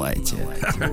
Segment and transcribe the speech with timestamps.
[0.00, 0.36] На лайте.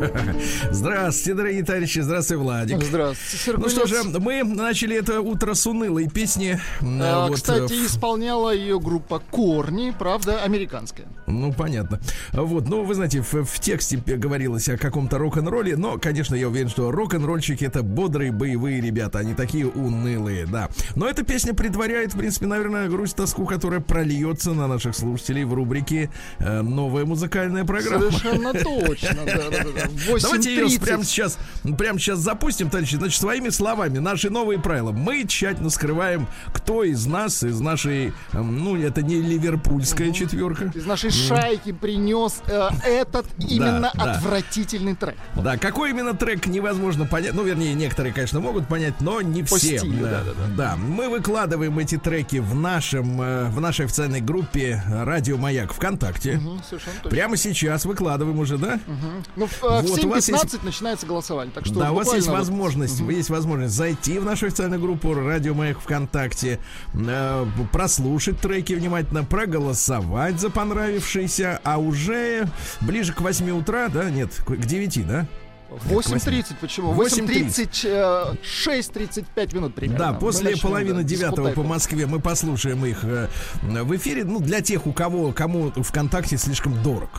[0.72, 2.00] Здравствуйте, дорогие товарищи.
[2.00, 2.84] Здравствуйте, Владик.
[2.84, 3.64] Здравствуйте, Сергей.
[3.64, 6.60] Ну что же, мы начали это утро с унылой песни.
[6.82, 7.86] А, вот, кстати, в...
[7.88, 11.08] исполняла ее группа Корни, правда, американская.
[11.26, 12.00] Ну, понятно.
[12.34, 16.70] Вот, ну, вы знаете, в, в тексте говорилось о каком-то рок-н-ролле, но, конечно, я уверен,
[16.70, 20.70] что рок-н-ролльщики это бодрые, боевые ребята, они такие унылые, да.
[20.96, 25.54] Но эта песня предваряет, в принципе, наверное, грусть, тоску, которая прольется на наших слушателей в
[25.54, 28.12] рубрике э, «Новая музыкальная программа».
[28.12, 29.90] Совершенно точно, да, да, да.
[30.22, 31.38] Давайте ее прямо сейчас,
[31.78, 32.96] прямо сейчас запустим, товарищи.
[32.96, 34.92] Значит, своими словами, наши новые правила.
[34.92, 40.72] Мы тщательно скрываем, кто из нас, из нашей, эм, ну, это не ливерпульская четверка.
[40.74, 45.08] Из нашей шайки принес э, этот именно да, отвратительный да.
[45.08, 45.18] трек.
[45.36, 47.34] Да, какой именно трек невозможно понять.
[47.34, 49.80] Ну, вернее, некоторые, конечно, могут понять, но не По все.
[49.80, 50.56] Стилю, да, да, да.
[50.56, 56.38] да, мы выкладываем эти треки в нашем, э, в нашей официальной группе Радио Маяк ВКонтакте.
[56.38, 58.80] Угу, Прямо сейчас выкладываем уже, да?
[58.88, 59.24] Угу.
[59.36, 60.64] Ну, в, э, вот, в 7.15 есть...
[60.64, 61.54] начинается голосование.
[61.54, 63.12] Так что да, у вас есть возможность, угу.
[63.12, 66.60] есть возможность зайти в нашу официальную группу Радио Маяк ВКонтакте,
[66.94, 72.48] э, прослушать треки внимательно, проголосовать за понравившиеся, а уже
[72.82, 75.28] ближе к 8 утра, да, нет, к 9, да?
[75.70, 76.94] 8.30, почему?
[76.94, 80.14] 8.30, 6.35 минут примерно.
[80.14, 83.28] Да, после половины девятого по Москве мы послушаем их э,
[83.62, 84.24] в эфире.
[84.24, 87.10] Ну, для тех, у кого, кому ВКонтакте слишком дорог.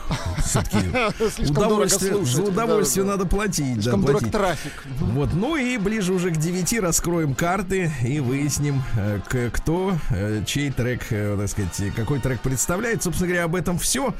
[0.43, 0.77] Все-таки
[1.49, 3.75] удовольствие, за удовольствие надо платить.
[3.75, 4.83] Слишком дорог трафик.
[4.99, 9.19] Вот, ну и ближе уже к 9 раскроем карты и выясним, э,
[9.53, 13.03] кто, э, чей трек, так сказать, какой трек представляет.
[13.03, 14.13] Собственно говоря, об этом все.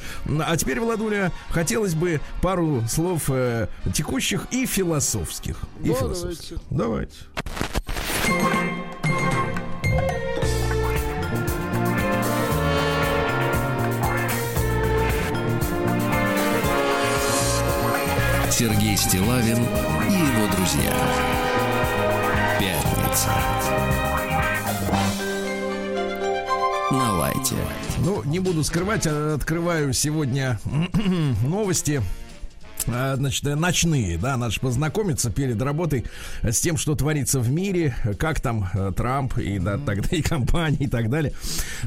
[0.45, 3.29] А теперь, Владуля, хотелось бы пару слов
[3.93, 5.61] текущих текущих и философских.
[5.81, 6.57] И да, философских.
[6.69, 7.13] Давайте.
[8.27, 8.65] давайте.
[18.51, 19.59] Сергей Стилавин
[20.09, 20.93] и его друзья.
[22.59, 23.31] Пятница.
[26.91, 27.55] На лайте.
[27.99, 30.59] Ну, не буду скрывать, а открываю сегодня
[31.47, 32.03] новости
[32.85, 36.05] значит, ночные, да, надо же познакомиться перед работой
[36.41, 40.85] с тем, что творится в мире, как там э, Трамп и да, тогда и компании
[40.85, 41.33] и так далее.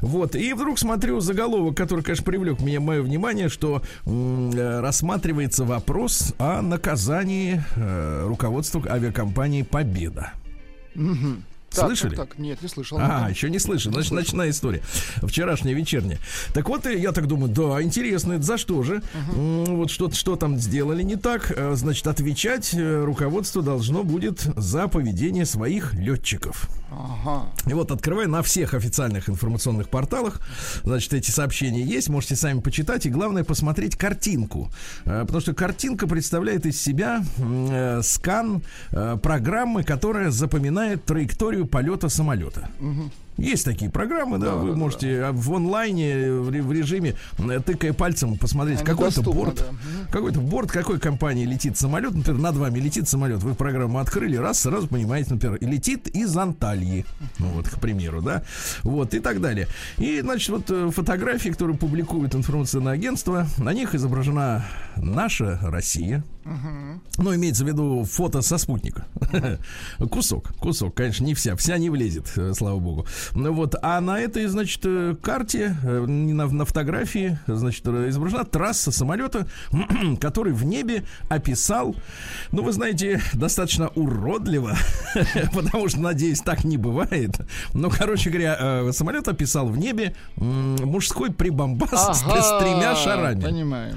[0.00, 6.34] Вот, и вдруг смотрю заголовок, который, конечно, привлек меня мое внимание, что э, рассматривается вопрос
[6.38, 10.32] о наказании э, руководства авиакомпании Победа.
[10.94, 11.42] Угу.
[11.74, 12.14] Так, Слышали?
[12.14, 12.98] Так, так, нет, не слышал.
[13.00, 13.92] А, еще не слышал.
[13.92, 14.82] Значит, ночная история.
[15.22, 16.18] Вчерашняя вечерняя.
[16.54, 19.02] Так вот, я так думаю, да, интересно, это за что же?
[19.14, 19.76] Uh-huh.
[19.76, 21.52] Вот что, что там сделали не так.
[21.56, 26.68] Э, значит, отвечать э, руководство должно будет за поведение своих летчиков.
[26.92, 27.46] Ага.
[27.66, 30.40] И вот открывай на всех официальных информационных порталах.
[30.84, 32.08] Значит, эти сообщения есть.
[32.08, 33.06] Можете сами почитать.
[33.06, 34.70] И главное посмотреть картинку.
[35.04, 42.08] Э, потому что картинка представляет из себя э, скан э, программы, которая запоминает траекторию полета
[42.08, 42.68] самолета.
[42.80, 43.10] Угу.
[43.38, 45.32] Есть такие программы, да, да вы да, можете да.
[45.32, 50.12] в онлайне, в, режиме, э, тыкая пальцем, посмотреть какой-то борт, да.
[50.12, 54.60] какой-то борт, какой компании летит самолет, например, над вами летит самолет, вы программу открыли, раз,
[54.60, 57.06] сразу понимаете, например, летит из Анталии,
[57.38, 58.42] ну вот, к примеру, да,
[58.82, 59.66] вот, и так далее.
[59.96, 67.34] И, значит, вот э, фотографии, которые публикуют информационное агентство, на них изображена наша Россия, ну,
[67.34, 69.06] имеется в виду фото со спутника.
[70.10, 73.06] кусок, кусок, конечно, не вся, вся не влезет, э, слава богу.
[73.34, 78.90] Ну вот, а на этой, значит, э, карте, э, на, на фотографии, значит, изображена трасса
[78.90, 79.46] самолета,
[80.20, 81.94] который в небе описал,
[82.50, 84.76] ну, вы знаете, достаточно уродливо,
[85.54, 87.40] потому что, надеюсь, так не бывает.
[87.74, 93.42] Но, короче говоря, самолет описал в небе мужской прибамбас ага, с тремя шарами.
[93.42, 93.96] Понимаем.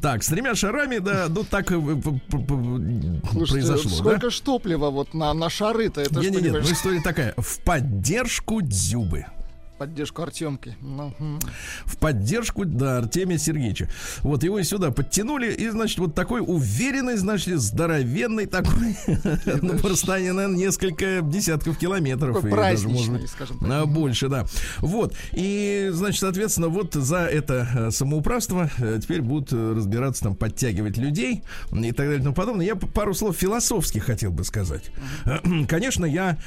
[0.00, 3.90] Так, с тремя шарами, да, ну так Слушайте, произошло.
[3.90, 4.30] Сколько да?
[4.30, 6.00] ж топлива вот на, на шары-то?
[6.00, 7.34] Это нет, нет, ну история такая.
[7.36, 9.26] В поддержку Дзюбы
[9.82, 10.76] поддержку Артемки.
[10.80, 11.12] Ну,
[11.86, 13.88] в поддержку, да, Артемия Сергеевича.
[14.20, 18.96] Вот его сюда подтянули, и, значит, вот такой уверенный, значит, здоровенный такой,
[19.60, 22.36] ну, расстояние, наверное, несколько десятков километров.
[22.36, 22.50] Такой
[23.18, 23.88] быть, скажем так.
[23.88, 24.46] Больше, да.
[24.78, 25.16] Вот.
[25.32, 30.96] И, значит, соответственно, вот за это э, самоуправство э, теперь будут э, разбираться, там, подтягивать
[30.96, 31.42] людей
[31.72, 32.66] и так далее и тому подобное.
[32.66, 34.92] Я пару слов философских хотел бы сказать.
[35.66, 36.38] Конечно, я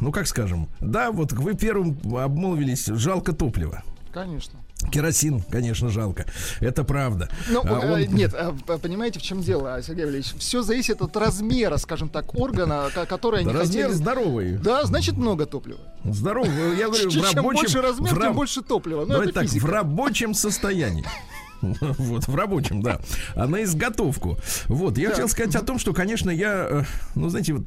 [0.00, 3.82] ну как скажем, да, вот вы первым обмолвились, жалко топлива.
[4.12, 4.60] Конечно.
[4.92, 6.24] Керосин, конечно, жалко.
[6.60, 7.28] Это правда.
[7.48, 8.00] Ну, а он...
[8.14, 10.34] нет, а, понимаете, в чем дело, Сергей Валерьевич?
[10.38, 13.96] Все зависит от размера, скажем так, органа, который они да Размер хотели...
[13.96, 14.52] здоровый.
[14.56, 15.80] Да, значит, много топлива.
[16.04, 16.78] Здоровый.
[16.78, 17.34] Я говорю, в рабочем...
[17.34, 18.20] Чем больше размер, в...
[18.20, 19.00] тем больше топлива.
[19.00, 19.66] Ну, Давайте так, физика.
[19.66, 21.04] в рабочем состоянии.
[21.98, 23.00] Вот, в рабочем, да.
[23.34, 24.38] А на изготовку.
[24.66, 25.14] Вот, я да.
[25.14, 26.82] хотел сказать о том, что, конечно, я, э,
[27.14, 27.64] ну, знаете, вот,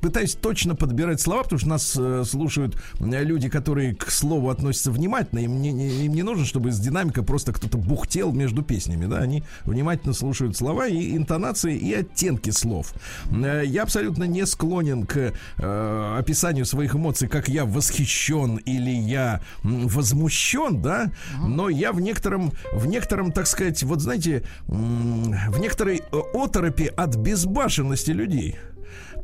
[0.00, 4.90] пытаюсь точно подбирать слова, потому что нас э, слушают э, люди, которые к слову относятся
[4.90, 5.40] внимательно.
[5.40, 9.18] Им не, не, им не нужно, чтобы из динамика просто кто-то бухтел между песнями, да.
[9.18, 12.94] Они внимательно слушают слова и интонации, и оттенки слов.
[13.30, 19.40] Э, я абсолютно не склонен к э, описанию своих эмоций, как я восхищен или я
[19.62, 21.10] возмущен, да.
[21.44, 27.16] Но я в некотором, в некотором так сказать, вот знаете, в некоторой э, оторопи от
[27.16, 28.56] безбашенности людей.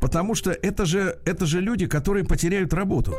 [0.01, 3.13] Потому что это же, это же люди, которые потеряют работу.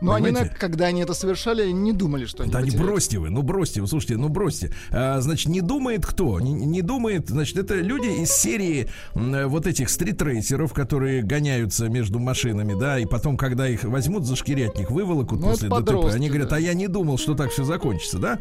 [0.00, 3.42] Но они, когда они это совершали, не думали, что они Да не бросьте вы, ну
[3.42, 4.72] бросьте вы, слушайте, ну бросьте.
[4.90, 6.40] А, значит, не думает кто?
[6.40, 12.78] Не, не думает, значит, это люди из серии вот этих стритрейсеров, которые гоняются между машинами,
[12.78, 16.60] да, и потом, когда их возьмут за шкирятник, выволокут ну, после ДТП, они говорят, а
[16.60, 18.38] я не думал, что так все закончится, да?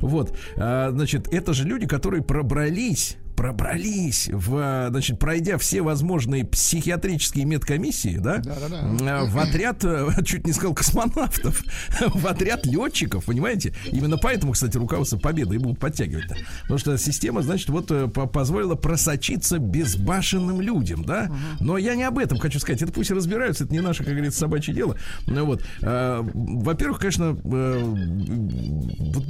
[0.00, 7.44] Вот, а, значит, это же люди, которые пробрались пробрались в, значит, пройдя все возможные психиатрические
[7.44, 9.24] медкомиссии, да, да, да, да.
[9.24, 11.62] в отряд, э, чуть не сказал космонавтов,
[12.14, 13.74] в отряд летчиков, понимаете?
[13.90, 16.26] Именно поэтому, кстати, руководство Победы и будут подтягивать.
[16.26, 16.36] -то.
[16.62, 21.30] Потому что система, значит, вот э, позволила просочиться безбашенным людям, да.
[21.60, 22.82] Но я не об этом хочу сказать.
[22.82, 24.96] Это пусть разбираются, это не наше, как говорится, собачье дело.
[25.26, 27.36] Ну вот, э, во-первых, конечно,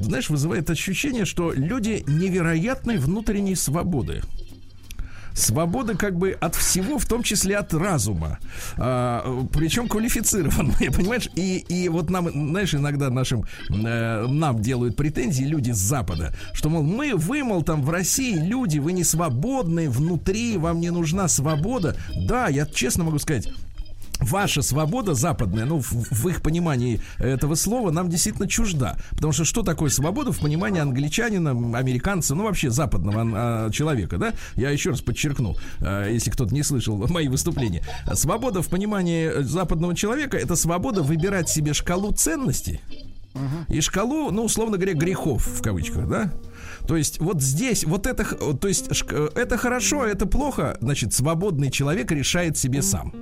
[0.03, 4.23] знаешь, вызывает ощущение, что люди невероятной внутренней свободы свободы
[5.35, 8.39] свобода как бы от всего, в том числе от разума.
[8.77, 11.29] А, причем квалифицированные, понимаешь?
[11.35, 16.69] И, и вот нам, знаешь, иногда нашим э, нам делают претензии люди с Запада, что,
[16.69, 21.29] мол, мы, вы, мол, там в России люди, вы не свободные внутри, вам не нужна
[21.29, 21.97] свобода.
[22.15, 23.49] Да, я честно могу сказать,
[24.21, 28.97] ваша свобода западная, ну, в, в их понимании этого слова, нам действительно чужда.
[29.11, 34.33] Потому что что такое свобода в понимании англичанина, американца, ну, вообще западного а, человека, да?
[34.57, 37.83] Я еще раз подчеркну, а, если кто-то не слышал мои выступления.
[38.15, 42.81] Свобода в понимании западного человека это свобода выбирать себе шкалу ценностей
[43.69, 46.33] и шкалу, ну, условно говоря, грехов в кавычках, да?
[46.87, 52.11] То есть вот здесь, вот это, то есть это хорошо, это плохо, значит, свободный человек
[52.11, 53.15] решает себе сам.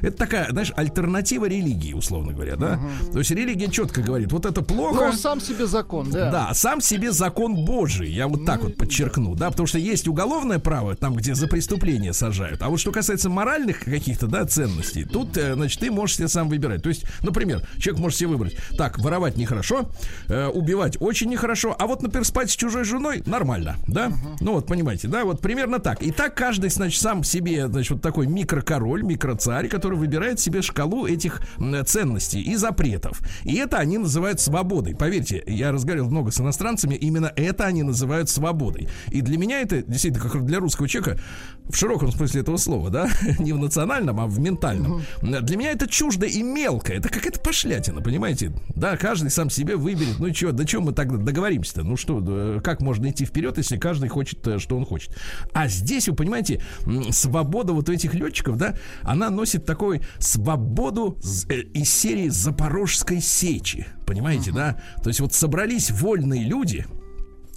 [0.00, 2.74] Это такая, знаешь, альтернатива религии, условно говоря, да?
[2.74, 3.12] Угу.
[3.12, 5.06] То есть религия четко говорит, вот это плохо.
[5.06, 6.30] Но сам себе закон, да.
[6.30, 8.10] Да, сам себе закон Божий.
[8.10, 12.12] Я вот так вот подчеркну, да, потому что есть уголовное право, там, где за преступление
[12.12, 12.62] сажают.
[12.62, 16.48] А вот что касается моральных каких-то, да, ценностей, тут, э, значит, ты можешь себе сам
[16.48, 16.82] выбирать.
[16.82, 19.90] То есть, например, человек может себе выбрать, так, воровать нехорошо,
[20.28, 24.08] э, убивать очень нехорошо, а вот, например, спать с чужой женой нормально, да?
[24.08, 24.36] Uh-huh.
[24.40, 26.02] Ну вот, понимаете, да, вот примерно так.
[26.02, 31.06] И так каждый, значит, сам себе, значит, вот такой микрокороль, микроцарь, который выбирает себе шкалу
[31.06, 31.40] этих
[31.86, 33.20] ценностей и запретов.
[33.44, 34.94] И это они называют свободой.
[34.94, 38.88] Поверьте, я разговаривал много с иностранцами, именно это они называют свободой.
[39.10, 41.20] И для меня это, действительно, как для русского человека,
[41.68, 43.08] в широком смысле этого слова, да,
[43.38, 45.02] не в национальном, а в ментальном.
[45.22, 46.92] Для меня это чуждо и мелко.
[46.92, 48.52] Это какая-то пошлятина, понимаете?
[48.74, 50.18] Да, каждый сам себе выберет.
[50.18, 51.82] Ну и что, да что мы тогда договоримся-то?
[51.82, 55.16] Ну что, как можно идти вперед, если каждый хочет, э, что он хочет?
[55.52, 56.62] А здесь, вы понимаете,
[57.10, 63.86] свобода вот у этих летчиков, да, она носит такой свободу э, из серии Запорожской сечи.
[64.06, 64.80] Понимаете, да?
[65.02, 66.86] То есть вот собрались вольные люди,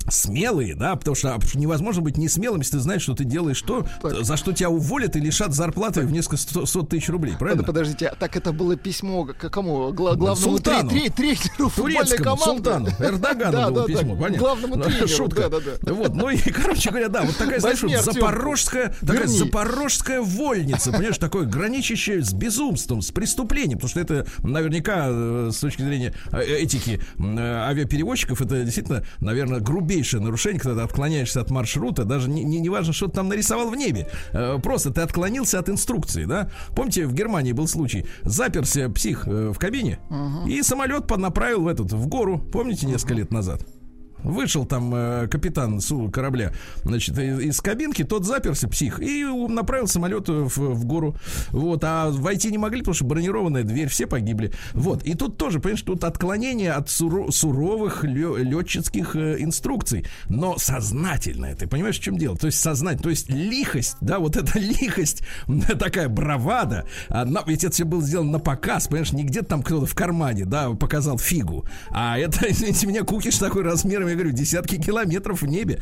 [0.10, 3.86] смелые, да, потому что невозможно быть не смелым, если ты знаешь, что ты делаешь то,
[4.01, 4.24] так.
[4.24, 6.10] за что тебя уволят и лишат зарплаты так.
[6.10, 7.63] в несколько сот тысяч рублей, правильно?
[7.63, 9.91] Подождите, а так это было письмо к кому?
[9.91, 10.89] Гла- главному Султану.
[10.89, 12.89] Три, три, тренеру Турецкому Султану.
[13.00, 14.38] Эрдогану да, было да, письмо, понятно.
[14.38, 15.07] Главному тренеру.
[15.07, 15.50] Шутка.
[15.50, 15.93] Да, да, да.
[15.93, 21.17] Вот, ну и, короче говоря, да, вот такая, знаешь, вот запорожская, такая запорожская вольница, понимаешь,
[21.17, 26.41] такое граничащее с безумством, с преступлением, потому что это наверняка э, с точки зрения э,
[26.43, 32.29] этики э, авиаперевозчиков, это действительно, наверное, грубее грубейшее нарушение, когда ты отклоняешься от маршрута, даже
[32.29, 34.07] не, не, не важно, что ты там нарисовал в небе.
[34.31, 36.50] Э, просто ты отклонился от инструкции, да?
[36.75, 40.50] Помните, в Германии был случай, заперся псих э, в кабине, uh-huh.
[40.50, 43.62] и самолет поднаправил в этот, в гору, помните, несколько лет назад?
[44.24, 46.53] Вышел там э, капитан с корабля,
[46.84, 51.15] значит, из, кабинки, тот заперся, псих, и направил самолет в, в гору.
[51.50, 54.51] Вот, а войти не могли, потому что бронированная дверь, все погибли.
[54.74, 61.56] Вот, и тут тоже, понимаешь, тут отклонение от суро- суровых летческих э, инструкций, но сознательное,
[61.56, 62.38] ты понимаешь, в чем дело?
[62.38, 65.24] То есть сознательно, то есть лихость, да, вот эта лихость,
[65.80, 69.86] такая бравада, она, ведь это все было сделано на показ, понимаешь, не где-то там кто-то
[69.86, 74.77] в кармане, да, показал фигу, а это, извините меня, кукиш такой размером я говорю, десятки
[74.77, 75.82] километров в небе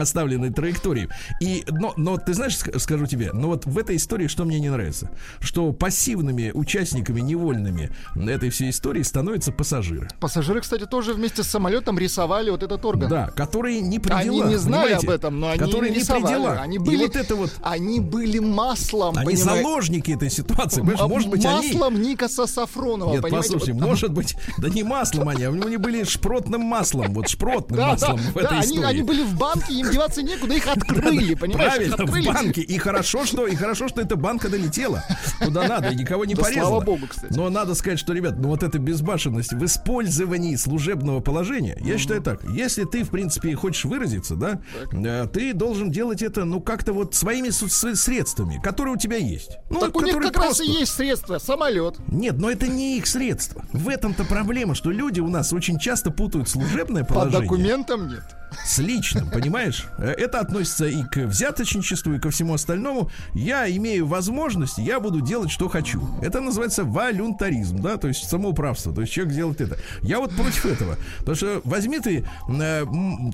[0.00, 1.08] оставленной траектории.
[1.40, 4.70] И, но, но ты знаешь, скажу тебе, но вот в этой истории что мне не
[4.70, 5.10] нравится?
[5.40, 10.08] Что пассивными участниками невольными этой всей истории становятся пассажиры.
[10.20, 13.08] Пассажиры, кстати, тоже вместе с самолетом рисовали вот этот орган.
[13.08, 16.22] Да, которые не при Они не знали об этом, но они которые рисовали.
[16.22, 16.60] не при делах.
[16.60, 17.52] Они были, и вот это вот...
[17.62, 19.62] Они были маслом, Они понимаете?
[19.62, 20.82] заложники этой ситуации.
[20.82, 22.08] Может быть, маслом они...
[22.10, 26.62] Никаса Сафронова, Нет, послушай, вот, может быть, да не маслом они, а они были шпротным
[26.62, 27.28] маслом, вот
[27.76, 28.84] да, маслом да, в этой да, истории.
[28.84, 31.72] Они, они были в банке, им деваться некуда, их открыли, понимаешь?
[31.72, 32.28] Правильно, открыли.
[32.28, 32.60] в банке.
[32.62, 35.04] И хорошо, что, и хорошо, что эта банка долетела
[35.38, 36.68] куда надо, и никого не да порезала.
[36.68, 37.32] Слава богу, кстати.
[37.32, 42.22] Но надо сказать, что, ребят, ну вот эта безбашенность в использовании служебного положения, я считаю
[42.22, 44.94] так, если ты, в принципе, хочешь выразиться, да, так.
[44.94, 49.58] Э, ты должен делать это, ну, как-то вот своими средствами, которые у тебя есть.
[49.70, 50.62] Ну, так у них как просто...
[50.64, 51.96] раз и есть средства, самолет.
[52.08, 53.64] Нет, но это не их средства.
[53.72, 57.48] В этом-то проблема, что люди у нас очень часто путают служебное положение.
[57.58, 59.86] Документам нет с личным, понимаешь?
[59.98, 63.10] Э, это относится и к взяточничеству, и ко всему остальному.
[63.34, 66.02] Я имею возможность, я буду делать, что хочу.
[66.22, 68.94] Это называется волюнтаризм, да, то есть самоуправство.
[68.94, 69.76] То есть человек делает это.
[70.02, 70.96] Я вот против этого.
[71.20, 72.84] Потому что возьми ты, э,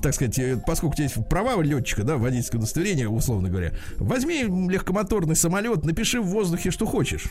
[0.01, 4.43] так сказать, э, поскольку у тебя есть права летчика, да, водительское удостоверение, условно говоря, возьми
[4.43, 7.25] легкомоторный самолет, напиши в воздухе, что хочешь.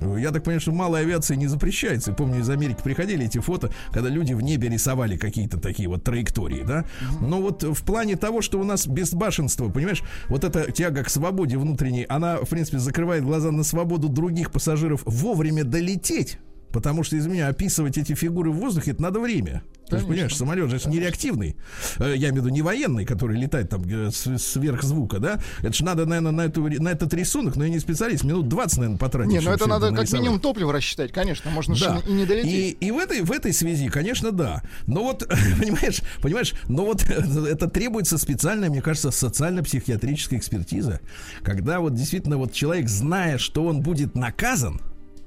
[0.00, 2.12] Я так понимаю, что малой авиации не запрещается.
[2.12, 6.62] Помню, из Америки приходили эти фото, когда люди в небе рисовали какие-то такие вот траектории,
[6.62, 6.84] да.
[7.20, 11.58] Но вот в плане того, что у нас безбашенство, понимаешь, вот эта тяга к свободе
[11.58, 16.38] внутренней, она, в принципе, закрывает глаза на свободу других пассажиров вовремя долететь
[16.72, 19.62] Потому что, из меня, описывать эти фигуры в воздухе, это надо время.
[19.88, 21.56] Ты же понимаешь, самолет же не реактивный.
[21.98, 25.40] Э, я имею в виду не военный, который летает там э, сверх звука, да?
[25.60, 28.78] Это же надо, наверное, на, эту, на этот рисунок, но я не специалист, минут 20,
[28.78, 29.32] наверное, потратить.
[29.32, 32.00] Не, ну это надо это как минимум топливо рассчитать, конечно, можно да.
[32.06, 32.50] и не долететь.
[32.80, 34.62] И, и в, этой, в этой связи, конечно, да.
[34.86, 35.28] Но вот,
[35.60, 41.00] понимаешь, понимаешь, но вот это требуется специальная, мне кажется, социально-психиатрическая экспертиза,
[41.42, 44.80] когда вот действительно вот человек, зная, что он будет наказан,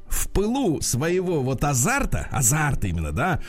[0.08, 3.42] в пылу своего вот азарта, азарта именно, да,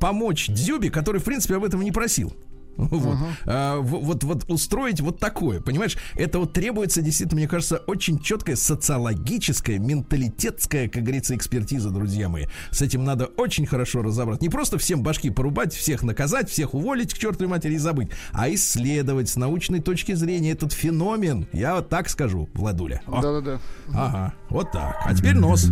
[0.00, 2.34] помочь Дзюбе, который, в принципе, об этом не просил.
[2.76, 3.16] Вот.
[3.16, 3.26] Uh-huh.
[3.46, 5.96] А, вот, вот устроить вот такое, понимаешь?
[6.14, 12.46] Это вот требуется действительно, мне кажется, очень четкая социологическая, менталитетская, как говорится, экспертиза, друзья мои.
[12.70, 14.44] С этим надо очень хорошо разобраться.
[14.44, 18.52] Не просто всем башки порубать, всех наказать, всех уволить к чертовой матери и забыть, а
[18.52, 21.46] исследовать с научной точки зрения этот феномен.
[21.52, 23.02] Я вот так скажу, Владуля.
[23.06, 23.60] Да-да-да.
[23.92, 24.96] Ага, вот так.
[25.04, 25.68] А теперь нос.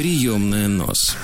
[0.00, 1.14] Приемная нос.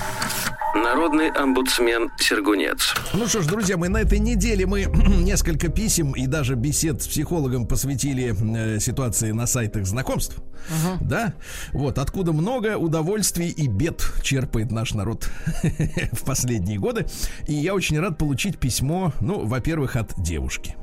[0.74, 2.92] Народный омбудсмен Сергунец.
[3.14, 4.82] Ну что ж, друзья, мы на этой неделе мы
[5.22, 10.36] несколько писем и даже бесед с психологом посвятили э, ситуации на сайтах знакомств.
[10.36, 10.98] Uh-huh.
[11.00, 11.32] Да?
[11.72, 15.26] Вот, откуда много удовольствий и бед черпает наш народ
[16.12, 17.06] в последние годы.
[17.48, 20.76] И я очень рад получить письмо, ну, во-первых, от девушки.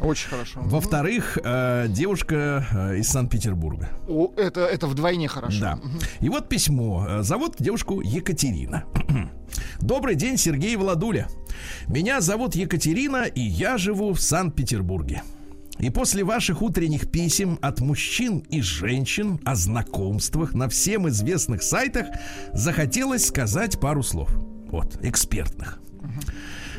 [0.00, 0.60] Очень хорошо.
[0.62, 3.90] Во-вторых, э, девушка э, из Санкт-Петербурга.
[4.08, 5.60] О, это, это вдвойне хорошо.
[5.60, 5.78] Да.
[6.20, 7.06] И вот письмо.
[7.08, 8.84] Э, зовут девушку Екатерина.
[9.80, 11.28] Добрый день, Сергей Владуля.
[11.86, 15.22] Меня зовут Екатерина, и я живу в Санкт-Петербурге.
[15.78, 22.06] И после ваших утренних писем от мужчин и женщин о знакомствах на всем известных сайтах
[22.52, 24.30] захотелось сказать пару слов.
[24.70, 25.80] Вот, экспертных.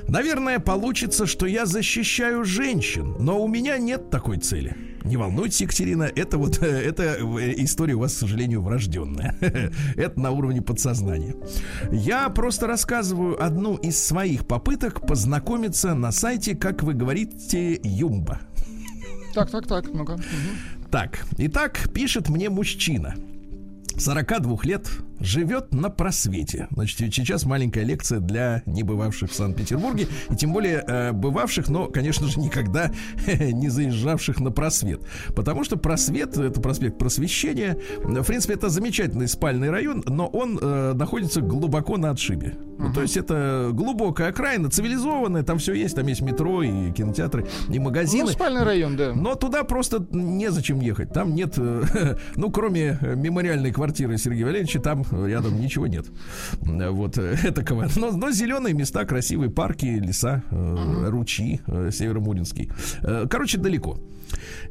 [0.07, 4.75] Наверное, получится, что я защищаю женщин, но у меня нет такой цели.
[5.03, 7.17] Не волнуйтесь, Екатерина, это вот эта
[7.57, 9.35] история у вас, к сожалению, врожденная.
[9.95, 11.35] это на уровне подсознания.
[11.91, 18.39] Я просто рассказываю одну из своих попыток познакомиться на сайте, как вы говорите, Юмба.
[19.33, 20.17] Так, так, так, ну-ка.
[20.91, 23.15] Так, итак, пишет мне мужчина.
[23.97, 24.89] 42 лет,
[25.19, 26.67] живет на просвете.
[26.71, 32.27] Значит, сейчас маленькая лекция для небывавших в Санкт-Петербурге, и тем более э, бывавших, но, конечно
[32.27, 32.91] же, никогда
[33.27, 35.01] не заезжавших на просвет.
[35.35, 40.93] Потому что просвет, это проспект просвещения, в принципе, это замечательный спальный район, но он э,
[40.93, 42.55] находится глубоко на отшибе.
[42.77, 47.47] Ну, то есть это глубокая окраина, цивилизованная, там все есть, там есть метро и кинотеатры,
[47.69, 48.25] и магазины.
[48.25, 49.13] Ну, спальный район, да.
[49.13, 51.13] Но туда просто незачем ехать.
[51.13, 56.05] Там нет, э, ну, кроме мемориальной квартиры Сергея Валерьевича, там рядом ничего нет.
[56.61, 57.87] Вот этакого.
[57.95, 61.09] Но, но зеленые места, красивые парки, леса, uh-huh.
[61.09, 62.69] ручьи, э, Северомуринский.
[63.29, 63.97] Короче, далеко.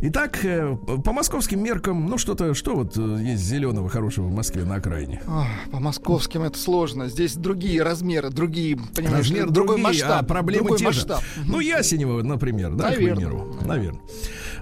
[0.00, 4.64] Итак, э, по московским меркам, ну что-то, что вот э, есть зеленого хорошего в Москве
[4.64, 5.22] на окраине?
[5.70, 7.08] по московским это сложно.
[7.08, 10.22] Здесь другие размеры, другие, понимаешь, Размер другой другие, масштаб.
[10.22, 11.20] А проблемы другой те масштаб.
[11.20, 11.26] же.
[11.46, 13.12] Ну, Ясенева, например, да, Наверное.
[13.12, 13.56] к примеру.
[13.64, 14.02] Наверное.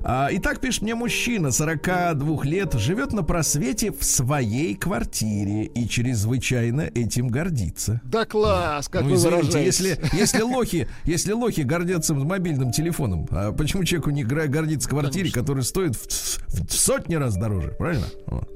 [0.02, 6.82] А, итак, пишет мне мужчина 42 лет, живет на просвете в своей квартире и чрезвычайно
[6.82, 8.00] этим гордится.
[8.04, 13.52] Да класс, как ну, вы извините, если, если лохи, если лохи гордятся мобильным телефоном, а
[13.52, 15.40] почему человеку не гордится квартире, Конечно.
[15.40, 18.06] которая стоит в, в сотни раз дороже, правильно?
[18.26, 18.48] Вот.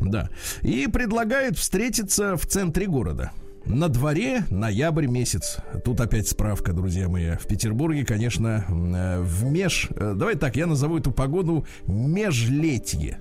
[0.00, 0.28] Да.
[0.62, 3.32] И предлагает встретиться в центре города.
[3.66, 5.58] На дворе ноябрь месяц.
[5.84, 7.36] Тут опять справка, друзья мои.
[7.36, 9.88] В Петербурге, конечно, э, в меж...
[9.90, 13.20] Э, давай так, я назову эту погоду межлетье.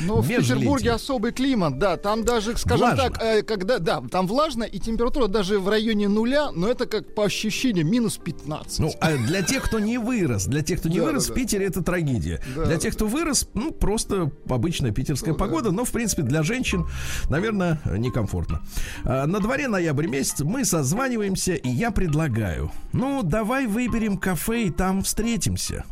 [0.00, 1.96] Ну, в Петербурге особый климат, да.
[1.96, 3.04] Там даже, скажем влажно.
[3.04, 7.14] так, э, когда, да, там влажно, и температура даже в районе нуля, но это как
[7.14, 8.78] по ощущениям минус 15.
[8.78, 11.82] Ну, а для тех, кто не вырос, для тех, кто не вырос, в Питере это
[11.82, 12.42] трагедия.
[12.54, 16.86] Для тех, кто вырос, ну, просто обычная питерская ну погода, но, в принципе, для женщин,
[17.28, 18.62] наверное, некомфортно.
[19.04, 24.70] А, на дворе ноябрь месяц мы созваниваемся, и я предлагаю, ну, давай выберем кафе и
[24.70, 25.84] там встретимся.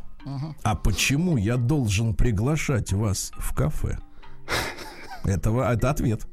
[0.63, 3.99] А почему я должен приглашать вас в кафе?
[5.25, 6.27] Этого, это ответ.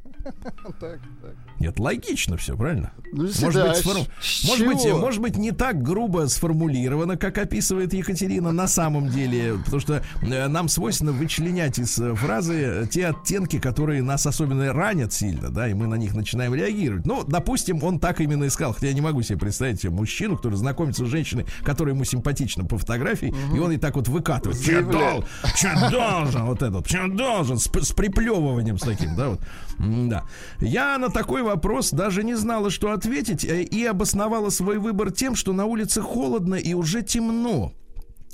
[0.79, 1.35] Так, так.
[1.59, 2.93] Нет, логично все, правильно?
[3.11, 4.05] Ну, может, да, быть, сформ...
[4.47, 9.79] может, быть, может быть, не так грубо сформулировано, как описывает Екатерина на самом деле, потому
[9.79, 15.49] что э, нам свойственно вычленять из э, фразы те оттенки, которые нас особенно ранят сильно,
[15.49, 17.05] да, и мы на них начинаем реагировать.
[17.05, 21.05] Ну, допустим, он так именно искал, хотя я не могу себе представить мужчину, который знакомится
[21.05, 23.55] с женщиной, которая ему симпатична по фотографии, угу.
[23.55, 24.61] и он и так вот выкатывает.
[24.63, 29.41] Че должен, че должен, вот этот, че должен, с, с приплевыванием с таким, да, вот.
[29.79, 30.23] Да.
[30.59, 35.35] Я на такой вопрос даже не знала, что ответить, э, и обосновала свой выбор тем,
[35.35, 37.73] что на улице холодно и уже темно.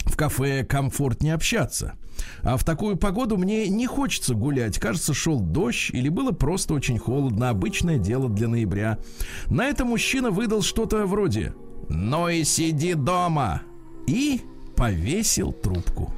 [0.06, 1.96] В кафе комфортнее общаться.
[2.42, 4.80] А в такую погоду мне не хочется гулять.
[4.80, 7.50] Кажется, шел дождь или было просто очень холодно.
[7.50, 9.00] Обычное дело для ноября.
[9.48, 11.54] На это мужчина выдал что-то вроде
[11.90, 13.62] «Ну и сиди дома!»
[14.08, 14.42] и
[14.78, 16.14] повесил трубку.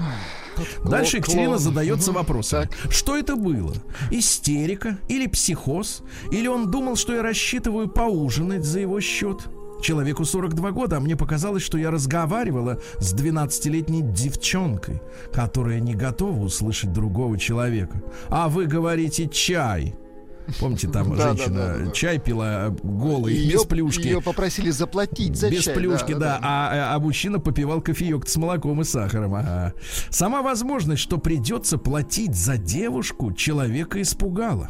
[0.86, 2.66] Дальше Екатерина задается вопросом.
[2.90, 3.74] Что это было?
[4.12, 6.04] Истерика или психоз?
[6.32, 9.48] Или он думал, что я рассчитываю поужинать за его счет?
[9.82, 16.44] Человеку 42 года, а мне показалось, что я разговаривала с 12-летней девчонкой, которая не готова
[16.44, 18.04] услышать другого человека.
[18.28, 19.96] А вы говорите чай.
[20.60, 21.92] Помните, там да, женщина да, да, да.
[21.92, 24.08] чай пила голый, ее, без плюшки.
[24.08, 25.74] Ее попросили заплатить за без чай.
[25.74, 26.40] Без плюшки, да.
[26.42, 29.36] А, а мужчина попивал кофеек с молоком и сахаром.
[29.36, 29.74] Ага.
[30.10, 34.70] Сама возможность, что придется платить за девушку, человека испугала.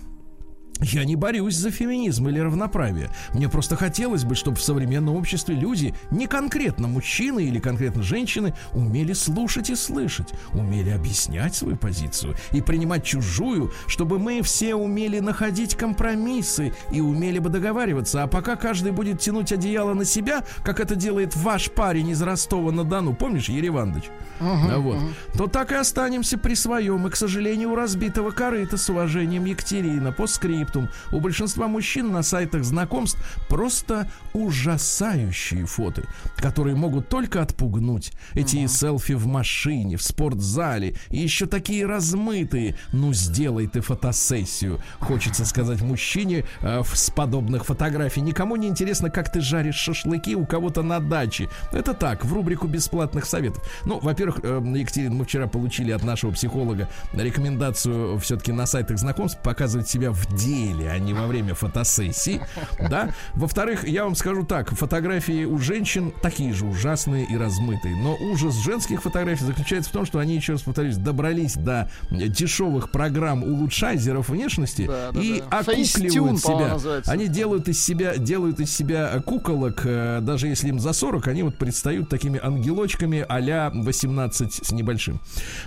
[0.81, 3.09] Я не борюсь за феминизм или равноправие.
[3.33, 8.53] Мне просто хотелось бы, чтобы в современном обществе люди, не конкретно мужчины или конкретно женщины,
[8.71, 15.19] умели слушать и слышать, умели объяснять свою позицию и принимать чужую, чтобы мы все умели
[15.19, 18.23] находить компромиссы и умели бы договариваться.
[18.23, 23.15] А пока каждый будет тянуть одеяло на себя, как это делает ваш парень из Ростова-на-Дону,
[23.15, 24.05] помнишь, Еревандыч?
[24.39, 24.95] Uh-huh, вот.
[24.95, 25.37] uh-huh.
[25.37, 27.05] То так и останемся при своем.
[27.07, 30.89] И, к сожалению, у разбитого корыта с уважением Екатерина по скрипту скриптум.
[31.11, 36.03] У большинства мужчин на сайтах знакомств просто ужасающие фото,
[36.37, 38.11] которые могут только отпугнуть.
[38.33, 38.67] Эти uh-huh.
[38.67, 42.75] селфи в машине, в спортзале, и еще такие размытые.
[42.93, 44.79] Ну, сделай ты фотосессию.
[44.99, 48.21] Хочется сказать мужчине э, с подобных фотографий.
[48.21, 51.49] Никому не интересно, как ты жаришь шашлыки у кого-то на даче.
[51.71, 53.63] Это так, в рубрику бесплатных советов.
[53.85, 59.41] Ну, во-первых, э, Екатерина, мы вчера получили от нашего психолога рекомендацию все-таки на сайтах знакомств
[59.41, 62.41] показывать себя в день деле, а не во время фотосессии,
[62.89, 63.13] да.
[63.35, 68.55] Во-вторых, я вам скажу так, фотографии у женщин такие же ужасные и размытые, но ужас
[68.55, 74.29] женских фотографий заключается в том, что они, еще раз повторюсь, добрались до дешевых программ улучшайзеров
[74.29, 75.59] внешности да, да, и да.
[75.59, 77.01] окукливают себя.
[77.05, 81.43] Они делают из себя, делают из себя куколок, э, даже если им за 40, они
[81.43, 85.19] вот предстают такими ангелочками а-ля 18 с небольшим.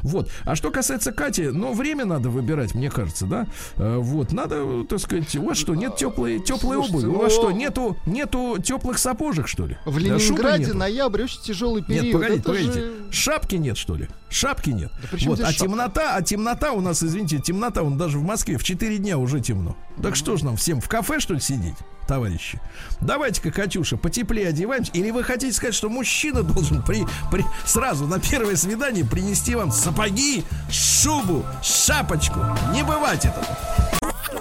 [0.02, 0.30] Вот.
[0.44, 3.46] А что касается Кати, ну, время надо выбирать, мне кажется, да.
[3.76, 4.32] Э, вот.
[4.32, 7.06] Надо нету, так сказать, у вас что, нет теплой, теплой обуви?
[7.06, 9.76] У вас что, ну, нету, нету теплых сапожек, что ли?
[9.84, 12.04] В Ленинграде ноябрь очень тяжелый период.
[12.04, 12.90] Нет, погодите, погодите.
[13.10, 14.08] Шапки нет, что ли?
[14.30, 14.92] Шапки нет.
[15.24, 18.98] Вот, а темнота, а темнота у нас, извините, темнота, он даже в Москве в 4
[18.98, 19.76] дня уже темно.
[20.02, 21.76] Так что ж нам всем в кафе, что ли, сидеть?
[22.06, 22.60] товарищи.
[23.00, 24.90] Давайте-ка, Катюша, потеплее одеваемся.
[24.92, 29.72] Или вы хотите сказать, что мужчина должен при, при, сразу на первое свидание принести вам
[29.72, 32.40] сапоги, шубу, шапочку?
[32.72, 33.46] Не бывать этого.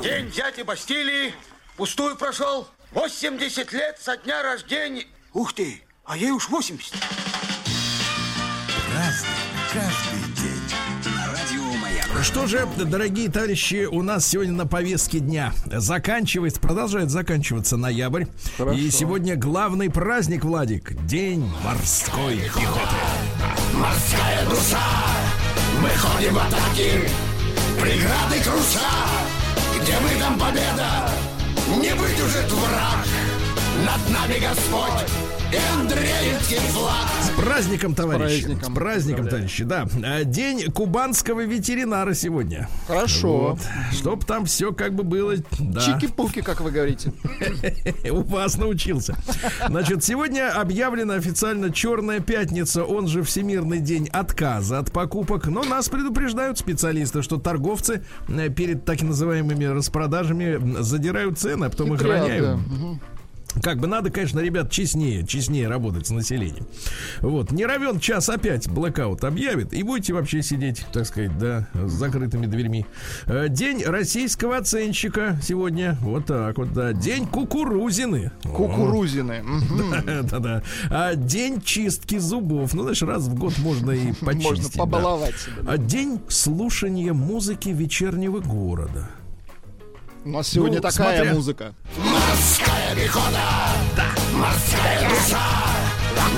[0.01, 1.33] День дяди Бастилии
[1.77, 2.67] пустую прошел.
[2.91, 5.05] 80 лет со дня рождения.
[5.33, 6.93] Ух ты, а ей уж 80.
[8.93, 9.29] Разный,
[9.71, 10.31] каждый
[12.23, 18.25] что же, дорогие товарищи, у нас сегодня на повестке дня заканчивается, продолжает заканчиваться ноябрь.
[18.57, 18.77] Хорошо.
[18.77, 22.95] И сегодня главный праздник, Владик, День морской пехоты.
[23.73, 24.79] Морская душа,
[25.81, 27.09] мы ходим в атаки,
[27.81, 29.20] преграды круша,
[29.81, 31.09] где мы там победа,
[31.77, 33.05] не выдержит враг,
[33.85, 38.41] над нами Господь с праздником, товарищи.
[38.41, 39.87] С праздником, С праздником товарищи, да.
[40.03, 42.69] А, день кубанского ветеринара сегодня.
[42.87, 43.51] Хорошо.
[43.51, 43.59] Вот.
[43.91, 45.35] Чтоб там все как бы было.
[45.59, 45.81] Да.
[45.81, 47.13] Чики-пуки, как вы говорите.
[48.11, 49.15] У вас научился.
[49.67, 55.47] Значит, сегодня объявлена официально Черная пятница, он же Всемирный день отказа от покупок.
[55.47, 61.93] Но нас предупреждают специалисты, что торговцы э, перед так называемыми распродажами задирают цены, а потом
[61.93, 62.59] их роняют.
[63.61, 66.65] Как бы надо, конечно, ребят, честнее, честнее работать с населением.
[67.19, 71.91] Вот, не равен час опять блэкаут объявит, и будете вообще сидеть, так сказать, да, с
[71.91, 72.85] закрытыми дверьми.
[73.25, 75.97] Э, день российского оценщика сегодня.
[76.01, 76.93] Вот так вот, да.
[76.93, 78.31] День кукурузины.
[78.43, 79.43] Кукурузины.
[80.23, 80.63] Да-да.
[80.89, 82.73] А день чистки зубов.
[82.73, 84.45] Ну, знаешь, раз в год можно и почистить.
[84.45, 85.55] Можно побаловать себя.
[85.67, 89.09] А день слушания музыки вечернего города.
[90.23, 91.33] У нас сегодня ну, такая смотря...
[91.33, 91.73] музыка.
[91.97, 93.73] Морская пехота!
[93.95, 94.05] Да!
[94.37, 95.39] Морская душа!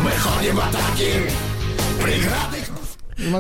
[0.02, 1.30] Мы ходим в атаки!
[2.02, 2.63] Преграды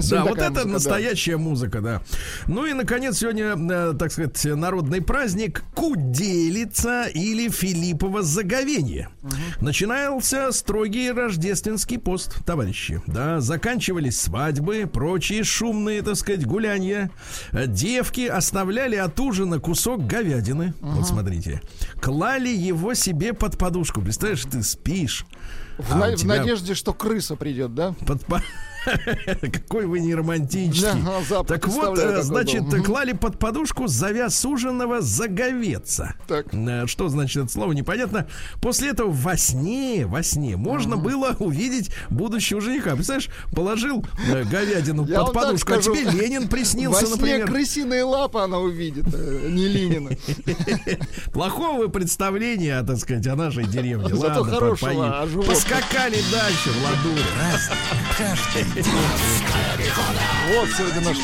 [0.09, 1.37] да, вот это музыка, настоящая да.
[1.37, 2.01] музыка, да.
[2.47, 9.09] Ну и, наконец, сегодня, э, так сказать, народный праздник Куделица или Филиппова заговение.
[9.23, 9.33] Угу.
[9.61, 13.01] Начинался строгий рождественский пост, товарищи.
[13.07, 17.11] Да, заканчивались свадьбы, прочие шумные, так сказать, гулянья.
[17.51, 20.73] Девки оставляли от ужина кусок говядины.
[20.81, 20.91] Угу.
[20.91, 21.61] Вот смотрите.
[22.01, 24.01] Клали его себе под подушку.
[24.01, 25.25] Представляешь, ты спишь.
[25.77, 26.35] В, а на, тебя...
[26.35, 27.93] в надежде, что крыса придет, да?
[28.05, 28.23] Под,
[29.41, 31.01] Какой вы не романтичный.
[31.29, 32.83] Да, так вот, э, значит, был.
[32.83, 36.15] клали под подушку завяз суженого заговеться.
[36.27, 36.53] Так.
[36.53, 38.27] Э, что значит это слово, непонятно.
[38.61, 41.05] После этого во сне, во сне можно угу.
[41.05, 42.95] было увидеть будущего жениха.
[42.95, 47.47] Представляешь, положил э, говядину Я под подушку, а тебе Ленин приснился, во например.
[47.47, 50.11] крысиные лапы она увидит, не Ленина.
[51.33, 54.09] Плохого представления, так сказать, о нашей деревне.
[54.09, 57.23] Зато Ладно, хорошего, а Поскакали дальше, Владуля.
[58.17, 61.17] Каждый вот сегодня наш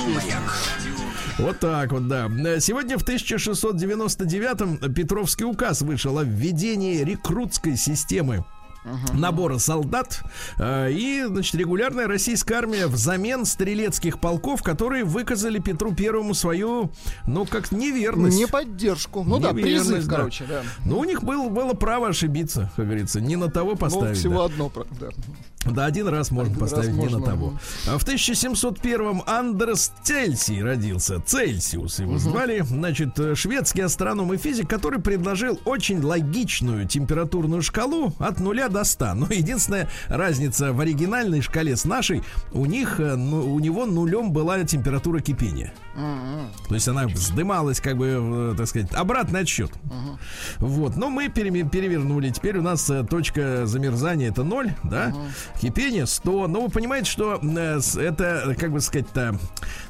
[1.39, 2.29] Вот так вот, да.
[2.59, 8.45] Сегодня в 1699-м Петровский указ вышел о введении рекрутской системы
[8.85, 9.17] uh-huh.
[9.17, 10.21] набора солдат
[10.59, 16.91] э, и, значит, регулярная российская армия взамен стрелецких полков, которые выказали Петру Первому свою,
[17.25, 18.37] ну, как неверность.
[18.37, 19.23] Не поддержку.
[19.23, 20.17] Ну да, призыв, да.
[20.17, 20.61] короче, да.
[20.85, 24.09] Ну, у них был, было право ошибиться, как говорится, не на того ну, поставить.
[24.09, 24.45] Ну, всего да.
[24.45, 25.09] одно, да.
[25.65, 27.19] Да, один раз можно один поставить раз не можно.
[27.19, 27.53] на того.
[27.85, 31.19] А в 1701-м Андерс Цельсий родился.
[31.19, 32.19] Цельсиус его угу.
[32.19, 32.61] звали.
[32.61, 38.85] Значит, э, шведский астроном и физик, который предложил очень логичную температурную шкалу от нуля до
[38.85, 39.13] 100.
[39.15, 44.31] Но единственная разница в оригинальной шкале с нашей, у них, э, ну, у него нулем
[44.31, 45.73] была температура кипения.
[45.95, 46.69] Угу.
[46.69, 49.71] То есть она вздымалась, как бы, э, так сказать, обратный отсчет.
[49.83, 50.67] Угу.
[50.67, 50.95] Вот.
[50.95, 52.29] Но мы перевернули.
[52.29, 55.09] Теперь у нас точка замерзания это 0, да?
[55.09, 55.19] Угу.
[55.61, 56.47] Кипение 100.
[56.47, 59.37] Но вы понимаете, что э, это, как бы сказать-то,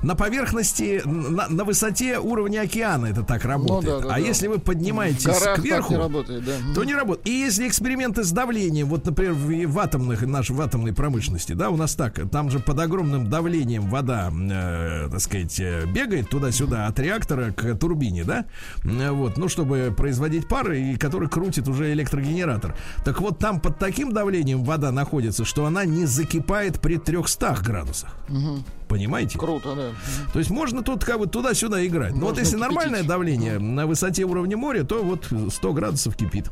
[0.01, 3.95] на поверхности, на, на высоте уровня океана это так ну работает.
[3.95, 4.25] Ну, да, да, а да.
[4.25, 6.53] если вы поднимаетесь кверху, не работает, да.
[6.73, 7.27] то не работает.
[7.27, 11.69] И если эксперименты с давлением, вот, например, в, в атомных, нашей в атомной промышленности, да,
[11.69, 16.87] у нас так, там же под огромным давлением вода, э, так сказать, э, бегает туда-сюда
[16.87, 18.45] от реактора к турбине, да,
[18.83, 22.75] э, вот, ну, чтобы производить пары, и который крутит уже электрогенератор.
[23.03, 28.15] Так вот, там под таким давлением вода находится, что она не закипает при 300 градусах.
[28.29, 28.63] Угу.
[28.87, 29.39] Понимаете?
[29.39, 29.89] Круто, да.
[30.31, 32.13] То есть можно тут как бы туда-сюда играть.
[32.13, 32.61] Но вот если кипятить.
[32.61, 36.51] нормальное давление на высоте уровня моря, то вот 100 градусов кипит.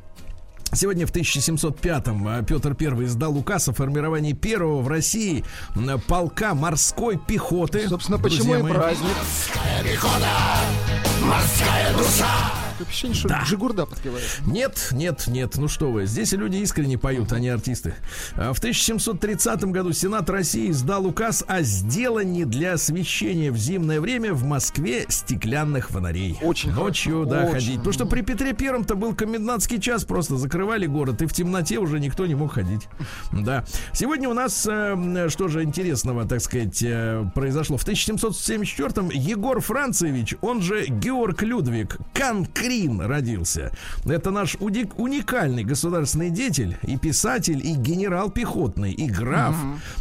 [0.74, 5.46] Сегодня в 1705-м а, Петр I издал указ о формировании первого в России
[6.08, 7.88] полка морской пехоты.
[7.88, 9.08] Собственно, почему и праздник.
[9.08, 10.28] Морская пехота,
[11.22, 13.44] морская душа, Ощущение, что да.
[13.46, 14.26] Джигурда подпевает.
[14.46, 17.96] Нет, нет, нет, ну что вы, здесь люди искренне поют, а не артисты.
[18.36, 24.34] А, в 1730 году Сенат России издал указ о сделании для освещения в зимнее время
[24.34, 26.38] в Москве стеклянных фонарей.
[26.42, 27.54] Очень Ночью, хорошо, да, очень.
[27.54, 27.78] ходить.
[27.78, 32.00] Потому что при Петре Первом-то был комендантский час, просто закрывали город, и в темноте уже
[32.00, 32.88] никто не мог ходить.
[33.32, 33.66] Да.
[33.94, 37.78] Сегодня у нас, э, что же интересного, так сказать, э, произошло.
[37.78, 41.98] В 1774-м Егор Францевич, он же Георг Людвиг
[42.67, 43.71] Конкрин родился.
[44.06, 49.56] Это наш уникальный государственный деятель и писатель, и генерал пехотный, и граф.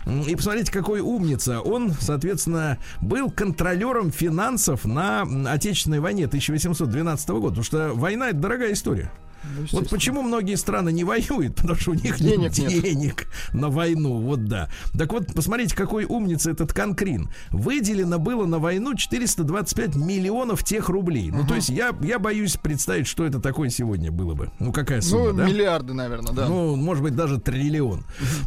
[0.04, 0.28] Uh-huh.
[0.28, 1.60] И посмотрите, какой умница.
[1.60, 7.48] Он, соответственно, был контролером финансов на Отечественной войне 1812 года.
[7.48, 9.10] Потому что война это дорогая история.
[9.56, 13.68] Ну, вот почему многие страны не воюют, потому что у них денег нет денег на
[13.68, 14.20] войну.
[14.20, 14.68] Вот да.
[14.96, 17.30] Так вот, посмотрите, какой умница этот Конкрин.
[17.50, 21.30] Выделено было на войну 425 миллионов тех рублей.
[21.30, 24.50] Ну, то есть я, я боюсь представить, что это такое сегодня было бы.
[24.58, 25.46] Ну, какая сумма, ну, да?
[25.46, 26.48] миллиарды, наверное, да.
[26.48, 28.04] Ну, может быть, даже триллион.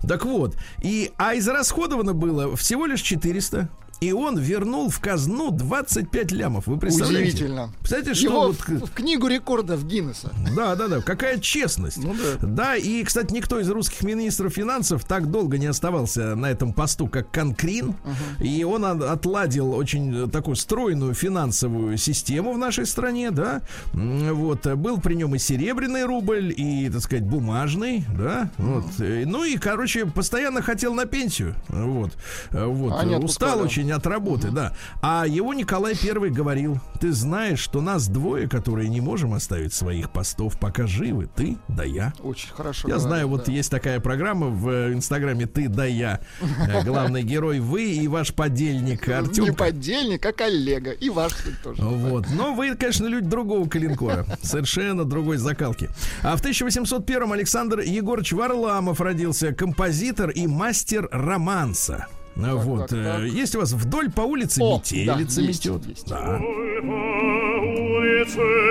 [0.08, 6.32] Так вот, и, а израсходовано было всего лишь 400 и он вернул в казну 25
[6.32, 6.68] лямов.
[6.68, 7.32] Вы представляете?
[7.34, 7.70] Удивительно.
[7.80, 8.56] Представляете, что Его вот...
[8.56, 10.32] в, в книгу рекордов Гиннесса.
[10.56, 11.02] Да, да, да.
[11.02, 11.98] Какая честность.
[11.98, 12.48] Ну, да.
[12.48, 17.08] да, и, кстати, никто из русских министров финансов так долго не оставался на этом посту,
[17.08, 17.90] как Конкрин.
[17.90, 18.46] Uh-huh.
[18.46, 23.62] И он отладил очень такую стройную финансовую систему в нашей стране, да.
[23.94, 24.66] Вот.
[24.76, 28.50] Был при нем и серебряный рубль, и, так сказать, бумажный, да.
[28.58, 28.86] Вот.
[28.98, 31.56] Ну и, короче, постоянно хотел на пенсию.
[31.68, 32.12] Вот.
[32.52, 32.94] Вот.
[32.94, 34.56] А Устал очень день от работы, угу.
[34.56, 34.74] да.
[35.02, 40.12] А его Николай Первый говорил, ты знаешь, что нас двое, которые не можем оставить своих
[40.12, 42.14] постов, пока живы, ты да я.
[42.22, 42.88] Очень хорошо.
[42.88, 43.28] Я говорю, знаю, да.
[43.28, 46.22] вот есть такая программа в Инстаграме «Ты да я».
[46.68, 49.46] Э, главный герой вы и ваш подельник Артем.
[49.46, 50.92] Не подельник, а коллега.
[50.92, 51.82] И ваш тоже.
[51.82, 52.28] Вот.
[52.32, 54.26] Но вы, конечно, люди другого калинкора.
[54.42, 55.90] Совершенно другой закалки.
[56.22, 62.08] А в 1801 Александр Егорович Варламов родился, композитор и мастер романса.
[62.42, 62.90] Так, вот.
[62.90, 63.24] Так, так.
[63.24, 65.86] Есть у вас вдоль по улице О, метелица да, есть, метет.
[65.88, 66.10] Есть.
[66.10, 66.40] Да.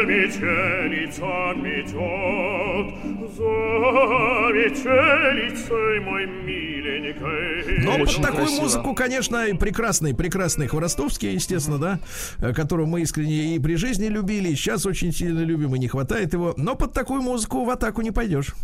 [0.04, 2.94] метелица метет,
[3.36, 7.84] за метелицей мой миленькой.
[7.84, 8.62] Но Очень под такую красиво.
[8.62, 14.48] музыку, конечно, и прекрасный, прекрасный Хворостовский, естественно, да, которого мы искренне и при жизни любили,
[14.50, 16.54] и сейчас очень сильно любим, и не хватает его.
[16.56, 18.54] Но под такую музыку в атаку не пойдешь.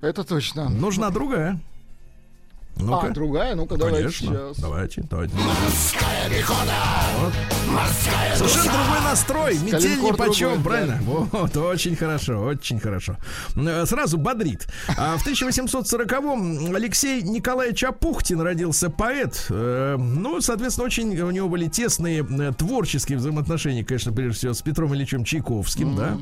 [0.00, 0.68] Это точно.
[0.68, 1.60] Нужна другая.
[2.86, 3.06] Ну-ка.
[3.08, 3.54] А, другая?
[3.54, 4.58] Ну-ка, давайте сейчас.
[4.58, 5.34] Давайте, давайте.
[5.34, 6.72] Морская пехота!
[7.18, 7.32] Вот.
[7.70, 8.82] Морская Совершенно душа.
[8.82, 9.58] другой настрой.
[9.58, 11.00] Метель ни почем, правильно?
[11.00, 11.26] Да.
[11.32, 13.16] Вот, очень хорошо, очень хорошо.
[13.56, 14.66] Э, сразу бодрит.
[14.96, 19.46] А в 1840-м Алексей Николаевич Апухтин родился поэт.
[19.50, 24.62] Э, ну, соответственно, очень у него были тесные э, творческие взаимоотношения, конечно, прежде всего, с
[24.62, 25.96] Петром Ильичем Чайковским, mm.
[25.96, 26.18] да.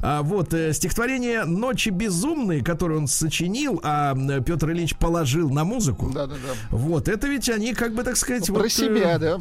[0.00, 6.26] А вот стихотворение «Ночи безумные», которое он сочинил, а Петр Ильич положил на музыку, Да,
[6.26, 6.54] да, да.
[6.70, 8.46] Вот, это ведь они, как бы так сказать...
[8.46, 9.40] Про вот, себя, э, да.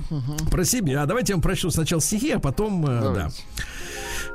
[0.50, 1.06] Про себя.
[1.06, 2.86] Давайте я вам прочту сначала стихи, а потом...
[2.86, 3.14] Э.
[3.14, 3.32] Да.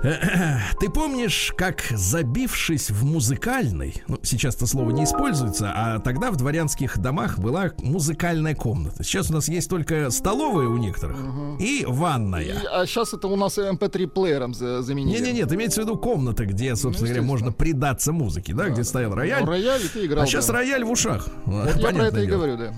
[0.80, 6.37] Ты помнишь, как забившись в музыкальный, ну, сейчас это слово не используется, а тогда в
[6.37, 9.02] дворянских домах была музыкальная комната.
[9.02, 11.56] Сейчас у нас есть только столовая у некоторых угу.
[11.59, 12.42] и ванная.
[12.42, 15.20] И, а сейчас это у нас MP3-плеером заменили.
[15.20, 18.82] Не-не-не, имеется в виду комната, где, собственно ну, говоря, можно предаться музыке, да, да где
[18.82, 18.85] да.
[18.85, 19.44] стоял рояль.
[19.44, 20.24] Ну, рояль ты играл.
[20.24, 20.54] А сейчас да.
[20.54, 21.28] рояль в ушах.
[21.44, 22.74] Вот я про это и говорю, да.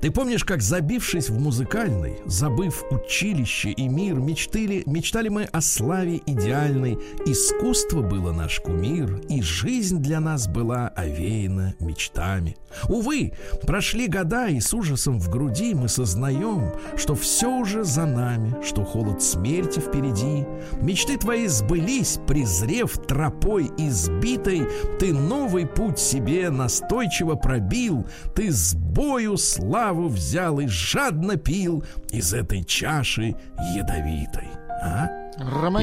[0.00, 6.20] Ты помнишь, как забившись в музыкальный, забыв училище и мир, мечтали, мечтали мы о славе
[6.26, 6.98] идеальной.
[7.26, 12.56] Искусство было наш кумир, и жизнь для нас была овеяна мечтами.
[12.88, 13.32] Увы,
[13.66, 18.84] прошли года, и с ужасом в груди мы сознаем, что все уже за нами, что
[18.84, 20.46] холод смерти впереди.
[20.80, 24.66] Мечты твои сбылись, презрев тропой избитой,
[24.98, 32.32] ты новый путь себе настойчиво пробил, ты с бою славу взял и жадно пил из
[32.32, 33.34] этой чаши
[33.74, 34.48] ядовитой.
[34.82, 35.25] А?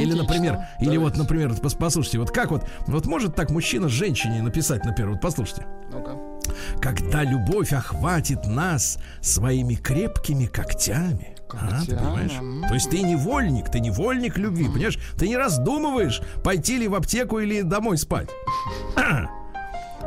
[0.01, 0.85] Или, например, Давайте.
[0.85, 5.21] или вот, например, послушайте, вот как вот, вот может так мужчина женщине написать, например, вот
[5.21, 5.65] послушайте.
[5.91, 6.17] Ну-ка.
[6.81, 11.35] Когда любовь охватит нас своими крепкими когтями.
[11.51, 12.67] А, ты понимаешь?
[12.67, 14.97] То есть ты невольник, ты невольник любви, понимаешь?
[15.17, 18.29] Ты не раздумываешь, пойти ли в аптеку или домой спать.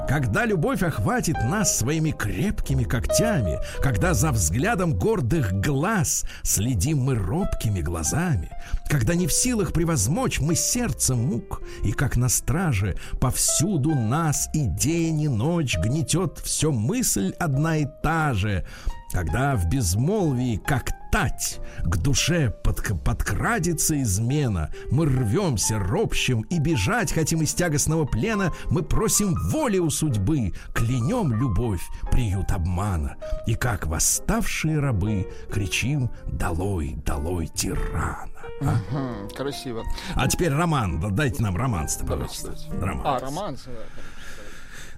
[0.09, 7.81] Когда любовь охватит нас своими крепкими когтями, когда за взглядом гордых глаз следим мы робкими
[7.81, 8.51] глазами,
[8.89, 14.67] когда не в силах превозмочь мы сердцем мук, и как на страже повсюду нас и
[14.67, 18.65] день, и ночь гнетет все мысль одна и та же,
[19.13, 24.71] когда в безмолвии, как тать, к душе под, подкрадется измена.
[24.91, 28.53] Мы рвемся, ропщем и бежать хотим из тягостного плена.
[28.71, 33.17] Мы просим воли у судьбы, клянем любовь, приют обмана.
[33.47, 38.77] И как восставшие рабы кричим «Долой, долой тирана!» А?
[38.91, 39.85] Угу, красиво.
[40.15, 41.15] А теперь роман.
[41.15, 42.55] Дайте нам романс пожалуйста.
[42.81, 43.03] Романс.
[43.05, 43.69] А, романс.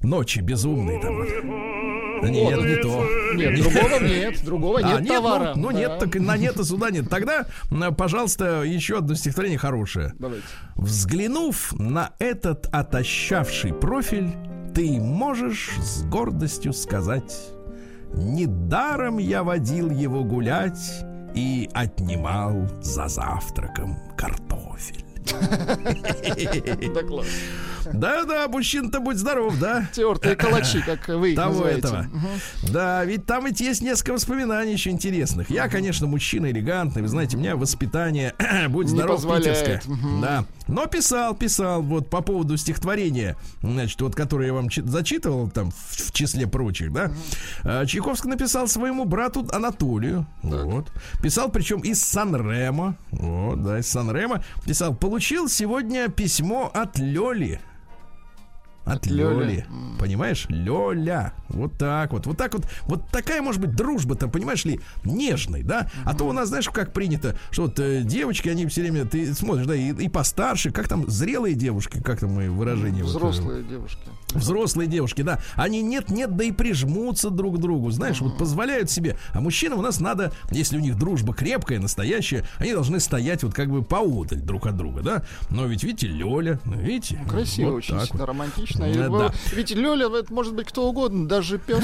[0.03, 1.78] Ночи безумные там.
[2.22, 3.07] Нет, не то.
[3.35, 5.52] Нет, другого нет, другого а, нет, нет товара.
[5.54, 5.78] Ну, ну да.
[5.78, 7.09] нет, так на нет и сюда нет.
[7.09, 7.46] Тогда,
[7.96, 10.14] пожалуйста, еще одно стихотворение хорошее.
[10.18, 10.44] Давайте.
[10.76, 14.31] Взглянув на этот отощавший профиль,
[14.74, 17.35] ты можешь с гордостью сказать,
[18.14, 21.04] недаром я водил его гулять
[21.35, 25.04] и отнимал за завтраком картофель.
[26.94, 27.26] Да класс.
[27.92, 29.88] Да-да, мужчина-то будь здоров, да?
[29.92, 31.79] Тертые калачи, как вы Того называете.
[31.79, 32.01] этого.
[32.01, 32.72] Угу.
[32.72, 35.51] Да, ведь там ведь есть несколько воспоминаний еще интересных.
[35.51, 38.35] Я, конечно, мужчина элегантный, вы знаете, у меня воспитание,
[38.68, 39.83] будь здоров, питерское.
[39.87, 40.20] Угу.
[40.22, 40.44] Да.
[40.66, 46.09] Но писал, писал, вот по поводу стихотворения, значит, вот, которое я вам зачитывал, там, в,
[46.09, 47.11] в числе прочих, да.
[47.64, 47.87] Угу.
[47.87, 50.64] Чайковский написал своему брату Анатолию, так.
[50.64, 50.92] вот.
[51.22, 54.44] Писал, причем из Сан-Ремо, вот, да, из Сан-Ремо.
[54.64, 57.61] Писал, получил сегодня письмо от Лёли.
[58.88, 59.66] От Лёли.
[59.98, 60.46] Понимаешь?
[60.48, 61.35] Лёля.
[61.48, 62.27] Вот так вот.
[62.27, 62.66] Вот так вот.
[62.85, 65.90] Вот такая может быть дружба-то, понимаешь ли, нежной, да?
[66.05, 69.35] А то у нас, знаешь, как принято, что вот э, девочки, они все время, ты
[69.35, 73.05] смотришь, да, и, и постарше, как там зрелые девушки, как там мы выражение.
[73.05, 74.03] Взрослые вот, девушки.
[74.35, 75.40] Взрослые девушки, да.
[75.55, 79.16] Они нет-нет, да и прижмутся друг к другу, знаешь, вот позволяют себе.
[79.33, 83.55] А мужчинам у нас надо, если у них дружба крепкая, настоящая, они должны стоять вот
[83.55, 85.24] как бы поодаль друг от друга, да?
[85.51, 87.20] Но ведь, видите, Лёля, видите?
[87.29, 88.20] Красиво вот очень, вот.
[88.20, 89.19] романтично конечно.
[89.19, 89.33] Да.
[89.53, 91.83] Ведь Лёля, это может быть кто угодно, даже пес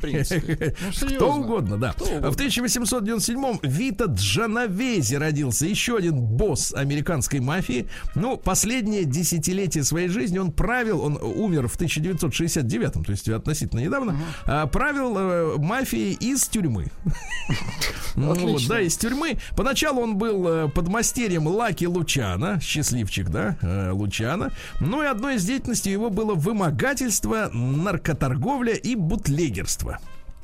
[0.00, 0.74] принципе.
[1.00, 1.92] Ну, Кто угодно, да.
[1.92, 2.30] Кто угодно.
[2.30, 5.66] В 1897-м Вита Джановези родился.
[5.66, 7.88] Еще один босс американской мафии.
[8.14, 14.16] Ну, последнее десятилетие своей жизни он правил, он умер в 1969-м, то есть относительно недавно,
[14.46, 14.68] uh-huh.
[14.68, 16.86] правил э, мафией из тюрьмы.
[18.16, 19.38] Ну, вот, да, из тюрьмы.
[19.56, 24.50] Поначалу он был э, подмастерьем Лаки Лучана, счастливчик, да, э, Лучана.
[24.80, 29.89] Ну и одной из деятельностей его было вымогательство, наркоторговля и бутлегерство.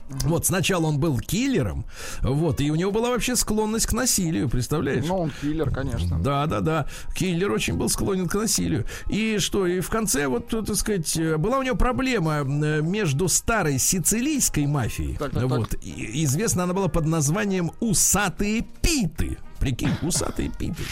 [0.09, 1.85] Вот сначала он был киллером,
[2.23, 5.05] вот, и у него была вообще склонность к насилию, представляешь?
[5.05, 6.19] Ну, он киллер, конечно.
[6.21, 6.87] Да, да, да.
[7.15, 8.87] Киллер очень был склонен к насилию.
[9.09, 13.79] И что, и в конце, вот, так сказать, была у него проблема э, между старой
[13.79, 15.17] сицилийской мафией.
[15.17, 15.83] Так, так, вот, так.
[15.83, 19.39] И, известна она была под названием «Усатые питы».
[19.59, 20.83] Прикинь, усатые питы.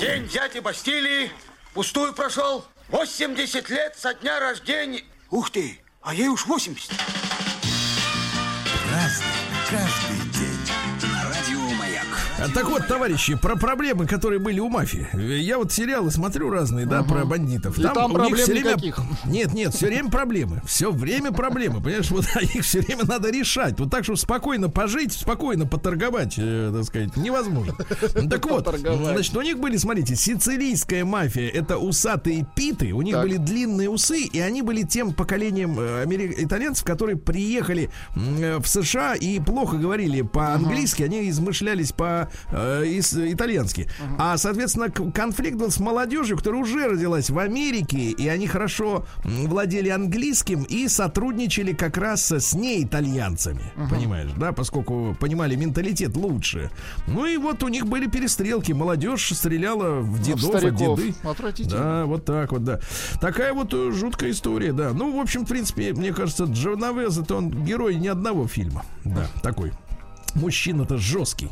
[0.00, 1.30] День дяди Бастилии
[1.74, 2.64] пустую прошел.
[2.88, 5.02] 80 лет со дня рождения.
[5.30, 6.90] Ух ты, а ей уж 80.
[8.94, 9.43] Разный,
[12.52, 15.08] так вот, товарищи, про проблемы, которые были у мафии.
[15.40, 17.76] Я вот сериалы смотрю разные, да, про бандитов.
[17.76, 18.70] Там, там у проблем них все время...
[18.70, 18.98] никаких.
[19.24, 20.62] Нет, нет, все время проблемы.
[20.66, 21.80] Все время проблемы.
[21.80, 23.78] Понимаешь, вот а их все время надо решать.
[23.78, 27.74] Вот так, чтобы спокойно пожить, спокойно поторговать, э, так сказать, невозможно.
[28.30, 33.24] Так вот, значит, у них были, смотрите, сицилийская мафия, это усатые питы, у них так.
[33.24, 36.04] были длинные усы, и они были тем поколением э,
[36.38, 43.16] итальянцев, которые приехали э, в США и плохо говорили по-английски, они измышлялись по э, из,
[43.16, 43.84] итальянский.
[43.84, 44.16] Uh-huh.
[44.18, 49.88] А, соответственно, конфликт был с молодежью, которая уже родилась в Америке, и они хорошо владели
[49.88, 53.72] английским и сотрудничали как раз с неитальянцами.
[53.76, 53.90] Uh-huh.
[53.90, 56.70] Понимаешь, да, поскольку понимали менталитет лучше.
[57.06, 58.72] Ну и вот у них были перестрелки.
[58.72, 61.14] Молодежь стреляла в дедов, а деды.
[61.70, 62.80] Да, вот так вот, да.
[63.20, 64.92] Такая вот э, жуткая история, да.
[64.92, 68.84] Ну, в общем, в принципе, мне кажется, Джованавез это он герой ни одного фильма.
[69.04, 69.72] Да, такой.
[70.34, 71.48] Мужчина-то жесткий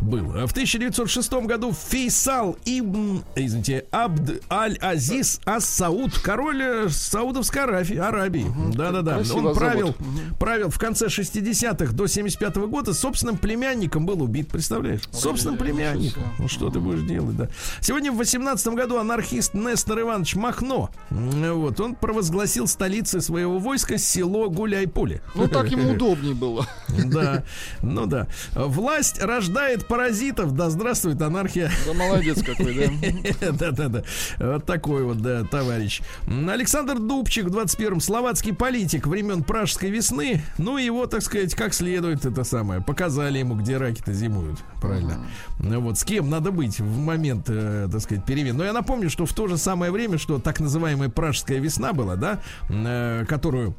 [0.00, 0.26] был.
[0.46, 7.96] В 1906 году Фейсал Ибн, извините, Абд Аль-Азиз Ас-Сауд, король э, Саудовской Аравии.
[7.96, 8.46] Аравии.
[8.74, 9.22] Да-да-да.
[9.34, 10.36] Он правил, угу.
[10.38, 12.94] правил в конце 60-х до 75 -го года.
[12.94, 15.02] Собственным племянником был убит, представляешь?
[15.12, 16.22] Ой, Собственным племянником.
[16.38, 17.48] Ну что ты будешь делать, да?
[17.80, 24.48] Сегодня в 18 году анархист Нестор Иванович Махно, вот, он провозгласил столицей своего войска село
[24.48, 25.22] Гуляй-Поле.
[25.34, 26.66] Ну так ему удобнее было.
[27.04, 27.44] Да,
[27.82, 28.26] ну да.
[28.54, 29.20] Власть
[29.52, 30.54] рождает паразитов.
[30.54, 31.70] Да здравствует анархия.
[31.86, 33.52] Да молодец какой, да?
[33.52, 34.02] Да-да-да.
[34.38, 36.00] Вот такой вот, да, товарищ.
[36.26, 38.00] Александр Дубчик в 21-м.
[38.00, 40.42] Словацкий политик времен Пражской весны.
[40.58, 42.80] Ну, его, так сказать, как следует это самое.
[42.80, 44.58] Показали ему, где раки-то зимуют.
[44.80, 45.26] Правильно.
[45.60, 45.78] Uh-huh.
[45.78, 48.56] Вот с кем надо быть в момент, э, так сказать, перемен.
[48.56, 52.16] Но я напомню, что в то же самое время, что так называемая Пражская весна была,
[52.16, 53.76] да, э, которую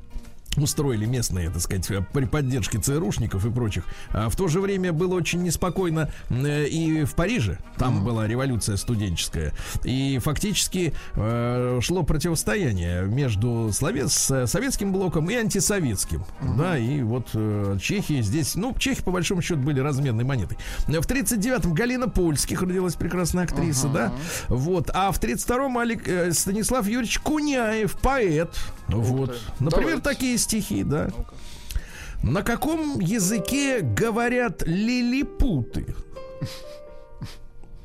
[0.61, 3.85] устроили местные, так сказать, при поддержке ЦРУшников и прочих.
[4.11, 7.57] А в то же время было очень неспокойно э, и в Париже.
[7.77, 8.03] Там mm-hmm.
[8.03, 9.53] была революция студенческая.
[9.83, 14.07] И фактически э, шло противостояние между славе...
[14.07, 16.25] с советским блоком и антисоветским.
[16.41, 16.57] Mm-hmm.
[16.57, 18.55] Да, и вот э, Чехия здесь...
[18.55, 20.57] Ну, чехи, по большому счету, были разменной монетой.
[20.87, 23.93] В 39-м Галина Польских родилась прекрасная актриса, uh-huh.
[23.93, 24.13] да?
[24.47, 24.89] Вот.
[24.93, 28.55] А в 32-м Алик, э, Станислав Юрьевич Куняев, поэт.
[28.87, 29.39] Вот.
[29.59, 30.01] Например, Давайте.
[30.01, 31.09] такие стихи, да.
[32.21, 35.95] На каком языке говорят лилипуты?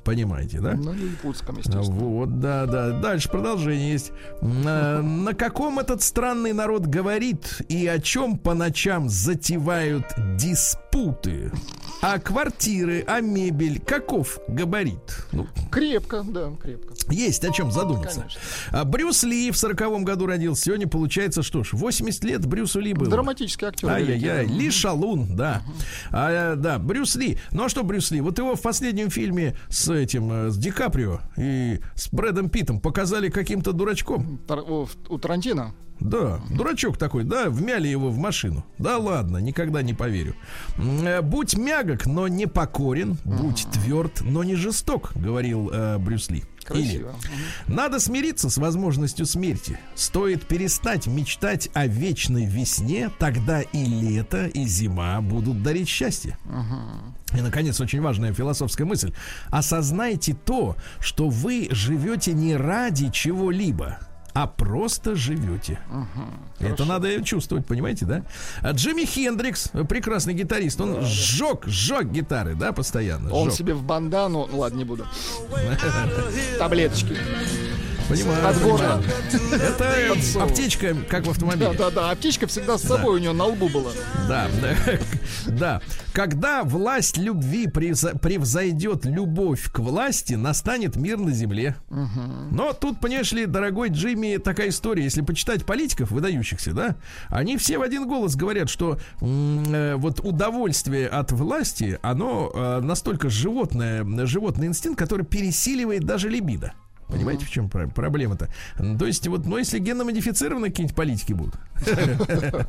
[0.04, 0.72] Понимаете, да?
[0.74, 1.98] На лилипутском, естественно.
[1.98, 2.98] Вот, да, да.
[2.98, 4.12] Дальше продолжение есть.
[4.40, 11.52] На, на каком этот странный народ говорит и о чем по ночам затевают диспуты?
[12.00, 15.26] А квартиры, а мебель, каков габарит?
[15.32, 16.94] Ну, крепко, да, крепко.
[17.10, 18.20] Есть о чем задуматься.
[18.20, 18.40] Конечно.
[18.70, 20.64] А Брюс Ли в сороковом году родился.
[20.64, 23.10] Сегодня получается, что ж, 80 лет Брюсу Ли было.
[23.10, 23.88] Драматический актер.
[23.88, 24.46] Ай-яй-яй.
[24.46, 25.62] Ли Шалун, да.
[26.12, 27.38] А, да, Брюс Ли.
[27.50, 28.20] Ну а что Брюс Ли?
[28.20, 32.80] Вот его в последнем фильме с этим, э, с Ди Каприо и с Брэдом Питом
[32.80, 34.40] показали каким-то дурачком.
[35.08, 35.74] У Тарантино?
[36.00, 38.64] Да, дурачок такой, да, вмяли его в машину.
[38.78, 40.34] Да ладно, никогда не поверю.
[40.76, 46.44] Э, будь мягок, но не покорен, будь тверд, но не жесток, говорил э, Брюс Ли.
[46.64, 47.14] Красиво.
[47.66, 49.78] Или надо смириться с возможностью смерти.
[49.94, 56.36] Стоит перестать мечтать о вечной весне, тогда и лето, и зима будут дарить счастье.
[57.32, 59.12] И, наконец, очень важная философская мысль.
[59.48, 63.98] Осознайте то, что вы живете не ради чего-либо,
[64.34, 65.78] а просто живете.
[65.90, 66.26] Угу,
[66.60, 66.84] Это хорошо.
[66.84, 68.22] надо чувствовать, понимаете, да?
[68.62, 71.70] А Джимми Хендрикс, прекрасный гитарист, он да, сжег, да.
[71.70, 73.32] сжег гитары, да, постоянно.
[73.32, 73.58] Он сжег.
[73.58, 75.06] себе в бандану, ну ладно, не буду.
[76.58, 77.16] Таблеточки.
[78.08, 78.48] Понимаю.
[78.48, 79.02] От горла.
[79.52, 81.72] Это аптечка, как в автомобиле.
[81.72, 82.10] Да, да, да.
[82.10, 83.92] Аптечка всегда с собой у него на лбу была.
[84.28, 84.48] Да,
[85.46, 85.82] да.
[86.12, 91.76] Когда власть любви превзойдет любовь к власти, настанет мир на земле.
[92.50, 95.04] Но тут, понимаешь ли, дорогой Джимми, такая история.
[95.04, 96.96] Если почитать политиков выдающихся, да,
[97.28, 103.28] они все в один голос говорят, что э, вот удовольствие от власти, оно э, настолько
[103.28, 106.72] животное, животный инстинкт, который пересиливает даже либидо.
[107.08, 108.48] Понимаете, в чем проблема-то?
[108.98, 111.54] То есть, вот, ну, если генно-модифицированные какие-нибудь политики будут,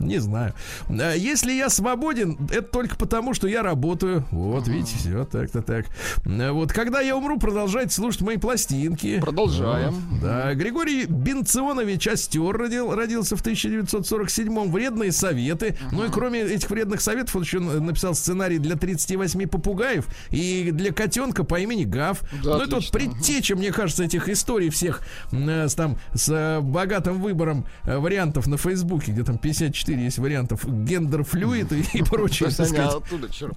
[0.00, 0.54] не знаю.
[0.88, 4.26] А если я свободен, это только потому, что я работаю.
[4.30, 5.86] Вот, видите, все так-то так.
[6.24, 9.18] Вот, когда я умру, продолжайте слушать мои пластинки.
[9.20, 9.94] Продолжаем.
[10.20, 14.70] Да, Григорий Бенционович Остер родил, родился в 1947-м.
[14.70, 15.76] Вредные советы.
[15.92, 20.92] Ну и кроме этих вредных советов, он еще написал сценарий для 38 попугаев и для
[20.92, 22.20] котенка по имени Гав.
[22.44, 25.02] Ну, это вот предтеча, мне кажется, этих историй всех
[25.32, 30.18] э, с, там, с э, богатым выбором э, вариантов на Фейсбуке, где там 54 есть
[30.18, 32.50] вариантов гендер-флюид и, и прочее.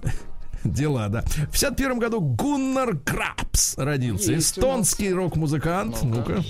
[0.64, 1.22] Дела, да.
[1.22, 4.36] В 51 году Гуннар Крапс родился.
[4.36, 5.98] Эстонский рок-музыкант.
[6.02, 6.42] Ну-ка.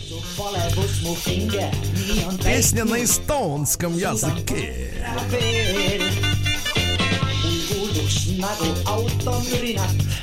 [2.44, 4.92] Песня на эстонском языке.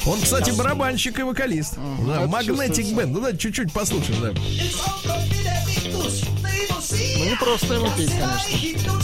[0.06, 1.76] Он, кстати, барабанщик и вокалист.
[1.76, 3.08] Да, Magnetic Band.
[3.08, 4.34] Ну да, чуть-чуть послушаем, да.
[7.18, 8.98] Ну не просто его петь, конечно.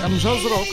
[0.00, 0.66] Там джаз-рок.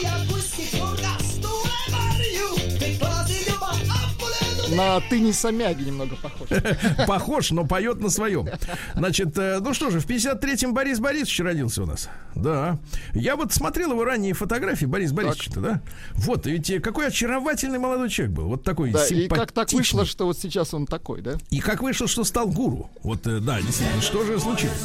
[4.70, 6.48] На ты не Самяги немного похож.
[7.06, 8.48] Похож, но поет на своем.
[8.94, 12.08] Значит, э, ну что же, в 53-м Борис Борисович родился у нас.
[12.34, 12.78] Да.
[13.14, 15.80] Я вот смотрел его ранние фотографии, Борис Борисович-то, да?
[16.14, 18.44] Вот, ведь какой очаровательный молодой человек был.
[18.48, 21.34] Вот такой Да, и как так вышло, что вот сейчас он такой, да?
[21.50, 22.90] И как вышло, что стал гуру.
[23.02, 24.78] Вот, э, да, действительно, что же случилось?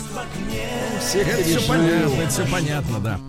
[1.02, 3.20] Всех это все понятно, это все понятно, да.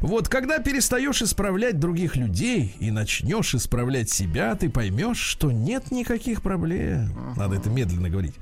[0.00, 6.42] Вот, когда перестаешь исправлять других людей и начнешь исправлять себя, ты поймешь, что нет никаких
[6.42, 7.34] проблем.
[7.36, 8.34] Надо это медленно говорить.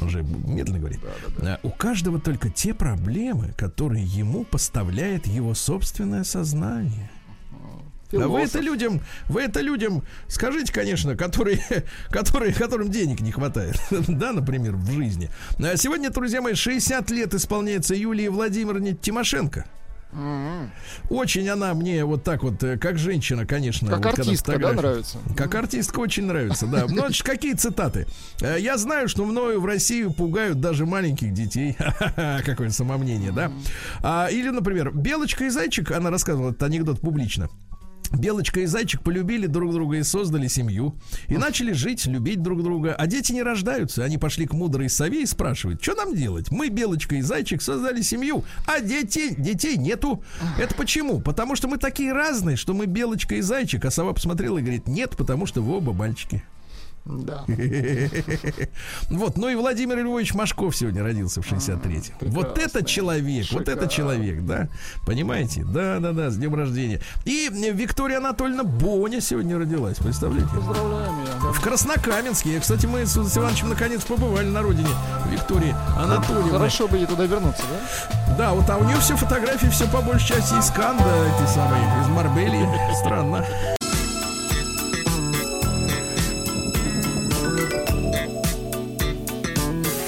[0.00, 1.00] Он же медленно говорит.
[1.62, 7.10] У каждого только те проблемы, которые ему поставляет его собственное сознание.
[8.12, 11.62] А вы это людям, вы это людям скажите, конечно, которые,
[12.10, 15.30] которые, которым денег не хватает, да, например, в жизни.
[15.58, 19.64] А сегодня, друзья мои, 60 лет исполняется Юлии Владимировне Тимошенко.
[21.08, 23.88] Очень она мне вот так вот, э, как женщина, конечно.
[23.88, 25.18] Как вот, артистка, да, нравится?
[25.36, 26.86] Как артистка очень нравится, да.
[26.88, 28.06] Ну, значит, какие цитаты?
[28.40, 31.76] Э, Я знаю, что мною в Россию пугают даже маленьких детей.
[32.44, 33.52] Какое самомнение, да?
[34.02, 37.48] А, или, например, Белочка и Зайчик, она рассказывала этот анекдот публично.
[38.18, 40.94] Белочка и зайчик полюбили друг друга и создали семью.
[41.28, 42.94] И начали жить, любить друг друга.
[42.94, 44.04] А дети не рождаются.
[44.04, 46.50] Они пошли к мудрой сове и спрашивают, что нам делать?
[46.50, 50.22] Мы, Белочка и зайчик, создали семью, а детей, детей нету.
[50.58, 51.20] Это почему?
[51.20, 53.84] Потому что мы такие разные, что мы Белочка и зайчик.
[53.84, 56.44] А сова посмотрела и говорит, нет, потому что вы оба мальчики.
[57.04, 57.44] Да.
[59.08, 62.30] Вот, ну и Владимир Львович Машков сегодня родился в 63-м.
[62.30, 64.68] Вот это человек, вот это человек, да.
[65.04, 65.64] Понимаете?
[65.64, 67.00] Да, да, да, с днем рождения.
[67.24, 70.48] И Виктория Анатольевна Боня сегодня родилась, представляете?
[70.54, 72.60] Поздравляем В Краснокаменске.
[72.60, 74.88] Кстати, мы с Ивановичем наконец побывали на родине
[75.30, 76.50] Виктории Анатольевны.
[76.50, 78.36] Хорошо бы ей туда вернуться, да?
[78.38, 81.82] Да, вот а у нее все фотографии, все по большей части из Канда, эти самые,
[82.02, 82.66] из Марбелии.
[83.00, 83.44] Странно.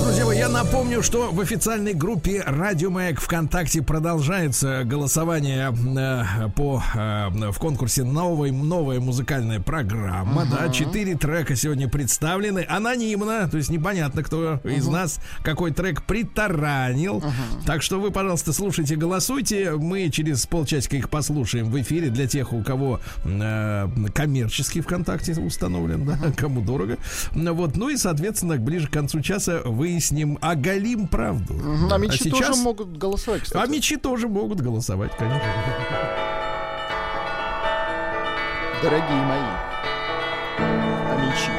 [0.00, 6.82] Друзья мои, я напомню, что в официальной группе Радио Маяк ВКонтакте продолжается голосование э, по,
[6.94, 10.42] э, в конкурсе новой, новая музыкальная программа.
[10.42, 10.58] Uh-huh.
[10.58, 14.74] Да, четыре трека сегодня представлены анонимно, то есть непонятно, кто uh-huh.
[14.74, 17.18] из нас какой трек притаранил.
[17.18, 17.66] Uh-huh.
[17.66, 19.72] Так что вы, пожалуйста, слушайте, голосуйте.
[19.72, 26.06] Мы через полчасика их послушаем в эфире для тех, у кого э, коммерческий ВКонтакте установлен,
[26.06, 26.96] да, кому дорого.
[27.32, 31.54] Вот, ну и, соответственно, ближе к концу часа вы выясним, оголим правду.
[31.54, 31.88] Угу.
[31.90, 32.48] А мечи а сейчас...
[32.48, 33.62] тоже могут голосовать, кстати.
[33.62, 35.40] А мечи тоже могут голосовать, конечно.
[38.82, 39.40] Дорогие мои.
[40.58, 41.50] А мечи.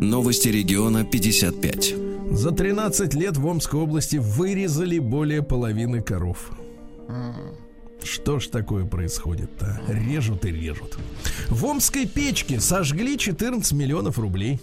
[0.00, 1.94] Новости региона 55.
[2.32, 6.50] За 13 лет в Омской области вырезали более половины коров.
[8.04, 9.80] Что ж такое происходит-то?
[9.88, 10.98] Режут и режут.
[11.48, 14.60] В Омской печке сожгли 14 миллионов рублей.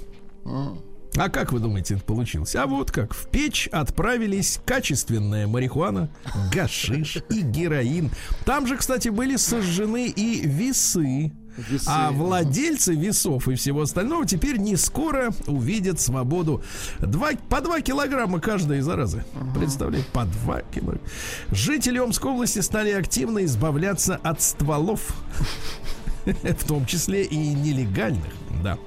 [1.16, 2.56] А как вы думаете, это получилось?
[2.56, 3.14] А вот как.
[3.14, 6.10] В печь отправились качественная марихуана,
[6.54, 8.12] гашиш и героин.
[8.46, 11.32] Там же, кстати, были сожжены и весы.
[11.58, 11.86] Весы.
[11.88, 16.62] А владельцы весов и всего остального теперь не скоро увидят свободу.
[17.00, 19.26] Два, по 2 килограмма каждая заразы.
[19.40, 19.60] Ага.
[19.60, 21.08] Представляете, по 2 килограмма.
[21.52, 25.02] Жители Омской области стали активно избавляться от стволов,
[26.26, 28.34] в том числе и нелегальных.
[28.64, 28.78] Да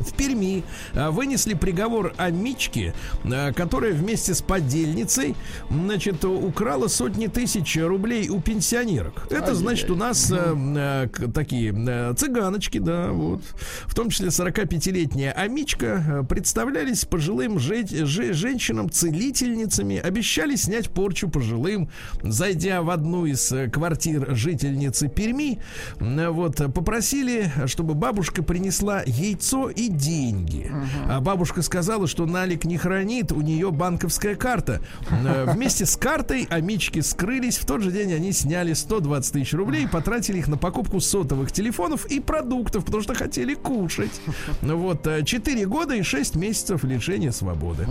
[0.00, 2.94] в Перми а, вынесли приговор о Мичке,
[3.24, 5.34] а, которая вместе с подельницей,
[5.70, 9.26] значит, украла сотни тысяч рублей у пенсионерок.
[9.30, 13.42] Это значит, у нас а, такие цыганочки, да, вот,
[13.86, 21.88] в том числе 45-летняя Амичка, представлялись пожилым же, же, женщинам целительницами, обещали снять порчу пожилым,
[22.22, 25.60] зайдя в одну из э, квартир жительницы Перми,
[25.98, 30.70] вот, попросили, чтобы бабушка принесла яйцо и деньги.
[30.70, 31.16] Uh-huh.
[31.16, 34.80] А бабушка сказала, что налик не хранит, у нее банковская карта.
[35.10, 37.58] Э, вместе с картой амички скрылись.
[37.58, 41.52] В тот же день они сняли 120 тысяч рублей и потратили их на покупку сотовых
[41.52, 44.20] телефонов и продуктов, потому что хотели кушать.
[44.62, 47.86] Вот, 4 э, года и 6 месяцев лишения свободы.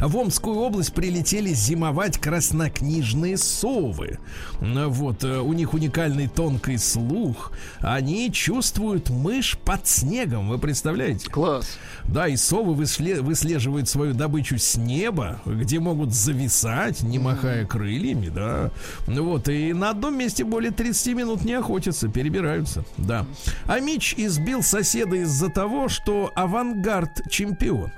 [0.00, 4.18] В Омскую область прилетели зимовать краснокнижные совы.
[4.60, 7.52] Вот, э, у них уникальный тонкий слух.
[7.80, 10.48] Они чувствуют мышь под снегом.
[10.48, 10.95] Вы представляете?
[10.96, 11.30] Представляете?
[11.30, 11.78] Класс.
[12.04, 18.70] Да, и совы выслеживают свою добычу с неба, где могут зависать, не махая крыльями, да.
[19.06, 23.26] Вот, и на одном месте более 30 минут не охотятся, перебираются, да.
[23.66, 27.90] А Мич избил соседа из-за того, что авангард чемпион.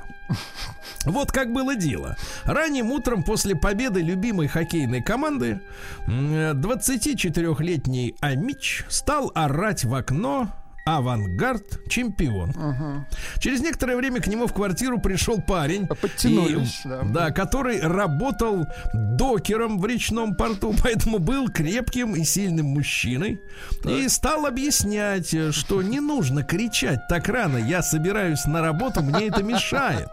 [1.05, 2.17] Вот как было дело.
[2.45, 5.61] Ранним утром после победы любимой хоккейной команды
[6.07, 10.49] 24-летний Амич стал орать в окно
[10.97, 12.51] авангард чемпион.
[12.51, 13.41] Угу.
[13.41, 17.03] Через некоторое время к нему в квартиру пришел парень, Подтянулись, и, да.
[17.03, 23.41] да, который работал докером в речном порту, поэтому был крепким и сильным мужчиной.
[23.83, 23.93] Так.
[23.93, 27.59] И стал объяснять, что не нужно кричать так рано.
[27.59, 30.09] Я собираюсь на работу, мне это мешает.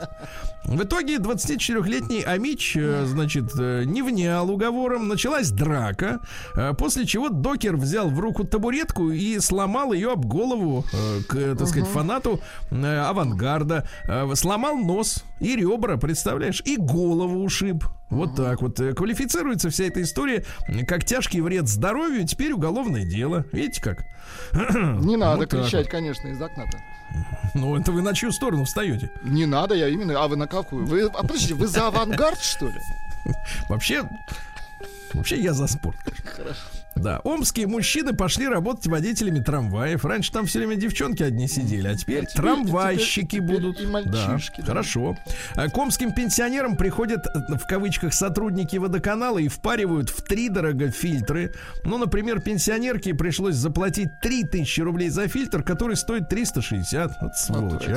[0.68, 6.22] В итоге 24-летний Амич, э, значит, э, не внял уговором, началась драка,
[6.56, 10.84] э, после чего докер взял в руку табуретку и сломал ее об голову,
[11.28, 12.42] к, так сказать, фанату
[12.72, 13.88] авангарда,
[14.34, 17.84] сломал нос и ребра, представляешь, и голову ушиб.
[18.10, 18.78] Вот так вот.
[18.78, 20.46] Квалифицируется вся эта история
[20.88, 23.46] как тяжкий вред здоровью, теперь уголовное дело.
[23.52, 24.06] Видите как?
[24.54, 26.80] Не надо вот кричать, конечно, из окна-то.
[27.54, 29.10] Ну, это вы на чью сторону встаете?
[29.24, 30.22] Не надо, я именно.
[30.22, 30.86] А вы на какую?
[30.86, 32.80] Вы, а подождите, вы за авангард, что ли?
[33.70, 34.04] Вообще,
[35.16, 35.98] Вообще я за спорт.
[36.26, 36.60] Хорошо.
[36.96, 40.06] Да, омские мужчины пошли работать водителями трамваев.
[40.06, 43.82] Раньше там все время девчонки одни сидели, а теперь, а теперь трамвайщики теперь, теперь будут.
[43.82, 45.18] И мальчишки, да, да, хорошо.
[45.56, 51.54] А к омским пенсионерам приходят, в кавычках, сотрудники водоканала и впаривают в три дорого фильтры.
[51.84, 57.12] Ну, например, пенсионерке пришлось заплатить 3000 рублей за фильтр, который стоит 360.
[57.22, 57.88] Вот сволочь,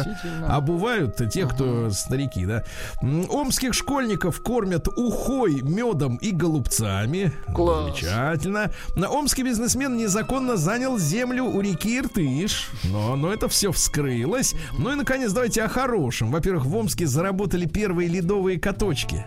[0.42, 0.60] а.
[0.60, 1.90] бывают те, кто ага.
[1.90, 2.64] старики, да.
[3.00, 7.32] Омских школьников кормят ухой, медом и голубцами.
[7.54, 8.00] Класс.
[8.00, 8.70] Замечательно.
[8.96, 12.70] Омский бизнесмен незаконно занял землю у реки Иртыш.
[12.84, 14.54] Но, но это все вскрылось.
[14.76, 16.30] Ну и, наконец, давайте о хорошем.
[16.30, 19.24] Во-первых, в Омске заработали первые ледовые каточки.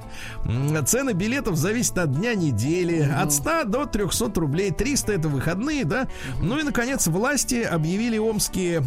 [0.85, 2.99] Цены билетов зависят от дня недели.
[3.01, 4.71] От 100 до 300 рублей.
[4.71, 6.07] 300 это выходные, да?
[6.41, 8.83] Ну и, наконец, власти объявили омские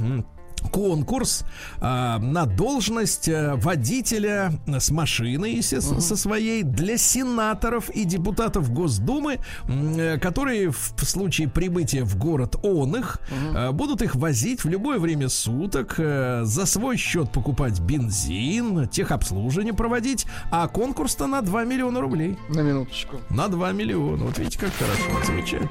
[0.71, 1.45] конкурс
[1.81, 6.03] э, на должность э, водителя с машиной, естественно, uh-huh.
[6.03, 12.97] со своей для сенаторов и депутатов Госдумы, э, которые в случае прибытия в город он
[12.97, 13.71] их uh-huh.
[13.71, 19.75] э, будут их возить в любое время суток, э, за свой счет покупать бензин, техобслуживание
[19.75, 22.39] проводить, а конкурс-то на 2 миллиона рублей.
[22.49, 23.21] На минуточку.
[23.31, 24.25] На 2 миллиона.
[24.25, 25.25] Вот видите, как хорошо.
[25.25, 25.71] Замечательно.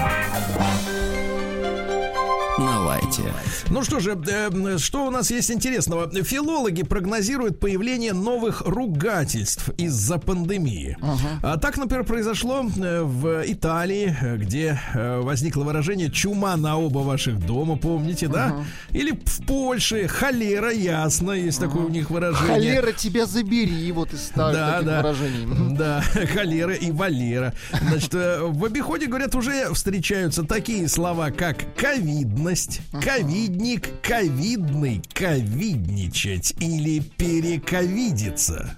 [3.19, 3.51] На лайте.
[3.69, 6.09] Ну что же, э, что у нас есть интересного?
[6.23, 10.97] Филологи прогнозируют появление новых ругательств из-за пандемии.
[11.01, 11.17] Ага.
[11.43, 17.45] А так, например, произошло э, в Италии, где э, возникло выражение «чума на оба ваших
[17.45, 18.45] дома», помните, да?
[18.47, 18.65] Ага.
[18.91, 21.69] Или в Польше «холера ясно», есть ага.
[21.69, 22.53] такое у них выражение.
[22.53, 25.01] «Холера тебя забери», вот из старых да, таких да.
[25.01, 25.77] выражений.
[25.77, 26.03] Да,
[26.33, 27.53] «холера» и «валера».
[27.81, 36.99] Значит, в обиходе, говорят, уже встречаются такие слова, как «ковидность», «ковидность», ковидник, ковидный, ковидничать или
[36.99, 38.75] перековидиться.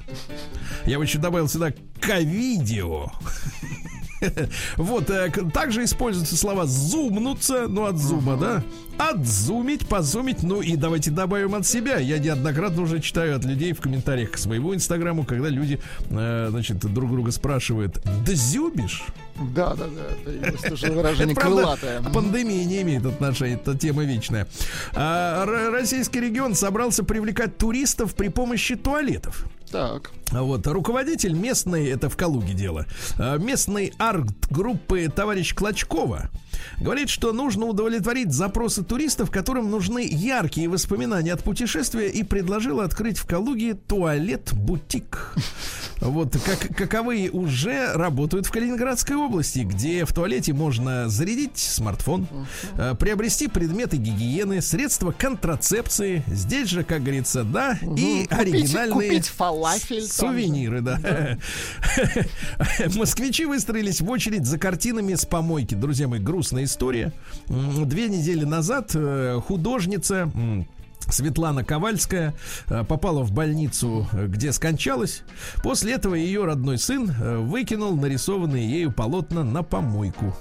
[0.86, 3.12] Я бы еще добавил сюда ковидио.
[4.78, 8.64] Вот, э, также используются слова зумнуться, ну от зума, да?
[8.98, 11.98] Отзумить, позумить, ну и давайте добавим от себя.
[11.98, 16.80] Я неоднократно уже читаю от людей в комментариях к своему инстаграму, когда люди, э, значит,
[16.80, 19.04] друг друга спрашивают, да зюбишь?
[19.56, 20.48] Да, да, да.
[20.48, 22.02] Это тоже выражение крылатое.
[22.02, 24.48] Пандемия не имеет отношения, это тема вечная.
[24.94, 29.46] А, российский регион собрался привлекать туристов при помощи туалетов.
[29.72, 30.12] Так.
[30.32, 32.86] Вот, руководитель местной, это в Калуге дело,
[33.18, 36.30] а, местной арт-группы товарищ Клочкова
[36.80, 43.18] говорит, что нужно удовлетворить запросы туристов, которым нужны яркие воспоминания от путешествия, и предложил открыть
[43.18, 45.36] в Калуге туалет-бутик.
[46.00, 52.28] Вот, как, каковые уже работают в Калининградской области, где в туалете можно зарядить смартфон,
[52.78, 56.24] э, приобрести предметы гигиены, средства контрацепции.
[56.28, 57.96] Здесь же, как говорится, да, угу.
[57.96, 61.38] и оригинальные купить фалафель, сувениры, да.
[62.96, 65.76] Москвичи выстроились в очередь за картинами с помойки.
[65.76, 67.12] Друзья мои, грустная история.
[67.48, 70.32] Две недели назад э, художница
[71.10, 72.34] Светлана Ковальская
[72.68, 75.24] э, попала в больницу, э, где скончалась.
[75.64, 80.36] После этого ее родной сын э, выкинул нарисованные ею полотна на помойку.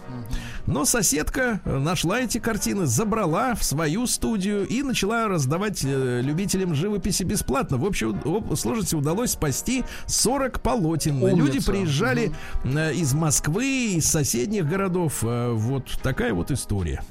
[0.67, 7.79] Но соседка нашла эти картины, забрала в свою студию и начала раздавать любителям живописи бесплатно.
[7.79, 8.21] В общем,
[8.57, 11.21] сложности удалось спасти 40 полотен.
[11.21, 11.37] Умница.
[11.37, 12.33] Люди приезжали
[12.65, 15.23] из Москвы, из соседних городов.
[15.23, 17.03] Вот такая вот история.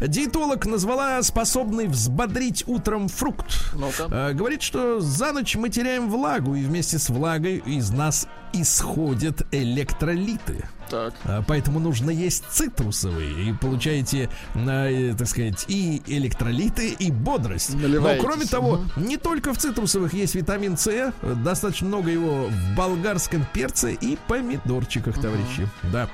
[0.00, 3.72] Диетолог назвала способный взбодрить утром фрукт.
[4.10, 9.46] Э, говорит, что за ночь мы теряем влагу, и вместе с влагой из нас исходят
[9.52, 10.64] электролиты.
[10.88, 11.14] Так.
[11.24, 13.50] Э, поэтому нужно есть цитрусовые.
[13.50, 17.74] И получаете, э, так сказать, и электролиты, и бодрость.
[17.74, 18.84] Но кроме того, угу.
[18.96, 21.12] не только в цитрусовых есть витамин С.
[21.44, 25.22] Достаточно много его в болгарском перце и помидорчиках, угу.
[25.22, 25.68] товарищи.
[25.92, 26.08] Да.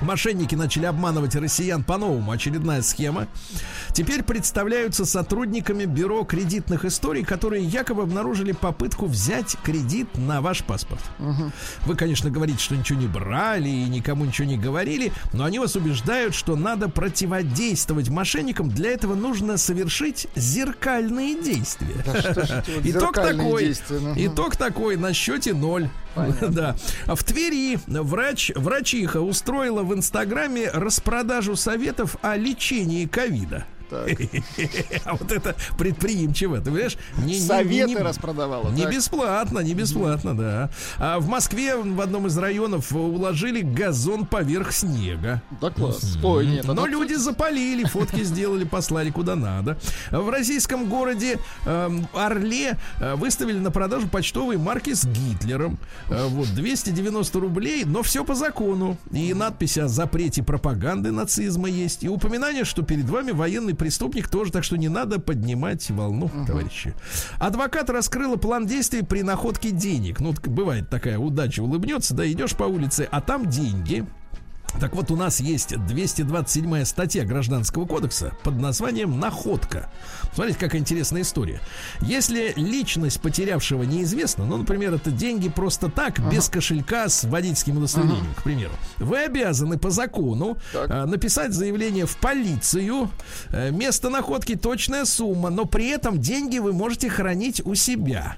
[0.00, 2.32] Мошенники начали обманывать россиян по-новому.
[2.32, 3.28] Очередная схема.
[3.92, 11.02] Теперь представляются сотрудниками бюро кредитных историй, которые якобы обнаружили попытку взять кредит на ваш паспорт.
[11.18, 11.52] Угу.
[11.86, 15.76] Вы, конечно, говорите, что ничего не брали и никому ничего не говорили, но они вас
[15.76, 18.68] убеждают, что надо противодействовать мошенникам.
[18.68, 21.94] Для этого нужно совершить зеркальные действия.
[22.04, 23.74] Да, итог такой.
[24.16, 25.88] Итог такой на счете ноль.
[26.50, 26.76] Да.
[27.06, 33.66] В Твери врач, врачиха устроила в Инстаграме распродажу советов о лечении ковида.
[35.04, 36.96] А вот это предприимчиво, ты понимаешь?
[37.18, 38.70] Не, Советы не, не, распродавала.
[38.70, 38.94] Не так?
[38.94, 40.70] бесплатно, не бесплатно, да.
[40.98, 45.42] А в Москве в одном из районов уложили газон поверх снега.
[45.60, 46.18] Да класс.
[46.22, 46.64] Ой, нет.
[46.66, 49.78] Но люди запалили, фотки сделали, послали куда надо.
[50.10, 55.78] В российском городе э, Орле э, выставили на продажу почтовые марки с Гитлером.
[56.08, 58.96] Э, вот 290 рублей, но все по закону.
[59.12, 62.04] И надпись о запрете пропаганды нацизма есть.
[62.04, 66.46] И упоминание, что перед вами военный преступник тоже, так что не надо поднимать волну, uh-huh.
[66.46, 66.94] товарищи.
[67.38, 70.20] Адвокат раскрыла план действий при находке денег.
[70.20, 74.06] Ну, бывает такая удача, улыбнется, да, идешь по улице, а там деньги.
[74.80, 79.90] Так вот, у нас есть 227 статья Гражданского кодекса под названием «Находка».
[80.34, 81.60] Смотрите, какая интересная история.
[82.00, 86.30] Если личность потерявшего неизвестна, ну, например, это деньги просто так, ага.
[86.30, 88.40] без кошелька с водительским удостоверением, ага.
[88.40, 93.10] к примеру, вы обязаны по закону а, написать заявление в полицию,
[93.50, 98.36] а, место находки точная сумма, но при этом деньги вы можете хранить у себя.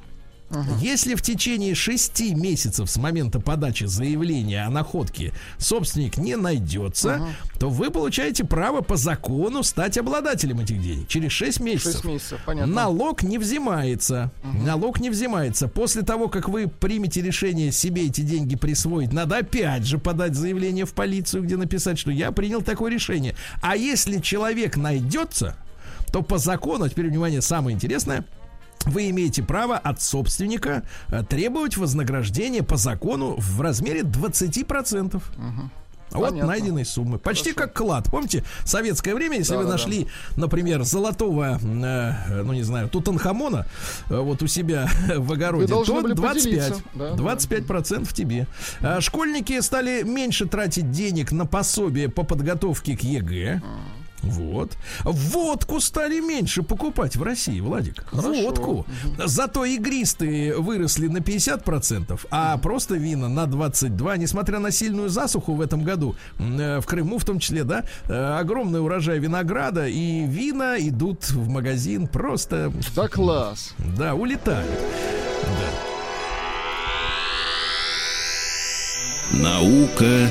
[0.51, 0.79] Угу.
[0.81, 7.27] Если в течение шести месяцев с момента подачи заявления о находке собственник не найдется, угу.
[7.59, 11.95] то вы получаете право по закону стать обладателем этих денег через шесть месяцев.
[11.95, 12.73] 6 месяцев понятно.
[12.73, 14.31] Налог не взимается.
[14.45, 14.65] Угу.
[14.65, 15.67] Налог не взимается.
[15.67, 20.85] После того, как вы примете решение себе эти деньги присвоить, надо опять же подать заявление
[20.85, 23.35] в полицию, где написать, что я принял такое решение.
[23.63, 25.57] А если человек найдется,
[26.13, 28.25] то по закону, теперь внимание, самое интересное–
[28.85, 35.17] вы имеете право от собственника э, требовать вознаграждения по закону в размере 20%.
[35.17, 35.71] Угу.
[36.13, 36.47] Вот Понятно.
[36.47, 37.19] найденной суммы.
[37.19, 37.67] Почти Хорошо.
[37.67, 38.11] как клад.
[38.11, 40.43] Помните, советское время, если да, вы да, нашли, да.
[40.43, 43.67] например, золотого, э, ну не знаю, Тутанхамона
[44.09, 46.75] э, вот у себя в огороде, то 25.
[46.95, 48.47] Да, 25 процентов тебе.
[48.81, 53.61] А школьники стали меньше тратить денег на пособие по подготовке к ЕГЭ.
[54.27, 54.77] Вот.
[55.05, 58.05] Водку стали меньше покупать в России, Владик.
[58.07, 58.43] Хорошо.
[58.43, 58.87] Водку.
[59.25, 64.19] Зато игристые выросли на 50%, а просто вина на 22%.
[64.19, 68.39] Несмотря на сильную засуху в этом году, э, в Крыму в том числе, да, э,
[68.39, 72.73] огромный урожай винограда, и вина идут в магазин просто...
[72.95, 73.75] Да класс.
[73.97, 74.71] Да, улетают.
[75.43, 75.97] Да.
[79.33, 80.29] Наука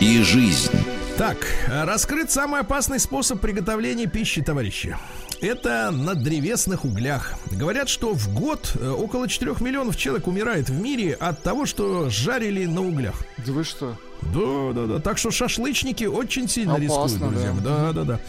[0.00, 0.95] и жизнь.
[1.18, 4.98] Так, раскрыт самый опасный способ приготовления пищи, товарищи.
[5.40, 7.32] Это на древесных углях.
[7.50, 12.10] Говорят, что в год э, около 4 миллионов человек умирает в мире от того, что
[12.10, 13.22] жарили на углях.
[13.38, 13.96] Да вы что?
[14.32, 15.00] Да, да, да.
[15.00, 17.54] Так что шашлычники очень сильно Опасно, рискуют, друзья.
[17.62, 17.78] Да.
[17.78, 18.20] да, да, да.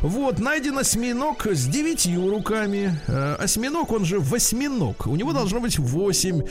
[0.00, 2.98] Вот, найден осьминог с девятью руками.
[3.06, 5.06] Э, осьминог, он же восьминог.
[5.06, 6.42] У него должно быть восемь.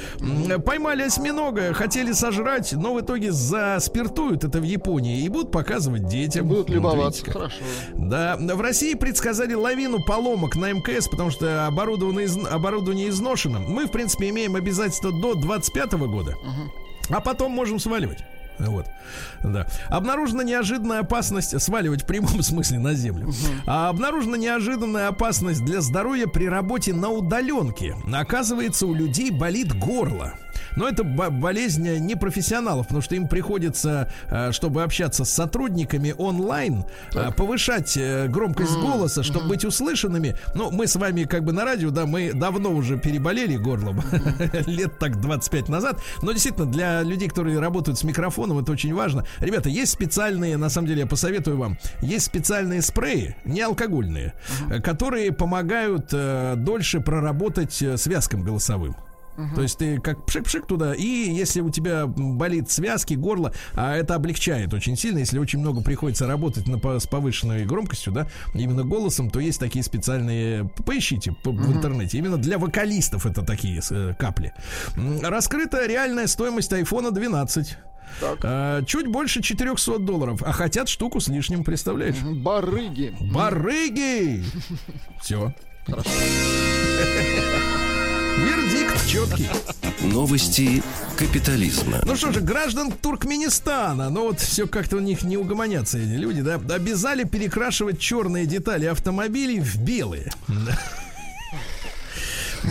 [0.65, 6.47] Поймали осьминога, хотели сожрать, но в итоге заспиртуют это в Японии и будут показывать детям.
[6.47, 7.55] Будут любоваться, вот, хорошо.
[7.93, 13.59] Да, в России предсказали лавину поломок на МКС, потому что оборудование, оборудование изношено.
[13.59, 16.31] Мы, в принципе, имеем обязательства до 25 года.
[16.31, 17.15] Угу.
[17.15, 18.19] А потом можем сваливать.
[18.59, 18.87] Вот.
[19.43, 19.67] Да.
[19.89, 23.29] Обнаружена неожиданная опасность сваливать в прямом смысле на землю.
[23.29, 23.35] Угу.
[23.65, 27.95] А обнаружена неожиданная опасность для здоровья при работе на удаленке.
[28.13, 30.33] Оказывается, у людей болит горло.
[30.75, 37.13] Но это болезнь непрофессионалов, потому что им приходится, э, чтобы общаться с сотрудниками онлайн, э,
[37.13, 37.35] так.
[37.35, 38.81] повышать э, громкость mm-hmm.
[38.81, 39.49] голоса, чтобы mm-hmm.
[39.49, 40.35] быть услышанными.
[40.55, 44.69] Ну, мы с вами как бы на радио, да, мы давно уже переболели горлом, mm-hmm.
[44.69, 46.01] лет так 25 назад.
[46.21, 49.25] Но действительно, для людей, которые работают с микрофоном, это очень важно.
[49.39, 54.33] Ребята, есть специальные, на самом деле, я посоветую вам, есть специальные спреи, не алкогольные,
[54.69, 54.81] mm-hmm.
[54.81, 58.95] которые помогают э, дольше проработать связкам голосовым.
[59.37, 59.55] Угу.
[59.55, 64.15] То есть ты как пшик-пшик туда, и если у тебя болит связки, горло, а это
[64.15, 69.29] облегчает очень сильно, если очень много приходится работать на, с повышенной громкостью, да, именно голосом,
[69.29, 71.63] то есть такие специальные, поищите по, угу.
[71.63, 74.53] в интернете, именно для вокалистов это такие э, капли.
[75.21, 77.77] Раскрыта реальная стоимость iPhone 12.
[78.19, 78.39] Так.
[78.43, 82.17] А, чуть больше 400 долларов, а хотят штуку с лишним, представляешь?
[82.17, 83.15] Барыги.
[83.19, 84.43] Барыги!
[85.21, 85.53] Все.
[85.85, 86.09] Хорошо.
[88.37, 89.49] Вердикт четкий.
[90.01, 90.83] Новости
[91.17, 91.99] капитализма.
[92.05, 96.41] Ну что же, граждан Туркменистана, ну вот все как-то у них не угомонятся эти люди,
[96.41, 100.31] да, обязали перекрашивать черные детали автомобилей в белые.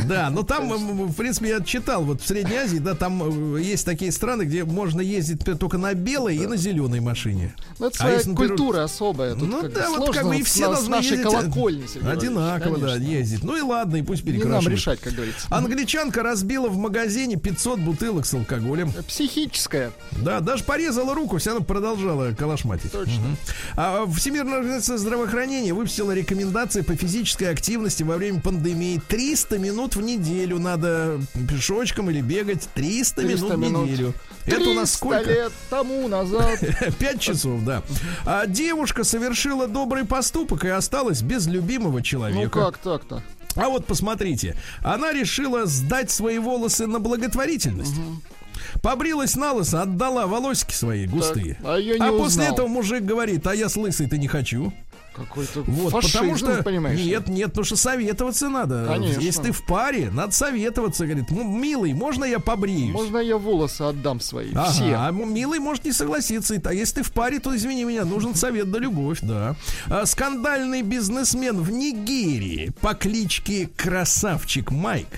[0.07, 0.69] Да, но там,
[1.09, 4.65] в принципе, я читал, вот в Средней Азии, да, там э, есть такие страны, где
[4.65, 7.55] можно ездить только на белой и на зеленой машине.
[7.79, 9.35] Ну, это а своя если, например, культура особая.
[9.35, 13.43] Тут ну да, вот как бы и все должны ездить колокольни, Одинаково, да, ездить.
[13.43, 14.63] Ну и ладно, и пусть перекрашивают.
[14.63, 15.47] Не нам решать, как говорится.
[15.51, 18.93] Англичанка разбила в магазине 500 бутылок с алкоголем.
[19.07, 19.93] Психическая.
[20.13, 22.93] Да, даже порезала руку, все равно продолжала калашматить.
[22.93, 23.15] Точно.
[23.15, 23.37] Угу.
[23.77, 29.01] А Всемирная организация здравоохранения выпустила рекомендации по физической активности во время пандемии.
[29.09, 32.69] 300 минут в неделю надо пешочком или бегать.
[32.75, 34.15] 300, 300 минут в неделю.
[34.47, 35.31] Это у нас сколько?
[35.31, 36.61] лет тому назад.
[36.99, 37.83] Пять часов, да.
[38.25, 42.59] А девушка совершила добрый поступок и осталась без любимого человека.
[42.59, 43.23] Ну как так-то?
[43.57, 47.99] А вот посмотрите, она решила сдать свои волосы на благотворительность.
[47.99, 48.81] Угу.
[48.83, 51.55] Побрилась на лысо, отдала волосики свои густые.
[51.55, 54.73] Так, а, а после этого мужик говорит, а я с лысой-то не хочу.
[55.15, 57.01] Какой-то вот, фашизм, потому что понимаешь?
[57.01, 58.87] Нет, нет, потому что советоваться надо.
[58.87, 59.21] Конечно.
[59.21, 61.07] Если ты в паре, надо советоваться.
[61.07, 62.93] Говорит, милый, можно я побреюсь?
[62.93, 64.53] Можно я волосы отдам свои?
[64.53, 64.95] Ага, все.
[64.95, 66.61] А милый может не согласиться.
[66.65, 69.57] А если ты в паре, то извини меня, нужен совет да любовь, да.
[69.89, 75.09] А, скандальный бизнесмен в Нигерии по кличке Красавчик Майк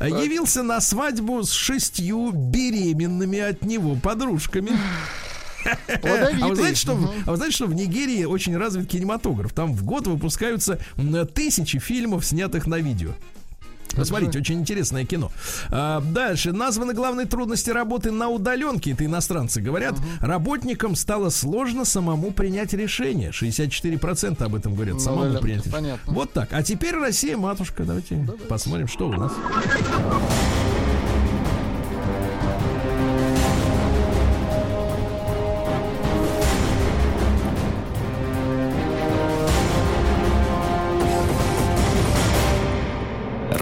[0.00, 4.72] явился на свадьбу с шестью беременными от него подружками.
[6.02, 9.52] А вы, знаете, что, а вы знаете, что в Нигерии очень развит кинематограф?
[9.52, 10.78] Там в год выпускаются
[11.34, 13.12] тысячи фильмов, снятых на видео.
[13.96, 15.32] Посмотрите, очень интересное кино.
[15.70, 16.52] А, дальше.
[16.52, 18.92] Названы главные трудности работы на удаленке.
[18.92, 19.94] Это иностранцы говорят.
[19.94, 20.02] Угу.
[20.20, 23.30] Работникам стало сложно самому принять решение.
[23.30, 24.94] 64% об этом говорят.
[24.94, 25.82] Ну, самому ну, принять решение.
[25.82, 26.12] Понятно.
[26.12, 26.48] Вот так.
[26.52, 27.84] А теперь Россия, матушка.
[27.84, 29.32] Давайте да, посмотрим, что у нас.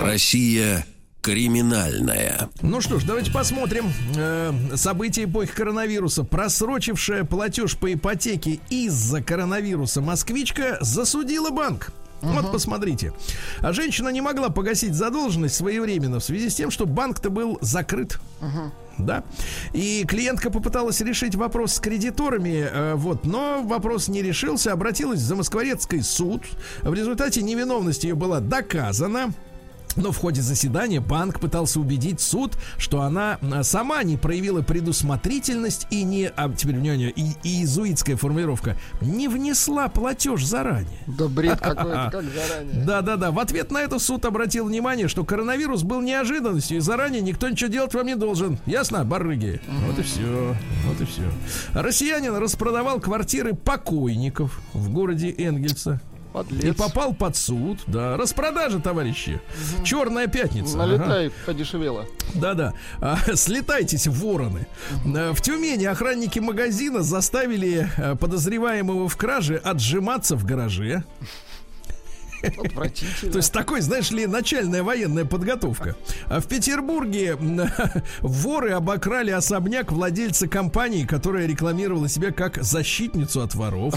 [0.04, 0.86] Россия
[1.24, 2.50] криминальная.
[2.60, 6.22] Ну что ж, давайте посмотрим э, события эпохи коронавируса.
[6.22, 11.92] Просрочившая платеж по ипотеке из-за коронавируса москвичка засудила банк.
[12.20, 12.42] Uh-huh.
[12.42, 13.12] Вот посмотрите.
[13.60, 18.18] А женщина не могла погасить задолженность своевременно в связи с тем, что банк-то был закрыт.
[18.40, 18.70] Uh-huh.
[18.98, 19.24] Да.
[19.72, 25.24] И клиентка попыталась решить вопрос с кредиторами, э, вот, но вопрос не решился, обратилась в
[25.24, 26.42] Замоскворецкий суд.
[26.82, 29.32] В результате невиновность ее была доказана.
[29.96, 35.86] Но в ходе заседания банк пытался убедить суд, что она а, сама не проявила предусмотрительность
[35.90, 40.98] и не, а теперь внимание, и, и иезуитская формулировка, не внесла платеж заранее.
[41.06, 42.84] Да бред какой-то, как заранее.
[42.84, 43.30] Да-да-да.
[43.30, 47.70] В ответ на это суд обратил внимание, что коронавирус был неожиданностью, и заранее никто ничего
[47.70, 48.58] делать вам не должен.
[48.66, 49.60] Ясно, барыги?
[49.86, 50.56] Вот и все.
[50.86, 51.22] Вот и все.
[51.72, 56.00] Россиянин распродавал квартиры покойников в городе Энгельса.
[56.34, 56.64] Подлец.
[56.64, 57.78] И попал под суд.
[57.86, 59.40] Да, распродажа, товарищи.
[59.76, 59.84] Угу.
[59.84, 60.76] Черная пятница.
[60.76, 61.34] Налетай, ага.
[61.46, 62.06] подешевело.
[62.34, 62.74] Да-да.
[63.00, 64.66] А, слетайтесь, вороны.
[65.04, 65.34] Угу.
[65.34, 71.04] В Тюмени охранники магазина заставили а, подозреваемого в краже отжиматься в гараже.
[72.50, 75.96] То есть такой, знаешь ли, начальная военная подготовка.
[76.26, 77.36] А в Петербурге
[78.20, 83.94] воры обокрали особняк владельца компании, которая рекламировала себя как защитницу от воров.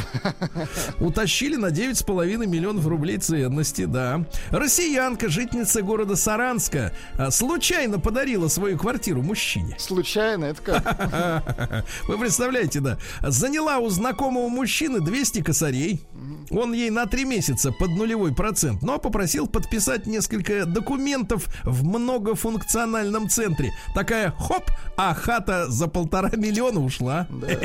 [1.00, 4.26] Утащили на 9,5 миллионов рублей ценности, да.
[4.52, 9.76] Россиянка, житница города Саранска, а, случайно подарила свою квартиру мужчине.
[9.80, 10.46] Случайно?
[10.46, 11.86] Это как?
[12.08, 12.98] Вы представляете, да.
[13.22, 16.02] Заняла у знакомого мужчины 200 косарей.
[16.50, 23.28] Он ей на 3 месяца под нулевой процент, но попросил подписать несколько документов в многофункциональном
[23.28, 23.72] центре.
[23.94, 27.28] Такая хоп, а хата за полтора миллиона ушла.
[27.30, 27.48] Да.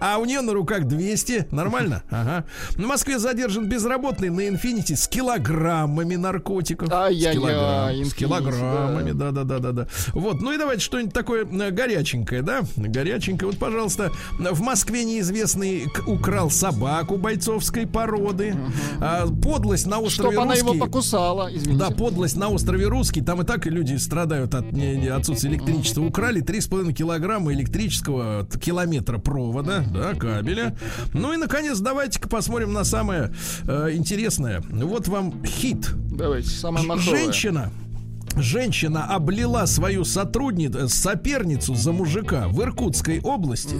[0.00, 1.48] А у нее на руках 200.
[1.50, 2.02] Нормально?
[2.10, 2.44] Ага.
[2.70, 6.90] В Москве задержан безработный на Инфинити с килограммами наркотиков.
[6.90, 9.88] Ай-яй-яй, с, килограмм, с килограммами, да-да-да-да-да.
[10.12, 12.60] Вот, ну и давайте что-нибудь такое э, горяченькое, да?
[12.76, 13.50] Горяченькое.
[13.50, 18.54] Вот, пожалуйста, в Москве неизвестный украл собаку бойцовской породы.
[18.54, 20.60] Угу подлость на острове Чтобы Русский.
[20.60, 21.78] она его покусала, извините.
[21.78, 23.22] Да, подлость на острове Русский.
[23.22, 26.02] Там и так люди страдают от отсутствия электричества.
[26.02, 30.76] Украли 3,5 килограмма электрического километра провода, да, кабеля.
[31.14, 33.32] Ну и, наконец, давайте-ка посмотрим на самое
[33.66, 34.62] э, интересное.
[34.70, 35.90] Вот вам хит.
[36.10, 37.24] Давайте, самое махровое.
[37.24, 37.72] Женщина
[38.36, 43.76] Женщина облила свою сотрудницу, соперницу за мужика в Иркутской области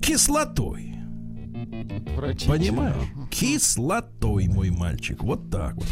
[0.00, 0.91] кислотой.
[2.46, 2.96] Понимаешь?
[3.30, 5.22] Кислотой, мой мальчик.
[5.22, 5.86] Вот так вот.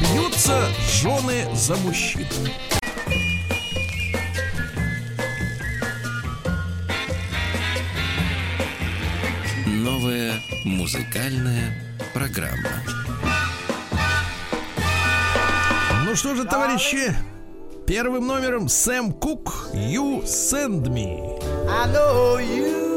[0.00, 0.66] Бьются
[1.02, 2.26] жены за мужчин.
[9.66, 10.34] Новая
[10.64, 11.72] музыкальная
[12.12, 12.82] программа.
[16.16, 17.14] что же, товарищи,
[17.86, 21.38] первым номером Сэм Кук «You Send Me».
[21.68, 22.95] I know you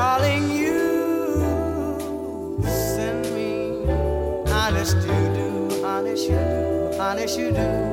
[0.00, 0.78] darling, you
[2.64, 3.84] send me.
[4.50, 7.90] Honest you do, honest you do, honest you do.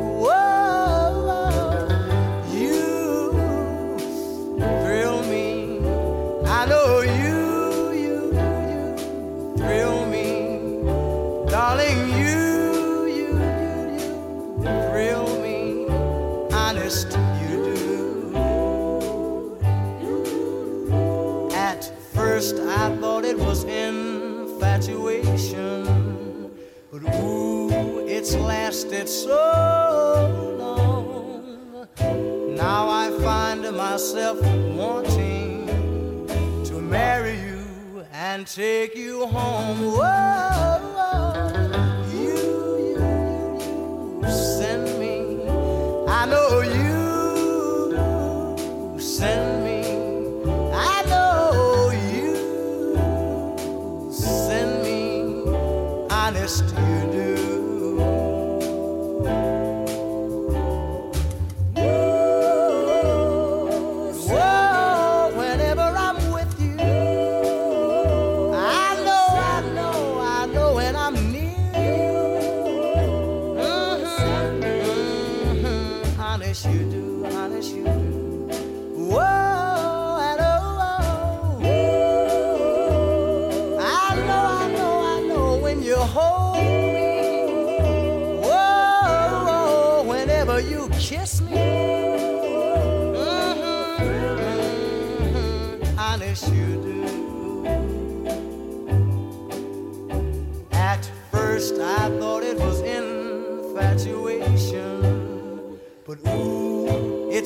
[28.97, 31.87] Lasted so long.
[32.55, 34.39] Now I find myself
[34.75, 35.67] wanting
[36.65, 39.93] to marry you and take you home.
[39.93, 40.86] Whoa,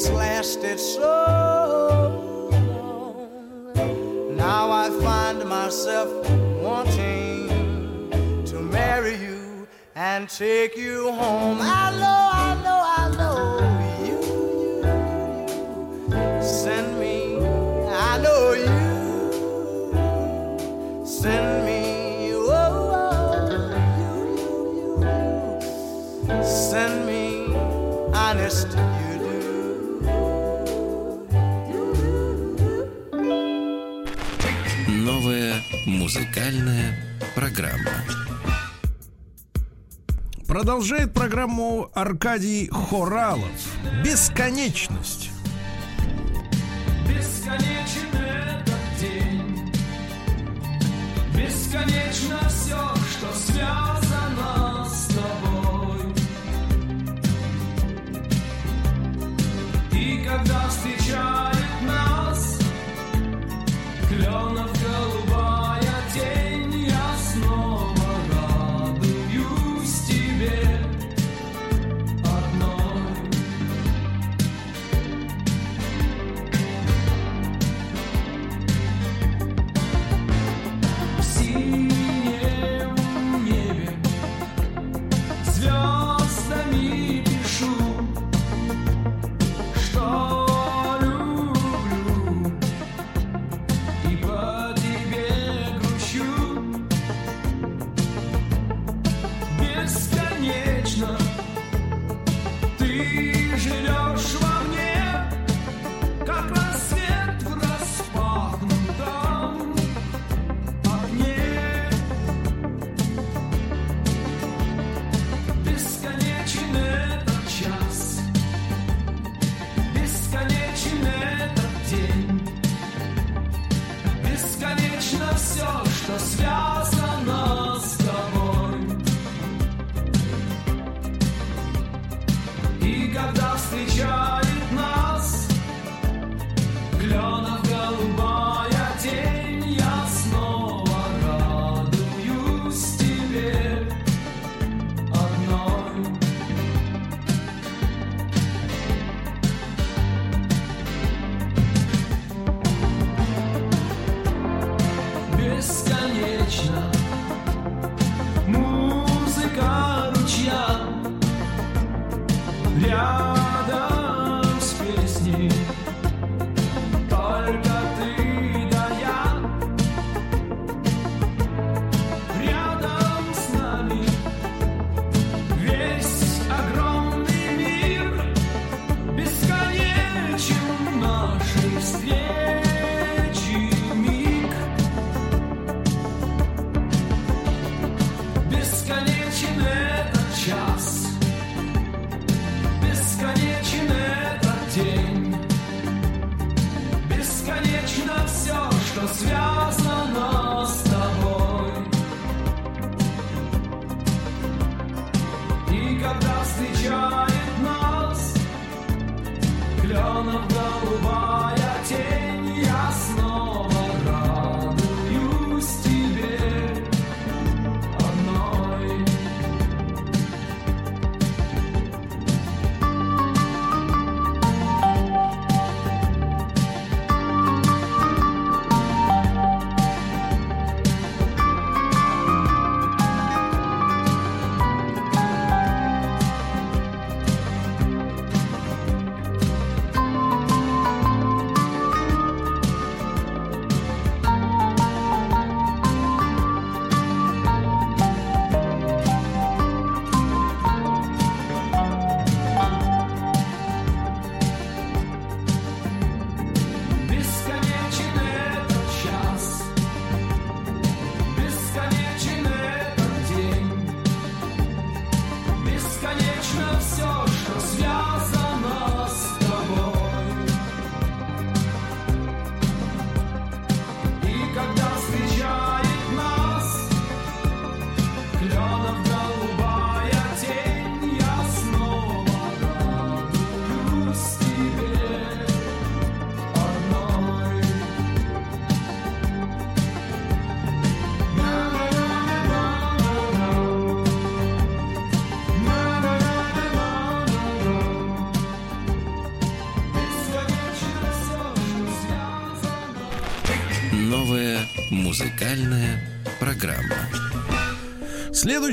[0.10, 1.02] lasted so
[2.94, 4.36] long.
[4.36, 6.10] Now I find myself
[6.62, 7.50] wanting
[8.46, 11.60] to marry you and take you home.
[11.62, 13.71] I know, I know, I know
[36.42, 36.96] Музыкальная
[37.36, 37.92] программа.
[40.48, 43.52] Продолжает программу Аркадий Хоралов.
[44.04, 45.31] Бесконечность.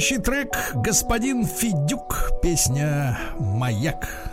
[0.09, 2.33] Следующий трек «Господин Федюк».
[2.41, 4.28] Песня «Маяк».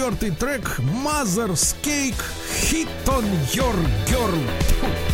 [0.00, 2.14] четвертый трек Mother's Cake
[2.62, 3.76] Hit on Your
[4.08, 5.09] Girl.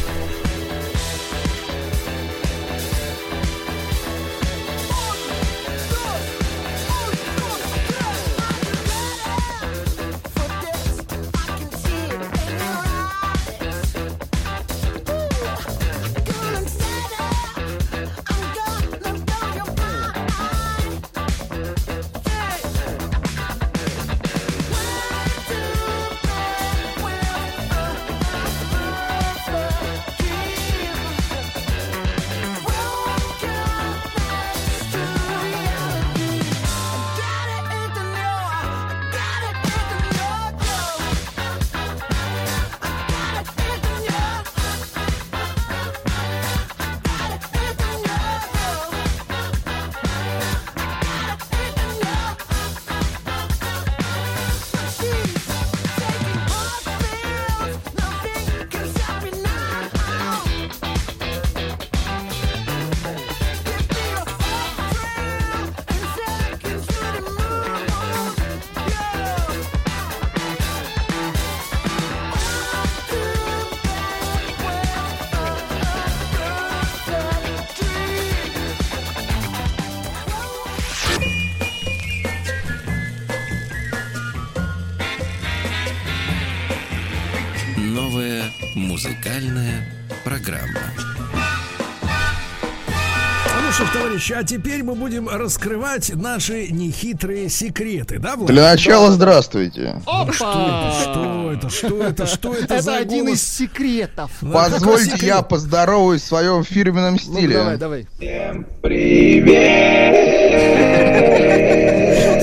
[94.27, 98.49] Товарищи, а теперь мы будем раскрывать наши нехитрые секреты, да, Влад?
[98.49, 100.01] Для начала здравствуйте.
[100.05, 100.33] Опа!
[100.33, 101.69] Что это?
[101.69, 102.25] Что это?
[102.25, 103.39] Что это Это за один голос?
[103.39, 104.31] из секретов.
[104.41, 105.23] Ну, Позвольте секрет?
[105.23, 107.55] я поздороваюсь в своем фирменном Ну, стиле.
[107.55, 108.07] давай, давай.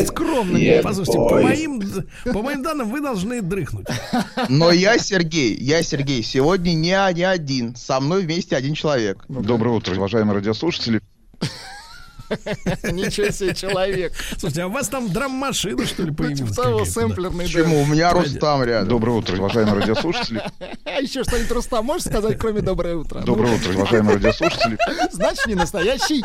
[0.06, 0.58] Скромно.
[0.82, 1.82] Послушайте, по моим,
[2.32, 3.86] по моим данным, вы должны дрыхнуть.
[4.48, 6.22] Но я Сергей, я Сергей.
[6.22, 7.74] Сегодня не, не один.
[7.76, 9.24] Со мной вместе один человек.
[9.28, 11.00] Доброе утро, уважаемые радиослушатели.
[12.92, 14.12] Ничего себе человек.
[14.38, 16.50] Слушайте, а у вас там драм-машина, что ли, появилась?
[16.50, 17.82] Типа того сэмплерный Почему?
[17.82, 18.12] У меня.
[18.12, 18.88] Рустам рядом.
[18.88, 20.42] Доброе утро, уважаемые радиослушатели.
[20.84, 23.20] А еще что-нибудь, Рустам, можешь сказать, кроме «Доброе утро»?
[23.20, 24.78] Доброе утро, уважаемые радиослушатели.
[24.86, 26.24] Ну, Значит, не настоящий.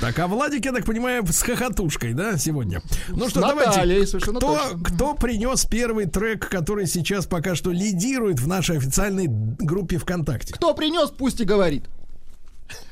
[0.00, 2.82] Так, а Владик, я так понимаю, с хохотушкой, да, сегодня?
[3.08, 4.18] Ну что, давайте.
[4.18, 10.52] Кто, кто принес первый трек, который сейчас пока что лидирует в нашей официальной группе ВКонтакте?
[10.52, 11.84] Кто принес, пусть и говорит.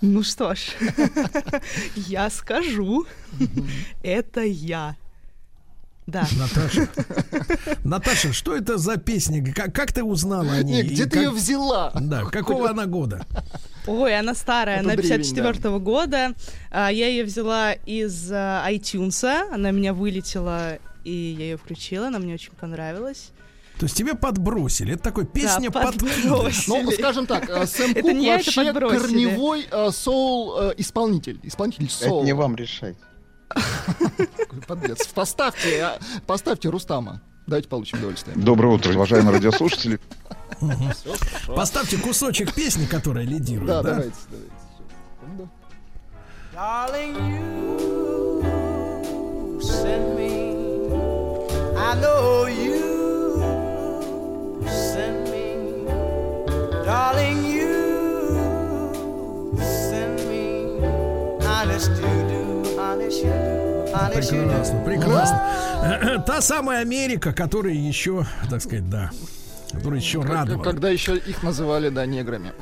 [0.00, 0.60] Ну что ж,
[1.96, 3.06] я скажу,
[4.02, 4.96] это я.
[6.06, 6.26] Да.
[6.36, 6.88] Наташа.
[7.84, 9.52] Наташа, что это за песня?
[9.54, 10.82] Как, как ты узнала о ней?
[10.82, 11.92] Не, где И ты ее как- взяла?
[11.94, 13.24] Да, какого она года?
[13.86, 16.32] Ой, она старая, Это она древень, 54 года.
[16.70, 22.18] А, Я ее взяла из а, iTunes, она меня вылетела, и я ее включила, она
[22.18, 23.30] мне очень понравилась.
[23.80, 24.92] То есть тебе подбросили.
[24.92, 26.82] Это такой песня Да, подбросили.
[26.82, 31.40] Ну, скажем так, э, Сэм Это Кук это вообще корневой э, соул-исполнитель.
[31.42, 32.22] Исполнитель Это соул.
[32.24, 32.98] не вам решать.
[34.68, 35.06] Подлец.
[35.06, 37.22] Поставьте, а, поставьте Рустама.
[37.46, 38.36] Давайте получим удовольствие.
[38.36, 39.98] Доброе утро, уважаемые радиослушатели.
[41.46, 43.66] Поставьте кусочек песни, которая лидирует.
[43.66, 43.90] Да, да?
[43.94, 44.52] давайте, давайте.
[45.16, 45.48] Секунду.
[46.54, 47.16] Darling,
[48.42, 50.60] you send me.
[51.78, 52.89] I know you
[64.14, 66.22] Прекрасно, прекрасно.
[66.26, 69.10] Та самая Америка, которая еще, так сказать, да,
[69.72, 70.62] которая еще радовала.
[70.62, 72.52] Когда еще их называли, да, неграми.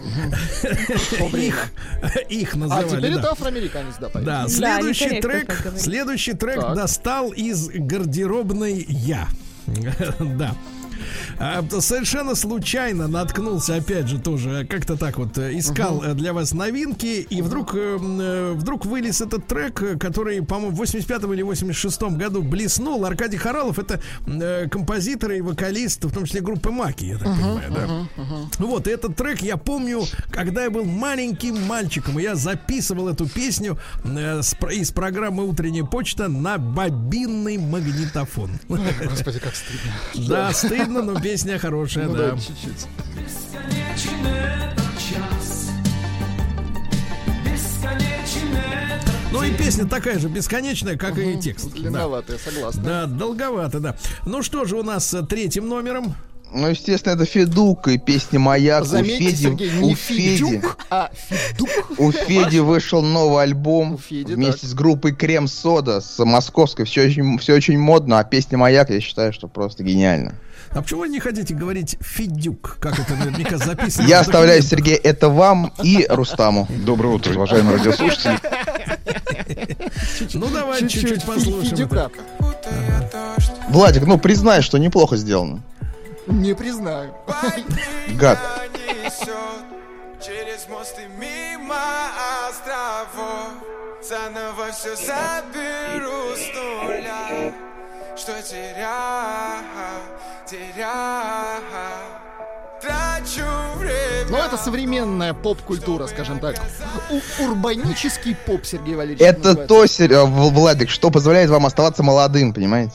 [1.37, 1.71] Их,
[2.29, 3.21] их А называли, теперь да.
[3.21, 4.09] это афроамериканец, да.
[4.21, 6.75] Да, следующий трек, следующий трек Так.
[6.77, 9.29] достал из гардеробной я.
[10.21, 10.55] Да.
[11.39, 16.53] А, Совершенно случайно наткнулся, опять же, тоже как-то так вот э, искал э, для вас
[16.53, 21.43] новинки, и вдруг, э, э, вдруг вылез этот трек, э, который, по-моему, в 85 или
[21.43, 23.05] 86 году блеснул.
[23.05, 27.73] Аркадий Харалов это э, композитор и вокалист, в том числе группы Маки, я так понимаю,
[28.17, 28.25] да.
[28.59, 33.29] Вот, и этот трек я помню, когда я был маленьким мальчиком, и я записывал эту
[33.29, 38.51] песню э, с из программы «Утренняя почта» на бобинный магнитофон.
[38.69, 39.93] Господи, как стыдно.
[40.29, 42.31] Да, стыдно, но песня хорошая, Ну да.
[42.33, 42.87] да, чуть-чуть.
[49.31, 51.71] Ну и песня такая же бесконечная, как и текст.
[51.71, 51.77] Да.
[51.77, 52.83] Длинноватая, согласна.
[52.83, 53.97] Да, долговато, да.
[54.25, 56.15] Ну что же у нас с третьим номером?
[56.53, 58.85] Ну, естественно, это Федук и песня «Маяк».
[58.85, 61.69] Заметьте, у Феди, Сергей, не у Феди, Федюк, а Федук.
[61.99, 64.71] у Феди вышел новый альбом У Феди, вместе так.
[64.71, 66.87] с группой Крем Сода с московской.
[66.87, 70.35] Все очень, все очень модно, а песня «Маяк» я считаю, что просто гениально.
[70.71, 74.07] А почему вы не хотите говорить Федюк, как это наверняка записано?
[74.07, 74.63] Я оставляю?
[74.63, 76.67] Сергей, это вам и Рустаму.
[76.85, 78.39] Доброе утро, уважаемые радиослушатели.
[80.35, 81.89] Ну давай Чуть-чуть послушаем.
[83.69, 85.63] Владик, ну признай, что неплохо сделано.
[86.29, 87.15] Не признаю.
[88.15, 88.39] Гад.
[90.21, 91.77] Через мосты мимо
[92.49, 93.53] островов
[94.03, 97.53] Заново все заберу с нуля
[98.17, 100.01] Что теряю,
[100.45, 101.63] теряю
[102.83, 106.57] Трачу время Но это современная поп-культура, скажем так.
[107.11, 109.21] У- урбанический поп, Сергей Валерьевич.
[109.23, 109.69] Это называется.
[109.75, 112.95] то, Сер- э, Владик, что позволяет вам оставаться молодым, понимаете?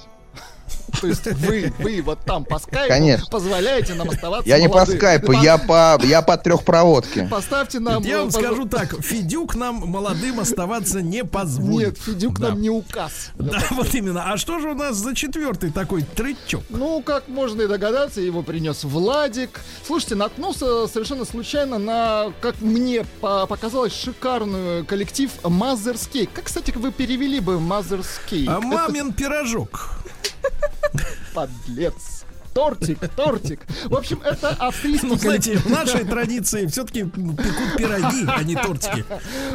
[1.01, 3.27] То есть вы, вы вот там по скайпу Конечно.
[3.29, 7.27] позволяете нам оставаться Я не по скайпу, По- я по, я по трехпроводке.
[7.29, 8.03] Поставьте нам...
[8.03, 11.87] Я вам э, скажу так, Федюк нам молодым оставаться не позволит.
[11.89, 12.49] Нет, Федюк Да.
[12.49, 13.31] нам не указ.
[13.35, 14.31] Да, так вот именно.
[14.31, 16.63] А что же у нас за четвертый такой тречок?
[16.69, 19.59] Ну, как можно и догадаться, его принес Владик.
[19.85, 26.29] Слушайте, наткнулся совершенно случайно на, как мне по- показалось, шикарную коллектив Mother's Cake.
[26.33, 28.45] Как, кстати, вы перевели бы Mother's Cake?
[28.47, 29.91] А Это мамин пирожок.
[31.33, 32.23] подлец.
[32.53, 33.61] Тортик, тортик.
[33.85, 39.03] В общем, это австрийский Ну, знаете, в нашей традиции все-таки пекут пироги, а не тортики.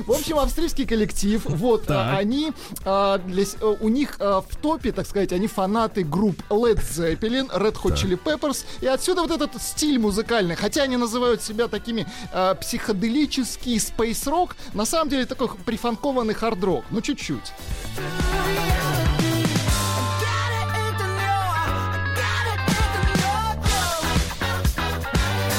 [0.04, 1.96] В общем, австрийский коллектив, вот, Так.
[1.96, 2.52] а, они,
[2.84, 7.48] а, для э, у них а, в топе, так сказать, они фанаты групп Led Zeppelin,
[7.56, 12.06] Red Hot Chili Peppers, и отсюда вот этот стиль музыкальный, хотя они называют себя такими
[12.32, 17.52] а, психоделический спейс-рок, на самом деле такой прифанкованный хард-рок, ну чуть-чуть.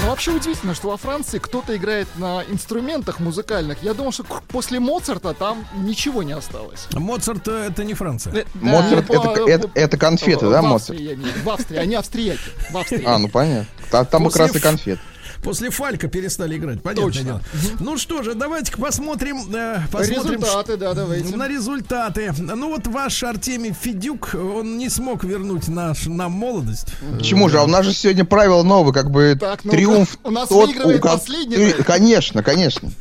[0.09, 3.81] Вообще удивительно, что во Франции кто-то играет на инструментах музыкальных.
[3.83, 6.87] Я думал, что после Моцарта там ничего не осталось.
[6.93, 8.33] Моцарт э, это не Франция.
[8.33, 10.99] Э, Моцарт, да, это, по- это, по- это конфеты, в да, Австрии, Моцарт?
[10.99, 11.43] я имею в.
[11.43, 12.39] В Австрии, они австрияки.
[12.71, 13.03] В Австрии.
[13.05, 13.67] А, ну понятно.
[13.91, 14.99] Там, там как После раз и ф- конфет.
[15.43, 17.23] После Фалька перестали играть, понятное Точно.
[17.23, 17.41] дело.
[17.79, 21.35] Ну что же, давайте посмотрим, э, посмотрим Результаты, да, давайте.
[21.35, 22.33] на результаты.
[22.37, 26.87] Ну вот ваш Артемий Федюк, он не смог вернуть наш, нам молодость.
[27.17, 27.59] Почему же?
[27.59, 30.17] А у нас же сегодня правила новые, как бы Так, ну-ка, триумф.
[30.23, 31.71] у нас тот, выигрывает у последний?
[31.83, 32.91] Конечно, конечно.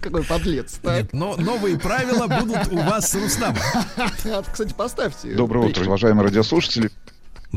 [0.00, 0.78] Какой подлец.
[0.82, 0.96] Так.
[1.02, 3.58] Нет, но новые правила будут у вас с Рустамом.
[4.52, 5.34] Кстати, поставьте.
[5.34, 6.90] Доброе утро, уважаемые радиослушатели.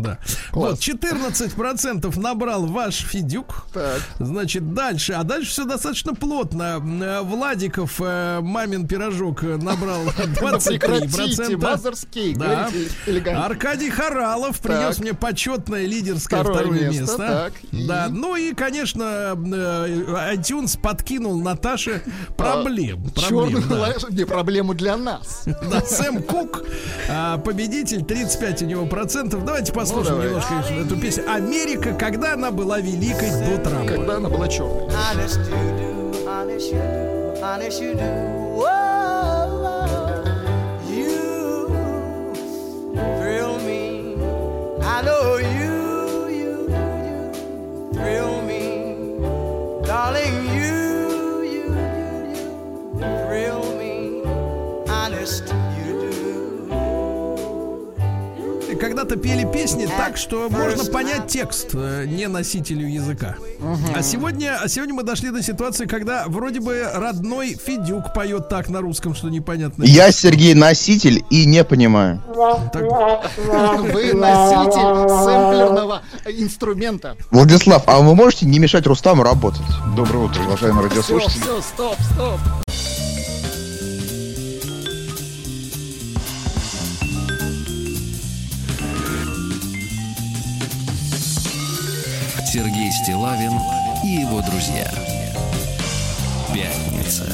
[0.01, 0.17] Да.
[0.51, 3.65] Вот, 14% набрал ваш Федюк.
[3.73, 3.99] Так.
[4.19, 5.13] Значит, дальше.
[5.13, 6.79] А дальше все достаточно плотно.
[7.01, 10.79] Э, Владиков, э, мамин пирожок, набрал 23%.
[10.79, 13.45] Прекратите, Mother's Cake, Да.
[13.45, 14.99] Аркадий Харалов принес Так.
[14.99, 17.17] мне почетное лидерское Второе второе, место, место.
[17.17, 17.87] так, и?
[17.87, 22.01] Да, ну и, конечно, э, iTunes подкинул Наташе
[22.37, 23.09] проблем.
[23.15, 24.15] Черную проблем, да.
[24.15, 25.43] не проблему для нас.
[25.45, 26.63] Да, Сэм Кук,
[27.09, 29.45] а, победитель, 35 у него процентов.
[29.45, 31.23] Давайте послушаем Ну, немножко эту песню.
[31.31, 33.93] Америка, когда она была великой до Трампа.
[33.93, 34.87] Когда она была черной.
[34.89, 38.05] Honest you do, honest you do, honest you do.
[38.55, 39.79] Whoa,
[40.89, 41.67] you
[43.17, 44.15] thrill me.
[44.81, 46.67] I know you, you,
[47.07, 47.31] you
[47.93, 50.48] thrill me, darling.
[58.79, 63.35] Когда-то пели песни так, что можно понять текст э, не носителю языка.
[63.93, 68.69] А сегодня, а сегодня мы дошли до ситуации, когда вроде бы родной Федюк поет так
[68.69, 69.83] на русском, что непонятно.
[69.83, 72.21] Я, Сергей, носитель и не понимаю.
[72.71, 72.83] Так,
[73.93, 77.17] Вы носитель сэмплерного инструмента.
[77.31, 79.61] Владислав, а вы можете не мешать Рустаму работать?
[79.95, 81.41] Доброе утро, уважаемые Все, радиослушатели.
[81.41, 82.39] все, стоп, стоп.
[92.51, 93.51] Сергей Стилавин
[94.03, 94.91] и его друзья.
[96.51, 97.31] Пятница.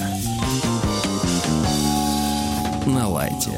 [2.86, 3.52] На лайте.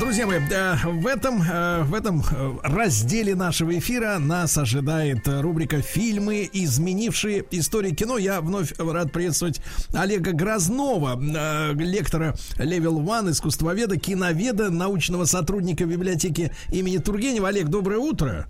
[0.00, 5.82] Друзья мои, э, в этом, э, в этом э, разделе нашего эфира нас ожидает рубрика
[5.82, 8.16] «Фильмы, изменившие историю кино».
[8.16, 9.60] Я вновь рад приветствовать
[9.92, 11.20] Олега Грознова,
[11.74, 17.48] лектора Level One, искусствоведа, киноведа, научного сотрудника библиотеки имени Тургенева.
[17.48, 18.46] Олег, доброе утро.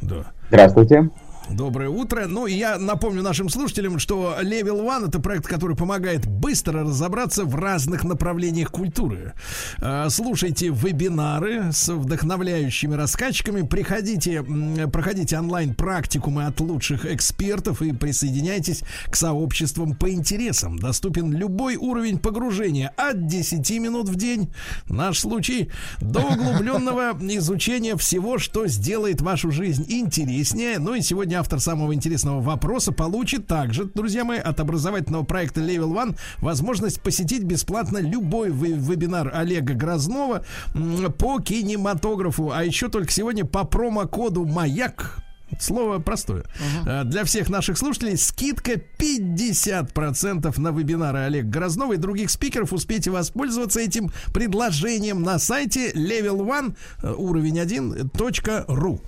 [0.00, 0.26] Да.
[0.48, 1.10] Здравствуйте.
[1.50, 2.26] Доброе утро.
[2.26, 7.54] Ну, я напомню нашим слушателям, что Level One это проект, который помогает быстро разобраться в
[7.54, 9.32] разных направлениях культуры.
[9.80, 14.44] Э, Слушайте вебинары с вдохновляющими раскачками, приходите,
[14.92, 20.78] проходите онлайн практикумы от лучших экспертов и присоединяйтесь к сообществам по интересам.
[20.78, 24.52] Доступен любой уровень погружения от 10 минут в день,
[24.86, 25.70] наш случай,
[26.02, 30.78] до углубленного изучения всего, что сделает вашу жизнь интереснее.
[30.78, 35.92] Ну и сегодня автор самого интересного вопроса, получит также, друзья мои, от образовательного проекта Level
[35.92, 40.44] One возможность посетить бесплатно любой вебинар Олега Грознова
[41.18, 42.50] по кинематографу.
[42.52, 45.22] А еще только сегодня по промокоду «Маяк»
[45.58, 46.44] Слово простое.
[46.84, 47.04] Uh-huh.
[47.04, 52.72] Для всех наших слушателей скидка 50% на вебинары Олег Грознова и других спикеров.
[52.72, 59.00] Успейте воспользоваться этим предложением на сайте level1 э, уровень1.ru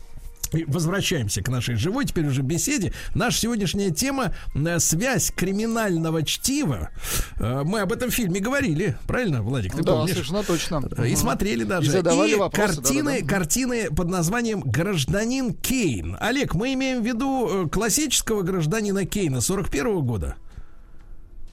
[0.67, 2.93] возвращаемся к нашей живой теперь уже беседе.
[3.15, 6.91] Наша сегодняшняя тема э, связь криминального чтива.
[7.37, 9.75] Э, Мы об этом фильме говорили, правильно, Владик?
[9.75, 10.13] Ты да, помнишь?
[10.15, 10.83] совершенно точно.
[11.05, 11.17] И Мгм.
[11.17, 11.89] смотрели даже.
[11.89, 12.77] И задавали вопросы.
[12.83, 13.27] картины, да-да-да.
[13.35, 16.17] картины под названием «Гражданин Кейн».
[16.21, 20.37] Олег, мы имеем в виду э, классического гражданина Кейна 41 года?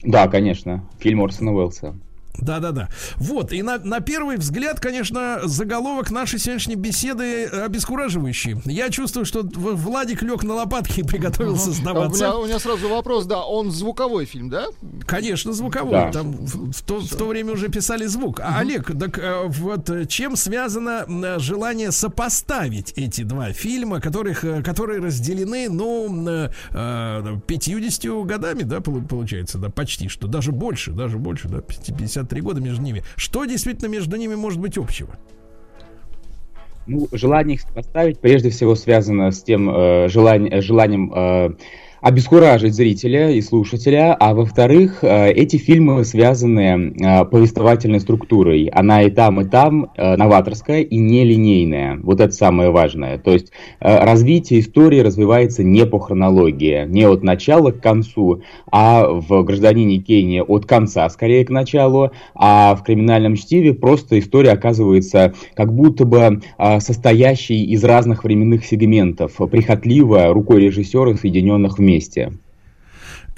[0.02, 0.88] Да, конечно.
[1.00, 1.96] Фильм Орсона Уэллса.
[2.38, 2.88] Да-да-да.
[3.16, 8.56] Вот, и на, на первый взгляд, конечно, заголовок нашей сегодняшней беседы обескураживающий.
[8.64, 12.24] Я чувствую, что Владик лег на лопатки и приготовился А У сдаваться.
[12.24, 14.66] меня, у меня сразу вопрос, да, он звуковой фильм, да?
[15.06, 15.92] Конечно, звуковой.
[15.92, 16.12] Да.
[16.12, 18.40] Там в, в то, в то время уже писали звук.
[18.40, 21.04] А, Олег, так э, вот э, чем связано
[21.38, 28.78] желание сопоставить эти два фильма, которых, э, которые разделены, ну, э, э, 50 годами, да,
[28.78, 31.60] полу- получается, да, почти что, даже больше, даже больше, да,
[32.28, 33.02] 53 года между ними.
[33.16, 35.10] Что действительно между ними может быть общего?
[36.86, 41.50] Ну, желание их поставить прежде всего связано с тем э, желань- э, желанием э,
[42.00, 48.66] обескуражить зрителя и слушателя, а во-вторых, э, эти фильмы связаны э, повествовательной структурой.
[48.66, 51.98] Она и там, и там э, новаторская и нелинейная.
[52.02, 53.18] Вот это самое важное.
[53.18, 59.42] То есть развитие истории развивается не по хронологии, не от начала к концу, а в
[59.42, 65.72] «Гражданине Кейне» от конца скорее к началу, а в «Криминальном чтиве» просто история оказывается как
[65.72, 66.42] будто бы
[66.78, 72.32] состоящей из разных временных сегментов, прихотливо рукой режиссера соединенных вместе.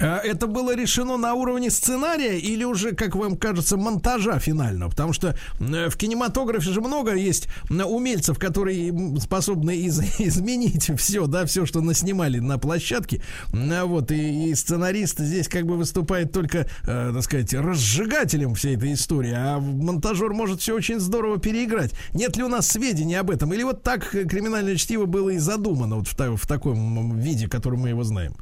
[0.01, 4.89] Э, Это было решено на уровне сценария или уже, как вам кажется, монтажа финального?
[4.89, 11.65] Потому что в кинематографе же много есть умельцев, которые способны из- изменить все, да, все,
[11.65, 13.21] что наснимали на площадке.
[13.53, 18.75] А Вот, и, и сценарист здесь как бы выступает только, э, так сказать, разжигателем всей
[18.75, 21.93] этой истории, а монтажер может все очень здорово переиграть.
[22.13, 23.53] Нет ли у нас сведений об этом?
[23.53, 27.77] Или вот так э, криминальное чтиво было и задумано вот в, в таком виде, который
[27.77, 28.35] мы его знаем?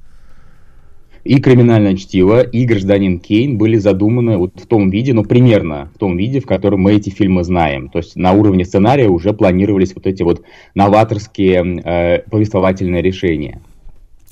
[1.29, 5.99] И «Криминальное чтиво», и «Гражданин Кейн» были задуманы вот в том виде, ну, примерно в
[5.99, 7.89] том виде, в котором мы эти фильмы знаем.
[7.89, 10.41] То есть на уровне сценария уже планировались вот эти вот
[10.73, 13.61] новаторские э, повествовательные решения.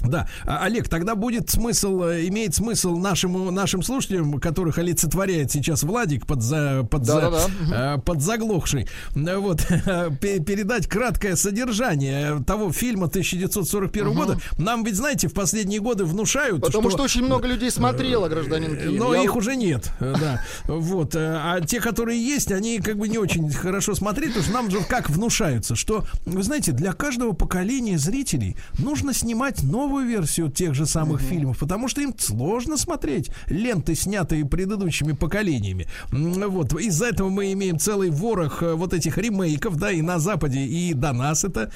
[0.04, 5.82] Да, А, Олег, тогда будет смысл, э, имеет смысл нашим, нашим слушателям, которых олицетворяет сейчас
[5.82, 7.96] Владик под, за, под, за- Да-да-да.
[7.96, 9.62] э, под заглохший, э, вот,
[10.22, 14.38] пе- передать краткое содержание того фильма 1941 года.
[14.60, 18.98] Нам ведь, знаете, в последние годы внушают, Потому что, очень много людей смотрело «Гражданин Кейн».
[18.98, 20.42] но Я их уже нет, да.
[20.68, 21.16] Вот.
[21.16, 24.80] А те, которые есть, они как бы не очень хорошо смотреть, потому что нам же
[24.88, 30.86] как внушаются, что, вы знаете, для каждого поколения зрителей нужно снимать новую версию тех же
[30.86, 35.88] самых фильмов, потому что им сложно смотреть ленты, снятые предыдущими поколениями.
[36.12, 36.74] Вот.
[36.74, 40.94] Из-за этого мы имеем целый ворох э, вот этих ремейков, да, и на Западе, и
[40.94, 41.72] до нас это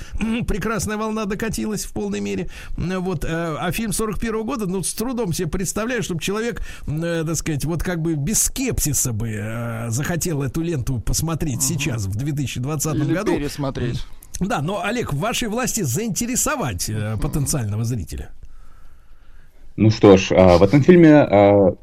[0.46, 2.50] прекрасная волна докатилась в полной мере.
[2.78, 3.24] Вот.
[3.24, 3.28] э,
[3.60, 7.82] А фильм 41 года, ну, с трудом себе представляю, чтобы человек, э, так сказать, вот
[7.82, 13.38] как бы без скепсиса бы захотел эту ленту посмотреть сейчас, в 2020 Или году.
[13.38, 14.06] пересмотреть.
[14.42, 18.32] Да, но, Олег, в вашей власти заинтересовать э, потенциального зрителя.
[19.78, 21.28] Ну что ж, э, в этом фильме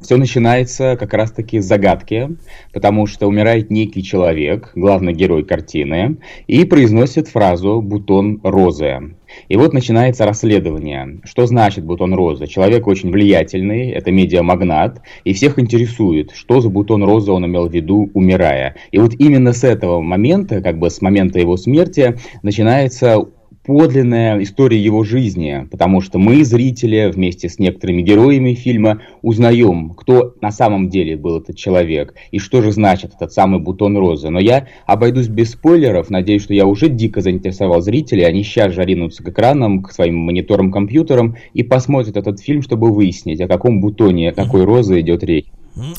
[0.01, 2.37] все начинается как раз-таки с загадки,
[2.73, 6.17] потому что умирает некий человек, главный герой картины,
[6.49, 9.15] и произносит фразу «бутон розы».
[9.49, 11.21] И вот начинается расследование.
[11.25, 12.47] Что значит бутон розы?
[12.47, 17.73] Человек очень влиятельный, это медиамагнат, и всех интересует, что за бутон розы он имел в
[17.73, 18.77] виду, умирая.
[18.91, 23.25] И вот именно с этого момента, как бы с момента его смерти, начинается
[23.69, 30.35] подлинная история его жизни, потому что мы, зрители, вместе с некоторыми героями фильма, узнаем, кто
[30.41, 34.31] на самом деле был этот человек и что же значит этот самый бутон розы.
[34.31, 38.83] Но я обойдусь без спойлеров, надеюсь, что я уже дико заинтересовал зрителей, они сейчас же
[38.83, 43.83] ринутся к экранам, к своим мониторам, компьютерам и посмотрят этот фильм, чтобы выяснить, о каком
[43.83, 45.45] бутоне, какой розы идет речь.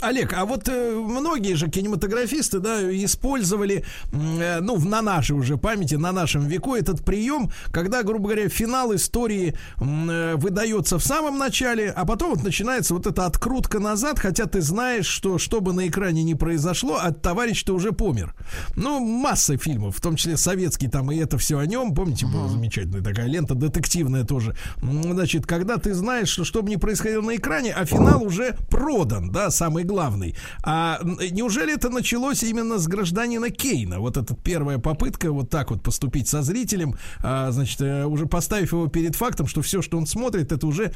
[0.02, 5.96] Олег, а вот э, многие же кинематографисты, да, использовали, э, ну, на нашей уже памяти,
[5.96, 11.90] на нашем веку этот прием, когда, грубо говоря, финал истории э, выдается в самом начале,
[11.92, 15.88] а потом вот начинается вот эта открутка назад, хотя ты знаешь, что что бы на
[15.88, 18.36] экране не произошло, а товарищ ты уже помер.
[18.76, 22.48] Ну, масса фильмов, в том числе советский, там и это все о нем, помните, была
[22.50, 24.56] замечательная такая лента, детективная тоже.
[24.82, 29.32] Значит, когда ты знаешь, что что бы ни происходило на экране, а финал уже продан,
[29.32, 30.36] да, самый главный.
[30.64, 31.00] А
[31.32, 34.00] неужели это началось именно с гражданина Кейна?
[34.00, 38.74] Вот эта первая попытка вот так вот поступить со зрителем, а, значит, э, уже поставив
[38.74, 40.92] его перед фактом, что все, что он смотрит, это уже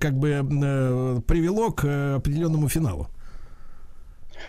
[0.00, 3.08] как бы э, привело к э, определенному финалу.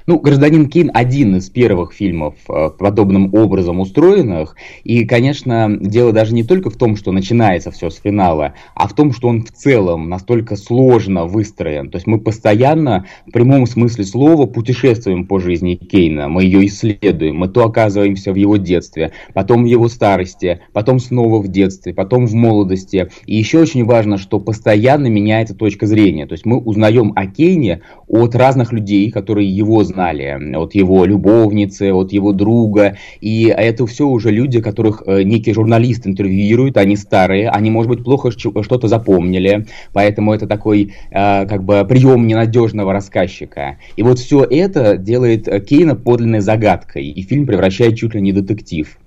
[0.08, 4.56] Ну, «Гражданин Кейн» один из первых фильмов, э, подобным образом устроенных.
[4.84, 8.94] И, конечно, дело даже не только в том, что начинается все с финала, а в
[8.94, 11.90] том, что он в целом настолько сложно выстроен.
[11.90, 16.28] То есть мы постоянно, в прямом смысле слова, путешествуем по жизни Кейна.
[16.28, 17.38] Мы ее исследуем.
[17.38, 22.28] Мы то оказываемся в его детстве, потом в его старости, потом снова в детстве, потом
[22.28, 23.10] в молодости.
[23.26, 26.26] И еще очень важно, что постоянно меняется точка зрения.
[26.26, 31.94] То есть мы узнаем о Кейне от разных людей, которые его знали, от его любовницы,
[31.94, 37.50] от его друга, и это все уже люди, которых э, некий журналист интервьюирует, они старые,
[37.50, 43.78] они, может быть, плохо что-то запомнили, поэтому это такой, э, как бы, прием ненадежного рассказчика.
[43.96, 48.32] И вот все это делает э, Кейна подлинной загадкой, и фильм превращает чуть ли не
[48.32, 48.98] детектив.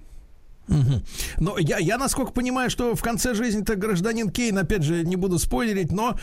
[0.68, 1.02] Мгм.
[1.38, 5.38] Но я, я, насколько понимаю, что в конце жизни-то гражданин Кейн, опять же, не буду
[5.38, 6.18] спойлерить, но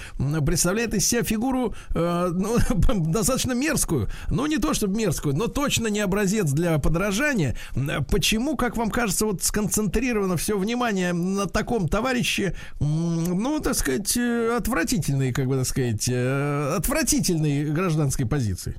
[0.45, 2.57] представляет из себя фигуру э, ну,
[3.11, 4.09] достаточно мерзкую.
[4.29, 7.55] Ну, не то чтобы мерзкую, но точно не образец для подражания.
[7.75, 14.15] М, Почему, как вам кажется, вот сконцентрировано все внимание на таком товарище, ну, так сказать,
[14.15, 18.75] э, отвратительной, как бы так сказать, э, отвратительной гражданской позиции?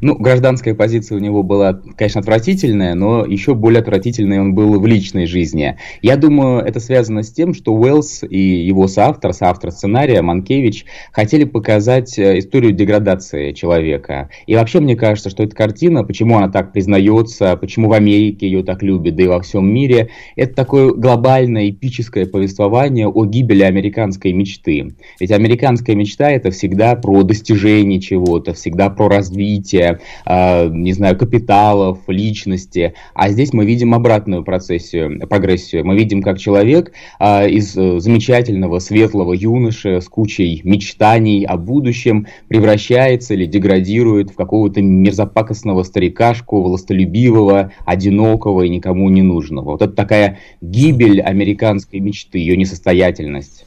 [0.00, 4.86] Ну, гражданская позиция у него была, конечно, отвратительная, но еще более отвратительной он был в
[4.86, 5.76] личной жизни.
[6.02, 11.44] Я думаю, это связано с тем, что Уэллс и его соавтор, соавтор сценария Манкевич хотели
[11.44, 14.28] показать э, историю деградации человека.
[14.46, 18.62] И вообще мне кажется, что эта картина, почему она так признается, почему в Америке ее
[18.62, 24.32] так любят, да и во всем мире, это такое глобальное эпическое повествование о гибели американской
[24.32, 24.94] мечты.
[25.20, 31.98] Ведь американская мечта это всегда про достижение чего-то, всегда про развитие, э, не знаю, капиталов,
[32.08, 32.94] личности.
[33.14, 35.86] А здесь мы видим обратную процессию, прогрессию.
[35.86, 42.26] Мы видим, как человек э, из э, замечательного светлого юноши с кучей мечтаний о будущем
[42.48, 49.72] превращается или деградирует в какого-то мерзопакостного старикашку, властолюбивого, одинокого и никому не нужного.
[49.72, 53.66] Вот это такая гибель американской мечты, ее несостоятельность.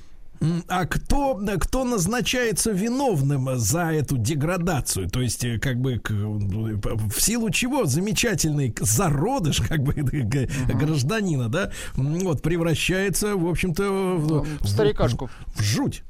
[0.68, 5.10] А кто, кто назначается виновным за эту деградацию?
[5.10, 11.72] То есть, э, как бы, в силу чего замечательный зародыш, как бы, г- гражданина, да,
[11.96, 13.84] вот, превращается, в общем-то,
[14.18, 15.30] в, в- Старикашку.
[15.56, 16.04] в жуть.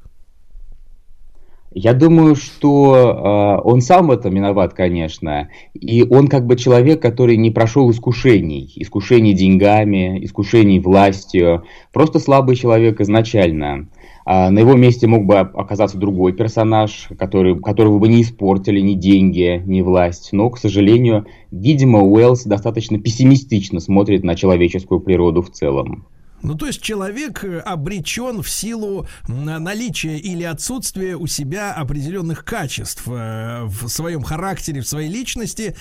[1.77, 5.49] Я думаю, что э, он сам в этом виноват, конечно.
[5.73, 8.71] И он как бы человек, который не прошел искушений.
[8.77, 11.65] Искушений деньгами, искушений властью.
[11.91, 13.87] Просто слабый человек изначально.
[14.25, 18.95] А на его месте мог бы оказаться другой персонаж, который, которого бы не испортили ни
[18.95, 20.29] деньги, ни власть.
[20.31, 26.07] Но, к сожалению, видимо, Уэллс достаточно пессимистично смотрит на человеческую природу в целом.
[26.41, 33.03] Ну, то есть человек э, обречен в силу наличия или отсутствия у себя определенных качеств
[33.07, 35.75] э, в своем характере, в своей личности,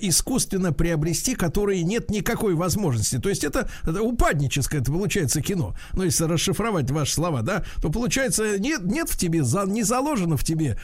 [0.00, 3.18] искусственно приобрести, которые нет никакой возможности.
[3.18, 5.74] То есть это, это упадническое, это получается кино.
[5.94, 10.36] Ну, если расшифровать ваши слова, да, то получается нет, нет в тебе, за, не заложено
[10.36, 10.78] в тебе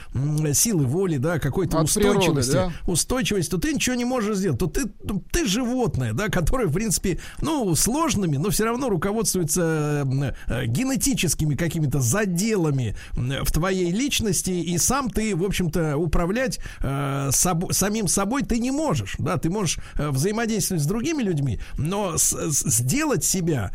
[0.54, 2.72] силы воли, да, какой-то От природы, устойчивости, да?
[2.86, 4.58] устойчивость, то ты ничего не можешь сделать.
[4.58, 4.88] То ты,
[5.30, 10.06] ты животное, да, которое, в принципе, ну, сложными, но все равно руководствуется
[10.48, 17.72] э, генетическими какими-то заделами в твоей личности, и сам ты, в общем-то, управлять э, собо-
[17.72, 19.16] самим собой ты не можешь.
[19.18, 23.72] Да, ты можешь э, взаимодействовать с другими людьми, но сделать себя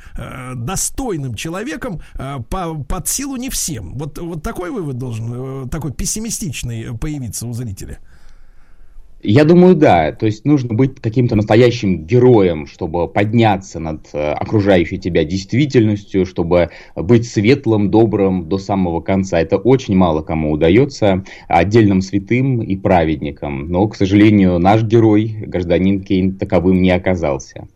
[0.55, 2.01] достойным человеком
[2.49, 3.97] по, под силу не всем.
[3.97, 7.99] Вот, вот такой вывод должен, такой пессимистичный появиться у зрителя.
[9.23, 10.11] Я думаю, да.
[10.11, 16.71] То есть нужно быть каким-то настоящим героем, чтобы подняться над э, окружающей тебя действительностью, чтобы
[16.95, 19.39] быть светлым, добрым до самого конца.
[19.39, 23.69] Это очень мало кому удается, отдельным святым и праведникам.
[23.69, 27.67] Но, к сожалению, наш герой, гражданин Кейн, таковым не оказался.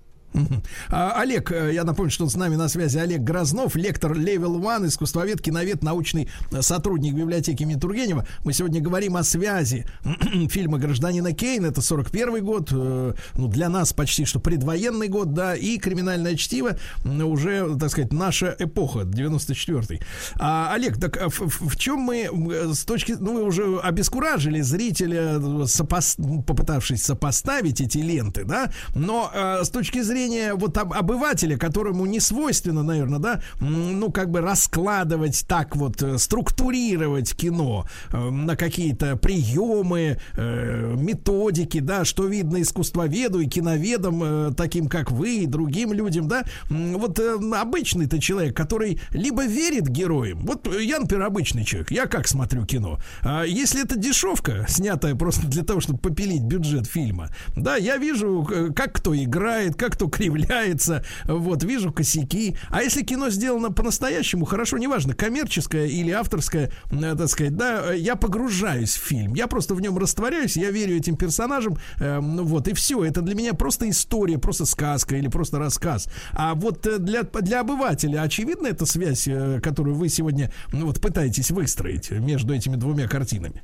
[0.89, 4.87] А, Олег, э, я напомню, что с нами на связи Олег Грознов, лектор Level One,
[4.87, 8.25] искусствовед, киновед, научный э, сотрудник библиотеки имени Тургенева.
[8.43, 9.85] Мы сегодня говорим о связи
[10.49, 11.65] фильма «Гражданина Кейн».
[11.65, 16.77] Это 41 год, э, ну, для нас почти что предвоенный год, да, и «Криминальное чтиво»
[17.05, 20.01] уже, так сказать, наша эпоха, 94-й.
[20.35, 22.29] А, Олег, так а в, в- чем мы
[22.73, 23.15] с точки...
[23.19, 25.35] Ну, вы уже обескуражили зрителя,
[25.65, 30.24] сопос- попытавшись сопоставить эти ленты, да, но с точки зрения
[30.55, 36.17] вот об- обывателя, которому не свойственно, наверное, да, ну, как бы раскладывать так вот, э,
[36.17, 44.51] структурировать кино э, на какие-то приемы, э, методики, да, что видно искусствоведу и киноведам, э,
[44.55, 50.39] таким как вы и другим людям, да, вот э, обычный-то человек, который либо верит героям,
[50.45, 55.47] вот я, например, обычный человек, я как смотрю кино, А если это дешевка, снятая просто
[55.47, 60.07] для того, чтобы попилить бюджет фильма, да, я вижу, э, как кто играет, как кто
[60.15, 62.55] кривляется, вот, вижу косяки.
[62.69, 67.97] А если кино сделано по-настоящему, хорошо, неважно, коммерческое или авторское, э, так сказать, да, э,
[67.97, 72.67] я погружаюсь в фильм, я просто в нем растворяюсь, я верю этим персонажам, э, вот,
[72.67, 76.07] и все, это для меня просто история, просто сказка или просто рассказ.
[76.31, 79.27] А вот э, для, для обывателя очевидна эта связь,
[79.61, 83.63] которую вы сегодня, ну вот, пытаетесь выстроить между этими двумя картинами?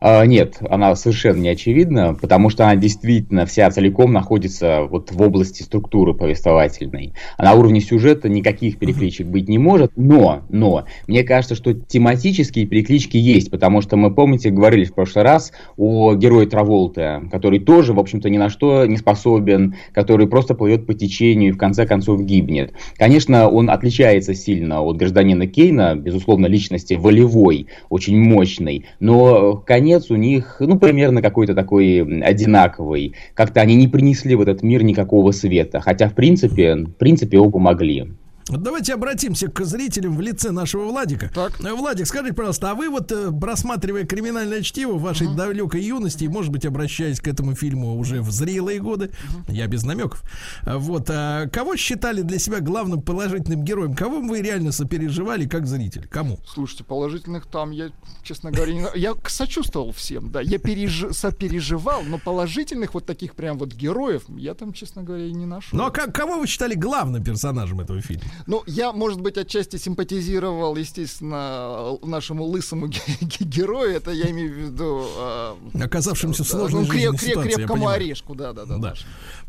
[0.00, 5.20] А, Нет, она совершенно не очевидна, потому что она действительно вся целиком находится вот в
[5.20, 7.12] области структуры повествовательной.
[7.36, 12.64] А на уровне сюжета никаких перекличек быть не может, но, но, мне кажется, что тематические
[12.64, 17.92] переклички есть, потому что мы, помните, говорили в прошлый раз о герое Траволта, который тоже,
[17.92, 21.84] в общем-то, ни на что не способен, который просто плывет по течению и в конце
[21.84, 22.72] концов гибнет.
[22.96, 29.56] Конечно, он отличается сильно от гражданина Кейна, безусловно, личности волевой, очень мощной, но
[29.90, 33.14] конец у них, ну, примерно какой-то такой одинаковый.
[33.34, 37.58] Как-то они не принесли в этот мир никакого света, хотя, в принципе, в принципе, оба
[37.58, 38.12] могли.
[38.50, 41.30] Вот давайте обратимся к зрителям в лице нашего Владика.
[41.36, 46.24] Э, Владик, скажите, пожалуйста, а вы вот, э, просматривая криминальное чтиво в вашей далекой юности,
[46.24, 49.12] и, может быть, обращаясь к этому фильму уже в зрелые годы,
[49.46, 50.24] я без намеков,
[50.62, 53.94] а вот, а кого считали для себя главным положительным героем?
[53.94, 56.08] Кого вы реально сопереживали как зритель?
[56.08, 56.40] Кому?
[56.44, 57.90] Слушайте, положительных там я,
[58.24, 58.86] честно говоря, не...
[58.96, 61.04] я сочувствовал всем, да, я переж...
[61.12, 65.78] сопереживал, но положительных вот таких прям вот героев я там, честно говоря, и не нашел.
[65.78, 68.24] Ну а как, кого вы считали главным персонажем этого фильма?
[68.46, 74.52] Ну, я, может быть, отчасти симпатизировал, естественно, нашему лысому ге- ге- герою, это я имею
[74.52, 75.06] в виду...
[75.16, 78.94] а, Оказавшимся в да, сложной ну, крепкому орешку, да-да-да.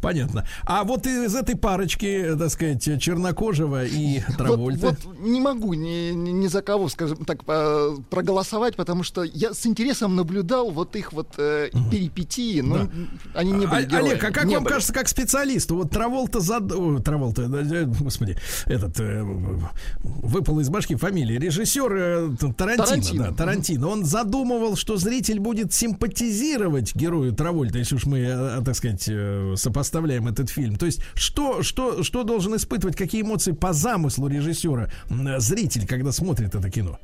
[0.02, 0.46] Понятно.
[0.66, 4.88] А вот из этой парочки, так сказать, Чернокожего и Травольта.
[4.88, 7.44] Вот, вот не могу ни, ни, за кого, скажем так,
[8.10, 12.90] проголосовать, потому что я с интересом наблюдал вот их вот э, перипетии, но Да.
[13.36, 14.10] они не были А- героями.
[14.12, 14.74] Олег, а как Не вам были.
[14.74, 16.72] кажется, как специалисту, вот Траволта зад...
[16.72, 17.48] Ой, Траволта,
[18.00, 19.22] господи, этот э,
[20.04, 21.38] выпал из башки фамилии.
[21.38, 23.24] Режиссер э, Тарантино, Тарантино.
[23.30, 23.88] да, Тарантино.
[23.88, 29.54] Он задумывал, что зритель будет симпатизировать герою Травольта, если уж мы, э, так сказать, э,
[29.92, 30.76] сопоставляем этот фильм.
[30.76, 34.90] То есть, что, что, что должен испытывать, какие эмоции по замыслу режиссера
[35.38, 37.00] зритель, когда смотрит это кино?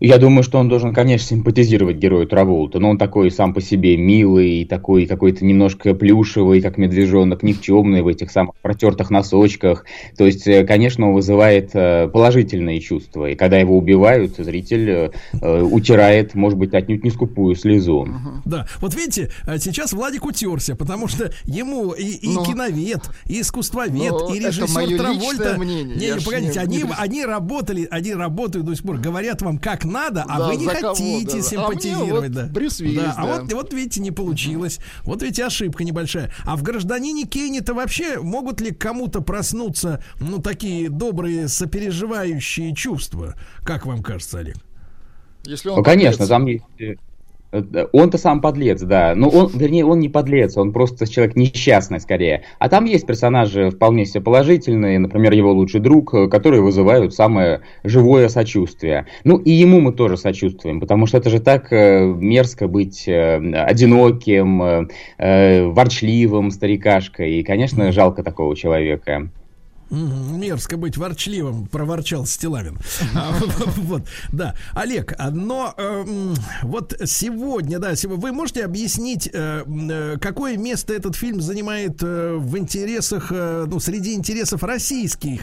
[0.00, 3.96] Я думаю, что он должен, конечно, симпатизировать герою Траволта, но он такой сам по себе
[3.96, 9.84] милый, такой какой-то немножко плюшевый, как медвежонок, никчемный в этих самых протертых носочках.
[10.16, 13.30] То есть, э, конечно, он вызывает э, положительные чувства.
[13.30, 18.08] И когда его убивают, зритель э, утирает, может быть, отнюдь не скупую слезу.
[18.44, 22.44] Да, вот видите, сейчас Владик утерся, потому что ему и, и Ну.
[22.44, 25.56] киновед, и искусствовед, Ну, и это режиссер Травольта.
[25.58, 29.42] Не, не, ж погодите, не- они, не они работали, они работают до сих пор, говорят
[29.42, 31.38] вам как надо, а Да, вы не за кого, хотите да, да.
[31.38, 32.42] А симпатизировать, да.
[32.42, 33.14] вот Брюс Уиллис, да.
[33.16, 33.40] А да.
[33.40, 34.78] вот, вот видите, не получилось.
[35.04, 36.30] Вот видите, ошибка небольшая.
[36.44, 43.36] А в гражданине Кейне-то вообще могут ли кому-то проснуться, ну, такие добрые, сопереживающие чувства?
[43.62, 44.56] Как вам кажется, Олег?
[45.44, 46.64] Если он Ну, конечно, там есть...
[47.54, 49.14] э, Он-то сам подлец, да.
[49.14, 52.42] Но он, вернее, он не подлец, он просто человек несчастный скорее.
[52.58, 57.60] А там есть персонажи вполне себе положительные, например, его лучший друг, э, которые вызывают самое
[57.84, 59.06] живое сочувствие.
[59.24, 64.88] Ну и ему мы тоже сочувствуем, потому что это же так э, мерзко быть одиноким,
[65.18, 67.34] ворчливым старикашкой.
[67.34, 69.30] И, конечно, жалко такого человека.
[69.94, 72.78] Мерзко быть ворчливым, проворчал Стилавин.
[73.14, 73.32] А,
[73.76, 74.02] Вот,
[74.32, 74.54] да.
[74.74, 80.92] Олег, а, но э, м, вот сегодня, да, вы можете объяснить, э, э, какое место
[80.92, 85.42] этот фильм занимает э, в интересах, ну, среди интересов российских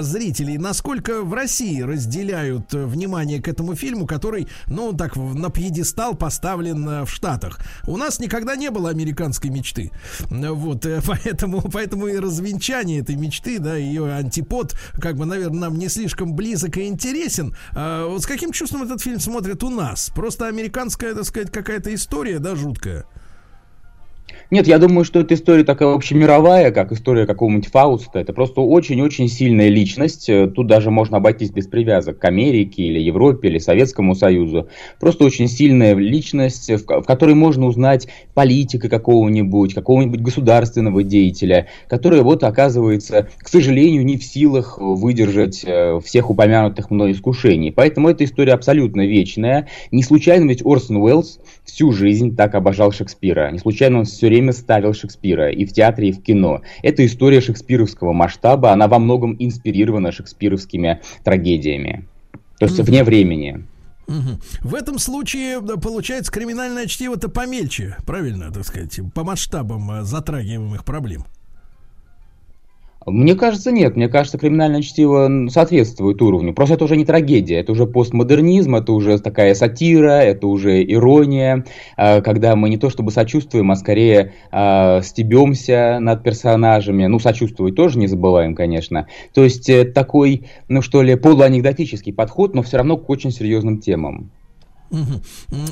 [0.00, 0.58] зрителей?
[0.58, 7.10] Насколько в России разделяют внимание к этому фильму, который, ну, так, на пьедестал поставлен в
[7.10, 7.60] Штатах?
[7.86, 9.90] У нас никогда не было американской мечты.
[10.28, 15.88] Вот, поэтому, поэтому и развенчание этой мечты, да, ее антипод, как бы, наверное, нам не
[15.88, 17.54] слишком близок и интересен.
[17.74, 20.10] А вот с каким чувством этот фильм смотрят у нас?
[20.14, 23.04] Просто американская, так сказать, какая-то история, да, жуткая.
[24.50, 28.18] Нет, я думаю, что эта история такая общемировая, как история какого-нибудь Фауста.
[28.18, 30.28] Это просто очень-очень сильная личность.
[30.28, 34.68] Э, Тут даже можно обойтись без привязок к Америке или Европе или Советскому Союзу.
[35.00, 42.22] Просто очень сильная личность, в, в которой можно узнать политика какого-нибудь, какого-нибудь государственного деятеля, который
[42.22, 47.72] вот оказывается, к сожалению, не в силах выдержать э, всех упомянутых мной искушений.
[47.72, 49.68] Поэтому эта история абсолютно вечная.
[49.90, 53.50] Не случайно ведь Орсон Уэллс всю жизнь так обожал Шекспира.
[53.50, 56.62] Не случайно он все время ставил Шекспира и в театре, и в кино.
[56.82, 62.06] Это история шекспировского масштаба, она во многом инспирирована шекспировскими трагедиями.
[62.58, 63.64] То есть вне времени.
[64.60, 71.24] В этом случае, получается, криминальное чтиво-то помельче, правильно, так сказать, по масштабам э, затрагиваемых проблем.
[73.06, 73.96] Мне кажется, нет.
[73.96, 76.54] Мне кажется, криминальное чтиво соответствует уровню.
[76.54, 81.64] Просто это уже не трагедия, это уже постмодернизм, это уже такая сатира, это уже ирония,
[81.96, 87.06] э, когда мы не то чтобы сочувствуем, а скорее э, стебемся над персонажами.
[87.06, 89.08] Ну, сочувствовать тоже не забываем, конечно.
[89.34, 93.78] То есть э, такой, ну что ли, полуанекдотический подход, но все равно к очень серьезным
[93.78, 94.30] темам.
[94.92, 95.22] М,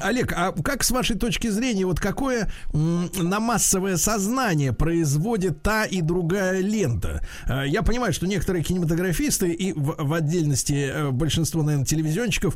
[0.02, 6.00] Олег, а как с вашей точки зрения, вот какое на массовое сознание производит та и
[6.00, 7.24] другая лента?
[7.46, 12.54] Э, Я понимаю, что некоторые кинематографисты и в, в отдельности э, большинство, наверное, телевизионщиков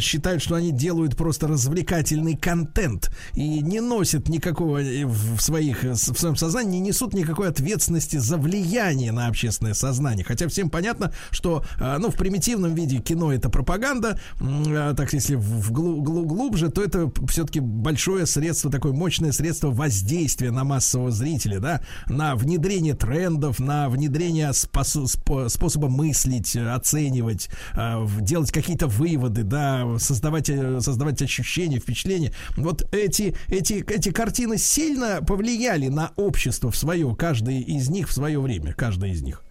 [0.00, 5.84] считают, что они делают просто развлекательный контент и не носят никакого э, в в своих
[5.84, 10.24] э, в своем сознании не несут никакой ответственности за влияние на общественное сознание.
[10.24, 15.70] Хотя всем понятно, что ну в примитивном виде кино это пропаганда, а так если в
[15.72, 21.60] глу- глу- глубже, то это все-таки большое средство, такое мощное средство воздействия на массового зрителя,
[21.60, 29.42] да, на внедрение трендов, на внедрение спосо- спо- способа мыслить, оценивать, э, делать какие-то выводы,
[29.42, 32.32] да, создавать, э, создавать ощущения, впечатления.
[32.56, 38.12] Вот эти, эти, эти картины сильно повлияли на общество в свое, каждый из них в
[38.12, 39.42] свое время, каждая из них.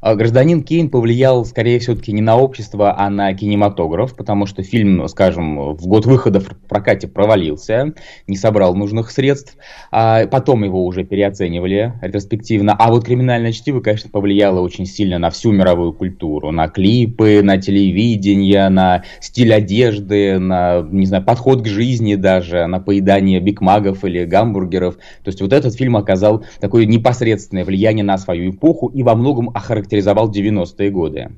[0.00, 5.06] А Гражданин Кейн повлиял, скорее все-таки, не на общество, а на кинематограф, потому что фильм,
[5.08, 7.94] скажем, в год выхода в прокате провалился,
[8.26, 9.56] не собрал нужных средств,
[9.90, 12.74] а потом его уже переоценивали ретроспективно.
[12.78, 17.58] А вот криминальное чтиво, конечно, повлияло очень сильно на всю мировую культуру, на клипы, на
[17.58, 24.24] телевидение, на стиль одежды, на, не знаю, подход к жизни даже, на поедание бигмагов или
[24.24, 24.96] гамбургеров.
[24.96, 29.50] То есть вот этот фильм оказал такое непосредственное влияние на свою эпоху и во многом
[29.74, 31.30] охарактеризовал 90-е годы.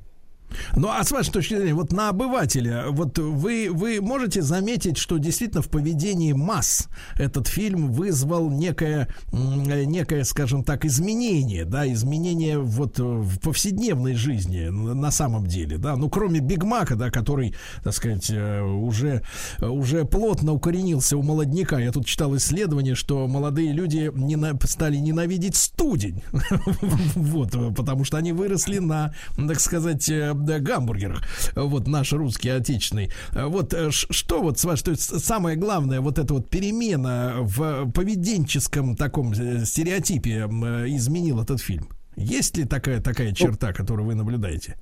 [0.74, 5.18] Ну, а с вашей точки зрения, вот на обывателя, вот вы, вы можете заметить, что
[5.18, 6.88] действительно в поведении масс
[7.18, 15.10] этот фильм вызвал некое, некое, скажем так, изменение, да, изменение вот в повседневной жизни на
[15.10, 19.22] самом деле, да, ну, кроме Биг Мака, да, который, так сказать, э, уже,
[19.60, 21.78] уже плотно укоренился у молодняка.
[21.78, 26.22] Я тут читал исследование, что молодые люди нена- стали ненавидеть студень,
[27.14, 31.22] вот, потому что они выросли на, так сказать, э, да, гамбургерах,
[31.54, 33.10] вот наш русский отечественный.
[33.32, 37.36] Э, Вот э, что вот с вашей, то есть самое главное, вот эта вот перемена
[37.40, 40.46] в поведенческом таком э, стереотипе
[40.88, 41.88] изменил этот фильм?
[42.16, 44.76] Есть ли такая, такая черта, которую вы наблюдаете?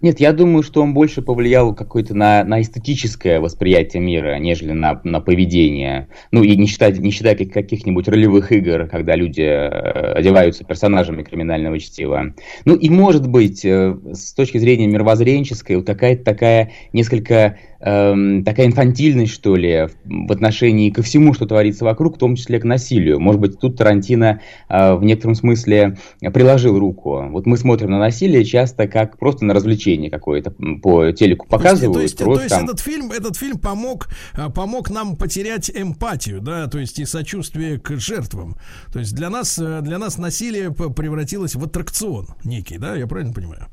[0.00, 4.98] Нет, я думаю, что он больше повлиял какое-то на, на эстетическое восприятие мира, нежели на,
[5.04, 6.08] на поведение.
[6.30, 11.22] Ну и не считать, не считая как- каких-нибудь ролевых игр, когда люди э, одеваются персонажами
[11.22, 12.34] криминального чтива.
[12.64, 18.66] Ну и может быть, э, с точки зрения мировоззренческой, вот какая-то такая несколько эм, такая
[18.66, 23.20] инфантильность, что ли, в- отношении ко всему, что творится вокруг, в том числе к насилию.
[23.20, 25.98] Может быть, тут Тарантино э, в некотором смысле
[26.32, 27.22] приложил руку.
[27.30, 30.52] Вот мы смотрим на насилие часто как просто на развлечение какое-то
[30.82, 31.94] по телеку показывают.
[31.94, 36.40] То есть, то есть там- этот фильм, этот фильм помог, а, помог нам потерять эмпатию,
[36.40, 38.56] да, то есть и сочувствие к жертвам.
[38.92, 43.32] То есть для нас, э, для нас насилие превратилось в аттракцион некий, да, я правильно
[43.32, 43.66] понимаю?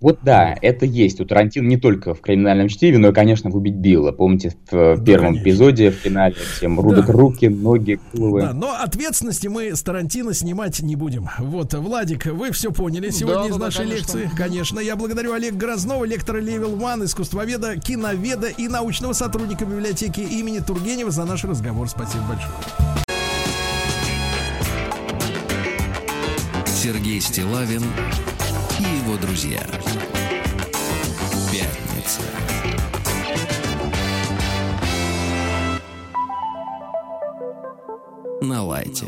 [0.00, 3.56] Вот да, это есть у Тарантино не только в «Криминальном чтиве», но и, конечно, в
[3.56, 4.12] «Убить Билла».
[4.12, 5.42] Помните, в э, первом конечно.
[5.42, 7.12] эпизоде, в финале, всем рубят Да.
[7.12, 8.40] руки, ноги, головы.
[8.40, 11.28] Да, но ответственности мы с Тарантино снимать не будем.
[11.38, 14.18] Вот, Владик, вы все поняли сегодня Да, из да, да, нашей конечно.
[14.18, 14.30] лекции.
[14.36, 20.60] Конечно, я благодарю Олега Грознова, лектора Level One, искусствоведа, киноведа и научного сотрудника библиотеки имени
[20.60, 21.88] Тургенева за наш разговор.
[21.90, 22.54] Спасибо большое.
[26.66, 27.82] Сергей Стилавин
[29.10, 29.60] его друзья.
[31.50, 32.20] Пятница.
[38.40, 39.06] На лайте.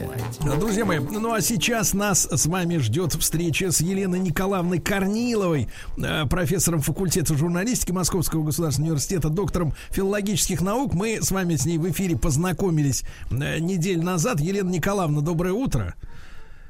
[0.58, 6.26] Друзья мои, ну а сейчас нас с вами ждет встреча с Еленой Николаевной Корниловой, э,
[6.26, 10.94] профессором факультета журналистики Московского государственного университета, доктором филологических наук.
[10.94, 14.40] Мы с вами с ней в эфире познакомились э, неделю назад.
[14.40, 15.94] Елена Николаевна, доброе утро.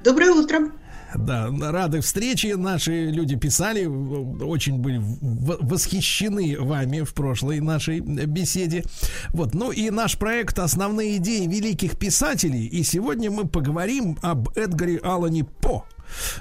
[0.05, 0.71] Доброе утро.
[1.15, 2.57] Да, рады встрече.
[2.57, 8.85] Наши люди писали, очень были восхищены вами в прошлой нашей беседе.
[9.31, 12.67] Вот, ну и наш проект «Основные идеи великих писателей».
[12.67, 15.85] И сегодня мы поговорим об Эдгаре Аллане По.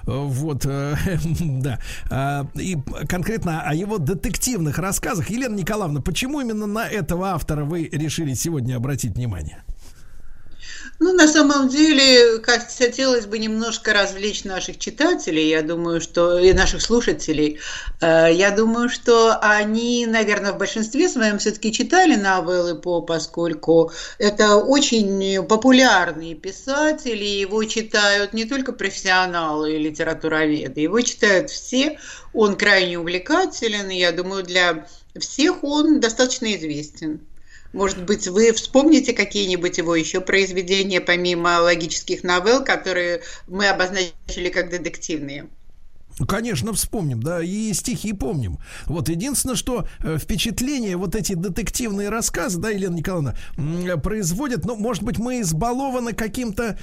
[0.04, 0.96] Вот, э,
[1.40, 1.80] да.
[2.10, 2.78] А, И
[3.08, 5.30] конкретно о его детективных рассказах.
[5.30, 9.64] Елена Николаевна, почему именно на этого автора вы решили сегодня обратить внимание?
[11.04, 16.80] Ну, на самом деле, хотелось бы немножко развлечь наших читателей, я думаю, что и наших
[16.80, 17.60] слушателей.
[18.02, 24.58] Э, Я думаю, что они, наверное, в большинстве своем все-таки читали новеллы По, поскольку это
[24.58, 31.98] очень популярный писатель, и его читают не только профессионалы и литературоведы, его читают все.
[32.32, 34.86] Он крайне увлекателен, и я думаю, для
[35.20, 37.26] всех он достаточно известен.
[37.74, 44.70] Может быть, вы вспомните какие-нибудь его еще произведения, помимо логических новелл, которые мы обозначили как
[44.70, 45.50] детективные?
[46.22, 48.60] Ну, Конечно, вспомним, да, и стихи помним.
[48.86, 53.34] Вот единственное, что э, впечатление, вот эти детективные рассказы, да, Елена Николаевна,
[53.98, 56.78] производят, ну, может быть, мы избалованы каким-то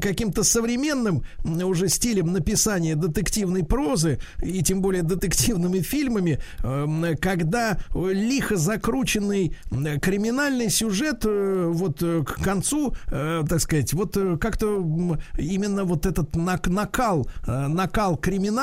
[0.00, 8.56] каким-то современным уже стилем написания детективной прозы, и тем более детективными фильмами, эм, когда лихо
[8.56, 9.56] закрученный
[10.00, 16.70] криминальный сюжет э, вот э, к концу, так сказать, вот как-то именно вот этот нак-
[16.70, 17.66] накал, э,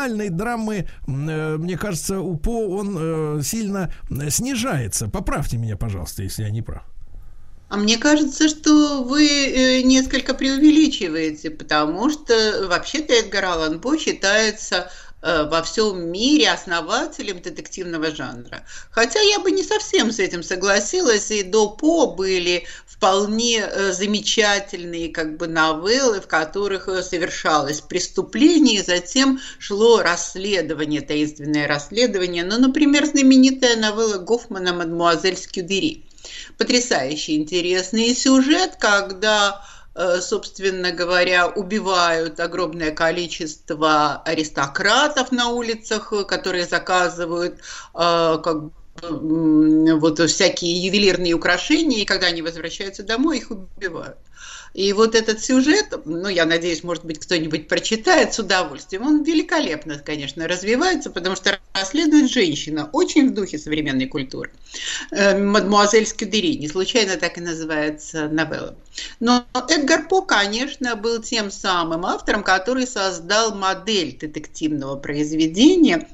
[0.08, 5.08] накал криминальной драмы, э, мне кажется, у По он э, сильно э, снижается.
[5.08, 6.84] Поправьте меня, пожалуйста, если я не прав.
[7.70, 14.90] А мне кажется, что вы несколько преувеличиваете, потому что вообще-то Эдгар Аллан По считается
[15.22, 18.64] во всем мире основателем детективного жанра.
[18.92, 22.66] Хотя я бы не совсем с этим согласилась, и до По были
[22.98, 31.02] вполне э, замечательные как бы новеллы, в которых э, совершалось преступление, и затем шло расследование,
[31.02, 32.44] таинственное расследование.
[32.44, 36.06] Ну, например, знаменитая новелла Гофмана «Мадмуазель Скюдери».
[36.57, 39.64] Потрясающе интересный сюжет, когда
[39.94, 47.60] э, собственно говоря, убивают огромное количество аристократов на улицах, которые заказывают
[47.94, 48.72] как
[49.02, 54.18] вот всякие ювелирные украшения, и когда они возвращаются домой, их убивают.
[54.74, 59.98] И вот этот сюжет, ну, я надеюсь, может быть, кто-нибудь прочитает с удовольствием, он великолепно,
[59.98, 64.52] конечно, развивается, потому что расследует женщина, очень в духе современной культуры.
[65.11, 68.76] Э, Мадмуазель Скюдери, не случайно так и называется новелла.
[69.19, 76.07] Но Эдгар По, конечно, был тем самым автором, который создал модель детективного произведения,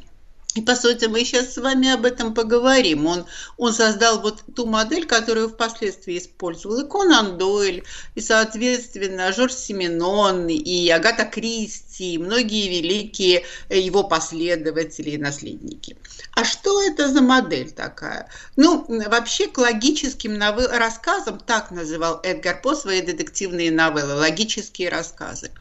[0.56, 3.08] и, по сути, мы сейчас с вами об этом поговорим.
[3.08, 3.26] Он,
[3.58, 10.48] он создал вот ту модель, которую впоследствии использовал и Конан Дойль, и, соответственно, Жорж Сименон,
[10.48, 15.98] и Агата Кристи, и многие великие его последователи и наследники.
[16.36, 18.30] А что это за модель такая?
[18.56, 25.52] Ну, вообще, к логическим новелл- рассказам, так называл Эдгар По свои детективные новеллы, логические рассказы.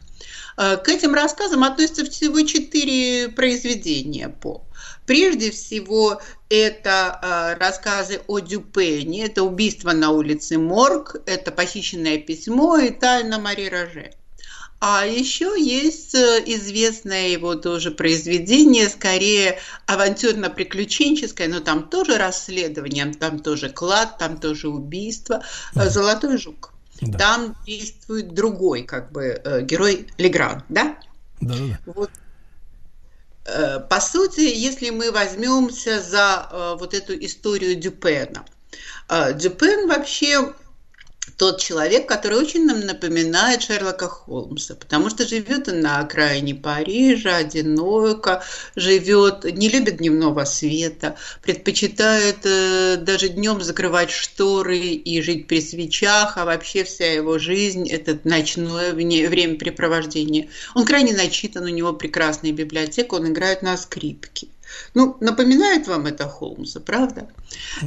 [0.57, 4.63] Э, К этим рассказам относятся всего четыре произведения по.
[5.05, 12.77] Прежде всего, это э, рассказы о Дюпене, это убийство на улице Морг, это похищенное письмо
[12.77, 14.11] и тайна Мари Роже.
[14.85, 23.39] А еще есть э, известное его тоже произведение, скорее авантюрно-приключенческое, но там тоже расследование, там
[23.39, 25.41] тоже клад, там тоже убийство.
[25.75, 26.73] Э, Золотой жук.
[26.99, 27.17] Да.
[27.17, 30.97] Там действует другой, как бы, э, герой Легран, да?
[31.39, 31.79] Да, да, да.
[31.85, 32.11] Вот.
[33.45, 38.45] Э, По сути, если мы возьмемся за э, вот эту историю Дюпена,
[39.09, 40.53] э, Дюпен вообще
[41.37, 47.37] тот человек, который очень нам напоминает Шерлока Холмса, потому что живет он на окраине Парижа,
[47.37, 48.43] одиноко,
[48.75, 56.37] живет, не любит дневного света, предпочитает э, даже днем закрывать шторы и жить при свечах,
[56.37, 60.49] а вообще вся его жизнь– это ночное времяпрепровождение.
[60.75, 64.47] Он крайне начитан, у него прекрасная библиотека, он играет на скрипке.
[64.93, 67.27] Ну, напоминает вам это Холмса, правда?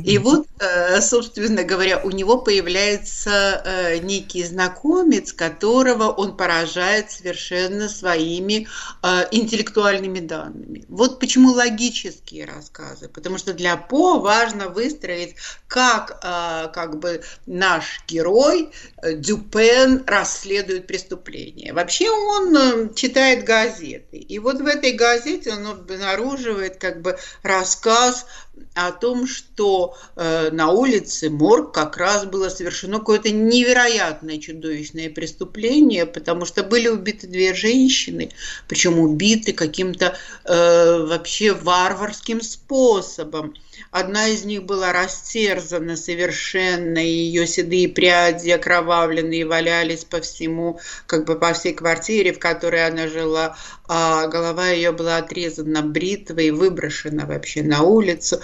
[0.05, 7.89] И вот, э, собственно говоря, у него появляется э, некий знакомец, которого он поражает совершенно
[7.89, 8.69] своими
[9.03, 10.85] э, интеллектуальными данными.
[10.89, 13.09] Вот почему логические рассказы.
[13.09, 15.37] Потому что для По важно выстроить,
[15.69, 18.71] как, как бы наш герой
[19.03, 21.73] Дюпен расследует преступление.
[21.73, 24.17] Вообще он читает газеты.
[24.17, 28.27] И вот в этой газете он обнаруживает как бы рассказ
[28.75, 36.05] о том, что э, на улице Морг как раз было совершено какое-то невероятное чудовищное преступление,
[36.05, 38.31] потому что были убиты две женщины,
[38.69, 43.55] причем убиты каким-то э, вообще варварским способом.
[43.91, 51.25] Одна из них была растерзана совершенно, и ее седые пряди окровавленные валялись по всему, как
[51.25, 53.57] бы по всей квартире, в которой она жила,
[53.89, 58.41] а голова ее была отрезана бритвой выброшена вообще на улицу.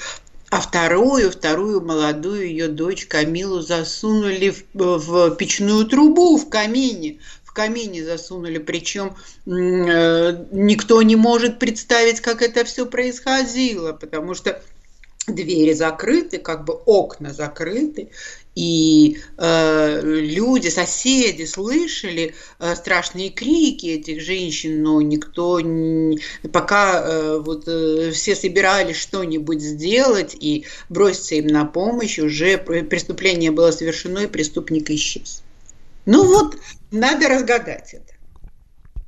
[0.51, 7.21] А вторую, вторую молодую ее дочь Камилу засунули в, в печную трубу в камине
[7.53, 9.15] в камине засунули, причем
[9.45, 14.63] э, никто не может представить, как это все происходило, потому что
[15.27, 18.09] двери закрыты, как бы окна закрыты,
[18.55, 26.19] и э, люди, соседи слышали э, страшные крики этих женщин, но никто не,
[26.53, 33.53] пока э, вот э, все собирались что-нибудь сделать и броситься им на помощь, уже преступление
[33.53, 35.43] было совершено и преступник исчез.
[36.05, 36.57] Ну вот,
[36.91, 38.12] надо разгадать это.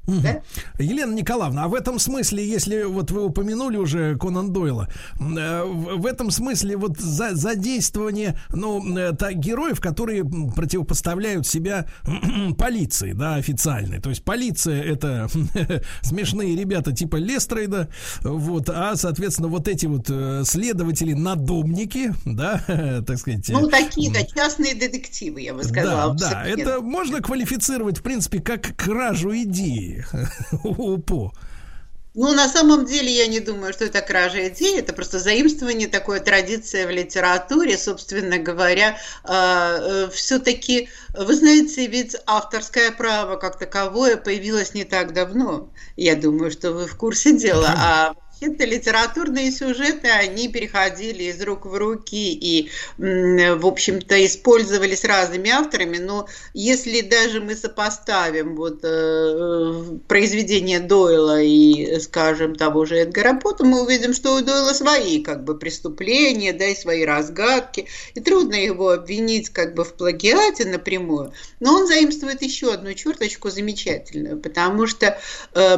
[0.06, 0.20] Угу.
[0.20, 0.40] Да?
[0.78, 6.05] Елена Николаевна, а в этом смысле, если вот вы упомянули уже Конан Дойла, э, в
[6.06, 11.86] этом смысле вот за, задействование, ну, э, так, героев, которые противопоставляют себя
[12.59, 14.01] полиции, да, официальной.
[14.01, 15.28] То есть полиция это
[16.02, 17.89] смешные ребята типа Лестрейда,
[18.22, 22.62] вот, а, соответственно, вот эти вот э, следователи-надомники, да,
[23.06, 23.48] так сказать.
[23.48, 26.14] Ну, такие, да, частные детективы, я бы сказала.
[26.14, 29.94] Да, да, это можно квалифицировать, в принципе, как кражу идеи
[30.65, 31.33] УПО?
[32.16, 36.21] Ну, на самом деле, я не думаю, что это кража идей, это просто заимствование, такое
[36.21, 38.97] традиция в литературе, собственно говоря.
[39.29, 45.73] Э, Все-таки, вы знаете, ведь авторское право как таковое появилось не так давно.
[45.97, 47.75] Я думаю, что вы в курсе дела.
[47.77, 55.51] А Вообще-то литературные сюжеты, они переходили из рук в руки и, в общем-то, использовались разными
[55.51, 63.39] авторами, но если даже мы сопоставим вот э, произведение Дойла и, скажем, того же Эдгара
[63.39, 68.20] Пота, мы увидим, что у Дойла свои как бы преступления, да, и свои разгадки, и
[68.20, 74.40] трудно его обвинить как бы в плагиате напрямую, но он заимствует еще одну черточку замечательную,
[74.40, 75.19] потому что
[75.55, 75.77] э,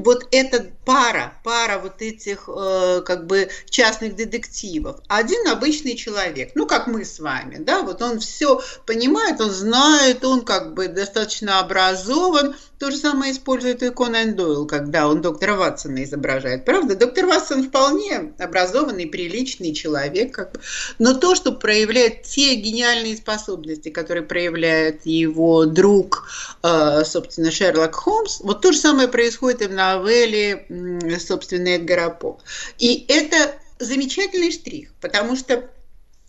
[0.00, 5.00] вот эта пара, пара вот этих э, как бы частных детективов.
[5.08, 10.24] Один обычный человек, ну как мы с вами, да, вот он все понимает, он знает,
[10.24, 15.54] он как бы достаточно образован, то же самое использует и Конан Дойл, когда он доктора
[15.54, 16.64] Ватсона изображает.
[16.64, 20.34] Правда, доктор Ватсон вполне образованный, приличный человек.
[20.34, 20.60] Как бы.
[20.98, 26.28] Но то, что проявляет те гениальные способности, которые проявляет его друг,
[26.62, 30.66] э, собственно, Шерлок Холмс, вот то же самое происходит и в новелле,
[31.18, 32.38] собственно, Эдгара По.
[32.78, 35.68] И это замечательный штрих, потому что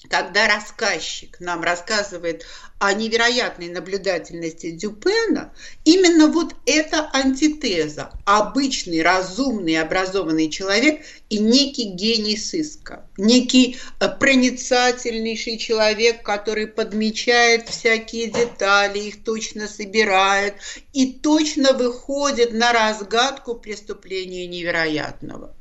[0.10, 2.46] когда рассказчик нам рассказывает
[2.80, 5.52] о невероятной наблюдательности Дюпена,
[5.84, 15.58] именно вот эта антитеза, обычный, разумный, образованный человек и некий гений сыска, некий э, проницательнейший
[15.58, 20.54] человек, который подмечает всякие детали, их точно собирает
[20.94, 25.57] и точно выходит на разгадку преступления невероятного.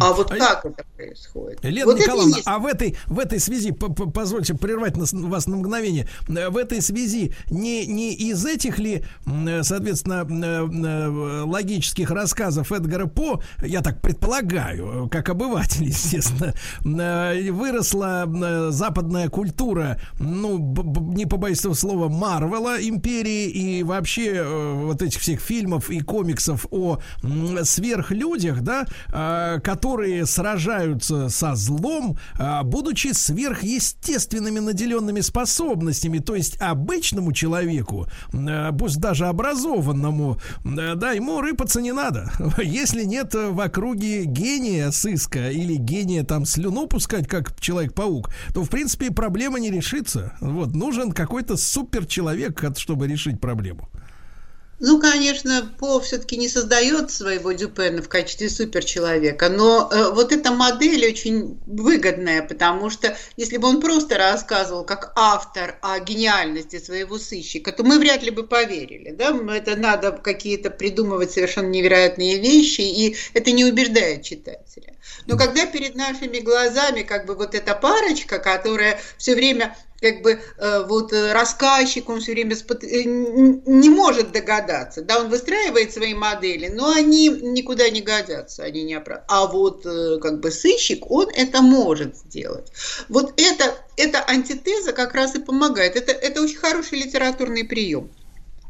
[0.00, 1.62] А вот а как это происходит?
[1.62, 6.08] Лена вот Николаевна, а в этой, в этой связи, позвольте прервать нас, вас на мгновение,
[6.28, 13.06] э, в этой связи не, не из этих ли, э, соответственно, э, логических рассказов Эдгара
[13.06, 16.54] По, я так предполагаю, как обыватель, естественно,
[17.52, 20.58] выросла западная культура, ну,
[21.14, 26.98] не побоюсь этого слова, Марвела, империи и вообще вот этих всех фильмов и комиксов о
[27.62, 36.20] сверхлюдях, да, а, которые сражаются со злом, а, будучи сверхъестественными наделенными способностями.
[36.20, 42.30] То есть обычному человеку, а, пусть даже образованному, а, да, ему рыпаться не надо.
[42.62, 48.70] Если нет в округе гения сыска или гения там слюну пускать, как Человек-паук, то, в
[48.70, 50.36] принципе, проблема не решится.
[50.40, 53.88] Вот, нужен какой-то суперчеловек, чтобы решить проблему.
[54.78, 60.52] Ну, конечно, По все-таки не создает своего Дюпена в качестве суперчеловека, но э, вот эта
[60.52, 67.18] модель очень выгодная, потому что если бы он просто рассказывал как автор о гениальности своего
[67.18, 69.12] сыщика, то мы вряд ли бы поверили.
[69.12, 69.34] Да?
[69.54, 74.94] Это надо какие-то придумывать совершенно невероятные вещи, и это не убеждает читателя.
[75.26, 80.40] Но когда перед нашими глазами как бы вот эта парочка, которая все время как бы
[80.58, 82.84] э, вот э, рассказчик, он все время спот...
[82.84, 88.82] Э, не может догадаться, да, он выстраивает свои модели, но они никуда не годятся, они
[88.84, 89.22] не оправ...
[89.28, 89.84] А вот
[90.20, 92.70] как бы сыщик, он это может сделать.
[93.08, 95.96] Вот это, эта антитеза как раз и помогает.
[95.96, 98.10] Это, это очень хороший литературный прием.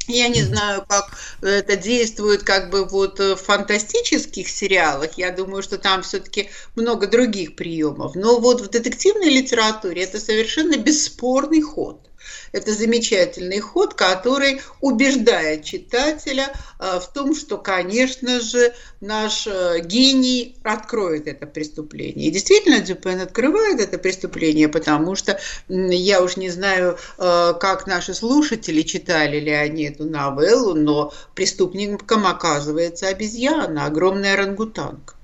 [0.09, 5.19] Я не знаю, как это действует как бы вот в фантастических сериалах.
[5.19, 8.15] Я думаю, что там все-таки много других приемов.
[8.15, 12.06] Но вот в детективной литературе это совершенно бесспорный ход.
[12.53, 20.57] Это замечательный ход, который убеждает читателя э, в том, что, конечно же, наш э, гений
[20.63, 22.29] откроет это преступление.
[22.29, 25.39] И действительно, Дюпен открывает это преступление, потому что
[25.69, 32.27] я уж не знаю, э, как наши слушатели читали ли они эту новеллу, но преступником
[32.27, 35.16] оказывается обезьяна, огромная орангутанка.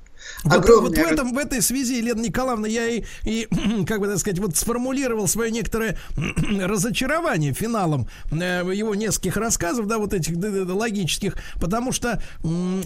[0.44, 3.48] Вот, вот в, этом, в этой связи, Елена Николаевна, я и, и,
[3.86, 5.96] как бы так сказать, вот сформулировал свое некоторое
[6.60, 12.22] разочарование финалом э, его нескольких рассказов, да, вот этих логических, потому что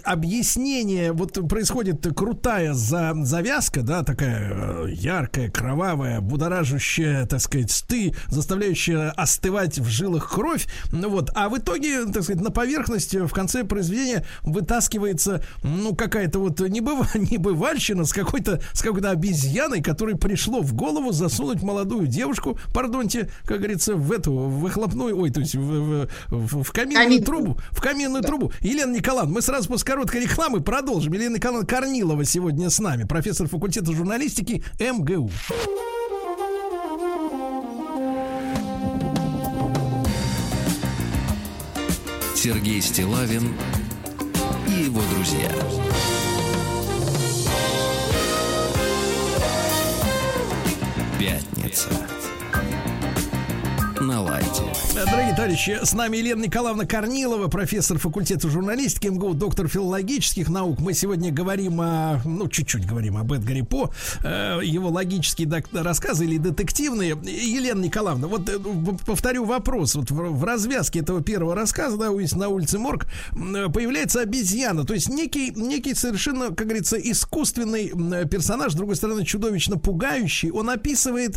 [0.05, 8.15] объяснение, вот происходит крутая за, завязка, да, такая э, яркая, кровавая, будоражащая, так сказать, сты,
[8.29, 13.33] заставляющая остывать в жилах кровь, ну вот, а в итоге, так сказать, на поверхности в
[13.33, 17.15] конце произведения вытаскивается, ну, какая-то вот небыв...
[17.47, 23.59] небывальщина с какой-то с какой-то обезьяной, которой пришло в голову засунуть молодую девушку, пардонте, как
[23.59, 27.25] говорится, в эту в выхлопную, ой, то есть в, в, в каминную Камин.
[27.25, 28.29] трубу, в каминную да.
[28.29, 28.53] трубу.
[28.61, 31.13] Елена Николаевна, мы сразу после короткой рекламы продолжим.
[31.13, 35.31] Елена Николаевна Корнилова сегодня с нами, профессор факультета журналистики МГУ.
[42.35, 43.55] Сергей Стилавин
[44.69, 45.51] и его друзья.
[51.19, 52.16] Пятница.
[54.01, 54.63] На лайте.
[54.95, 60.81] Дорогие товарищи, с нами Елена Николаевна Корнилова, профессор факультета журналистики МГУ, доктор филологических наук.
[60.81, 63.91] Мы сегодня говорим о, ну, чуть-чуть говорим об Эдгаре По,
[64.23, 67.11] э, его логические рассказы или детективные.
[67.11, 68.59] Елена Николаевна, вот э,
[69.07, 69.95] повторю вопрос.
[69.95, 75.09] Вот в, развязке этого первого рассказа, да, на улице Морг, э, появляется обезьяна, то есть
[75.09, 77.91] некий, некий совершенно, как говорится, искусственный
[78.27, 80.51] персонаж, с другой стороны, чудовищно пугающий.
[80.51, 81.37] Он описывает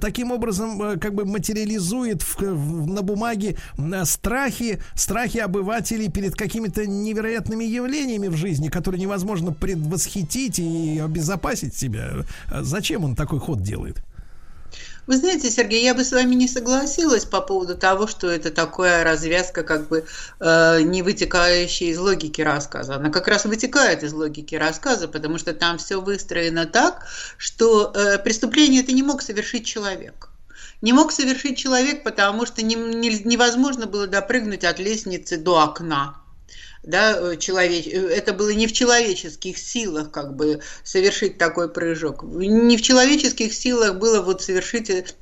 [0.00, 3.56] таким образом, как бы материализует в, в на бумаге
[4.04, 12.24] страхи, страхи обывателей перед какими-то невероятными явлениями в жизни, которые невозможно предвосхитить и обезопасить себя.
[12.50, 14.02] Зачем он такой ход делает?
[15.06, 19.02] Вы знаете, Сергей, я бы с вами не согласилась по поводу того, что это такая
[19.02, 20.04] развязка, как бы
[20.38, 22.94] э, не вытекающая из логики рассказа.
[22.94, 27.06] Она как раз вытекает из логики рассказа, потому что там все выстроено так,
[27.38, 30.29] что э, преступление это не мог совершить человек
[30.80, 36.20] не мог совершить человек, потому что не, не, невозможно было допрыгнуть от лестницы до окна
[36.82, 37.86] да, э, человеч...
[37.86, 42.22] Э, это было не в человеческих силах как бы совершить такой прыжок.
[42.22, 45.12] Не в человеческих силах было вот совершить это,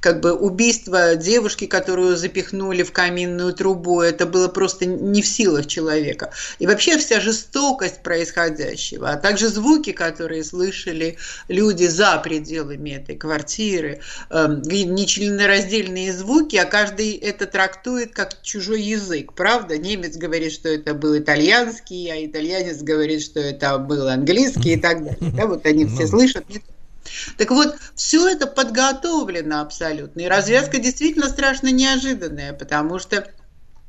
[0.00, 4.00] как бы убийство девушки, которую запихнули в каминную трубу.
[4.00, 6.32] Это было просто не в силах человека.
[6.58, 11.16] И вообще вся жестокость происходящего, а также звуки, которые слышали
[11.48, 14.00] люди за пределами этой квартиры,
[14.30, 19.78] эм, нечленораздельные звуки, а каждый это трактует как чужой язык, правда?
[19.78, 24.76] Немец говорит говорит, что это был итальянский, а итальянец говорит, что это был английский и
[24.76, 25.32] так далее.
[25.36, 26.08] Да, вот они все ну.
[26.08, 26.44] слышат.
[27.36, 30.20] Так вот, все это подготовлено абсолютно.
[30.20, 33.26] И развязка действительно страшно неожиданная, потому что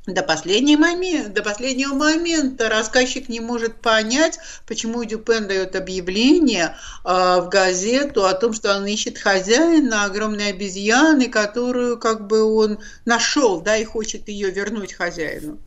[0.07, 6.75] до, последнего момента, до последнего момента рассказчик не может понять, почему Дюпен дает объявление
[7.05, 12.79] э, в газету о том, что он ищет хозяина огромной обезьяны, которую как бы он
[13.05, 15.59] нашел, да, и хочет ее вернуть хозяину.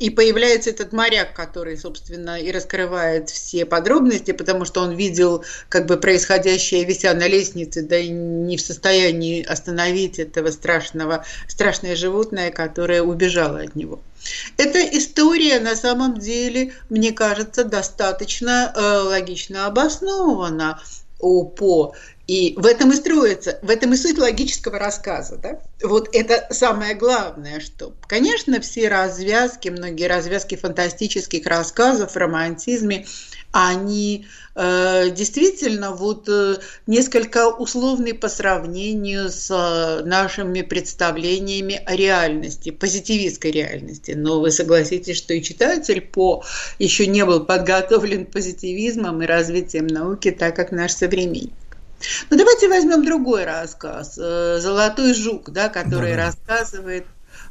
[0.00, 5.84] И появляется этот моряк, который, собственно, и раскрывает все подробности, потому что он видел как
[5.84, 12.50] бы происходящее, вися на лестнице, да и не в состоянии остановить этого страшного, страшное животное,
[12.50, 14.00] которое убежало от него.
[14.56, 20.80] Эта история на самом деле, мне кажется, достаточно э, логично обоснована
[21.18, 21.94] у По.
[22.30, 25.36] И в этом и строится, в этом и суть логического рассказа.
[25.36, 25.60] Да?
[25.82, 33.04] Вот это самое главное, что, конечно, все развязки, многие развязки фантастических рассказов, романтизме,
[33.50, 42.70] они э, действительно вот э, несколько условны по сравнению с э, нашими представлениями о реальности,
[42.70, 44.12] позитивистской реальности.
[44.12, 46.44] Но вы согласитесь, что и читатель по
[46.78, 51.50] еще не был подготовлен позитивизмом и развитием науки, так как наш современник.
[52.30, 54.18] Ну, давайте возьмем другой рассказ.
[54.18, 56.26] э, «Золотой жук», да, который Да-да.
[56.26, 57.06] рассказывает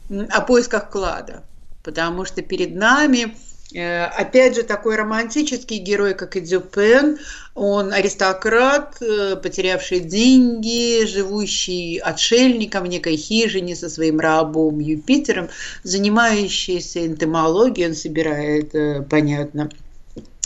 [0.09, 1.43] м, о поисках клада.
[1.83, 3.35] Потому что перед нами,
[3.73, 7.17] э, опять же, такой романтический герой, как и Дюпен.
[7.55, 15.49] Он аристократ, э, потерявший деньги, живущий отшельником в некой хижине со своим рабом Юпитером,
[15.83, 18.73] занимающийся энтомологией, он собирает,
[19.09, 19.69] понятно,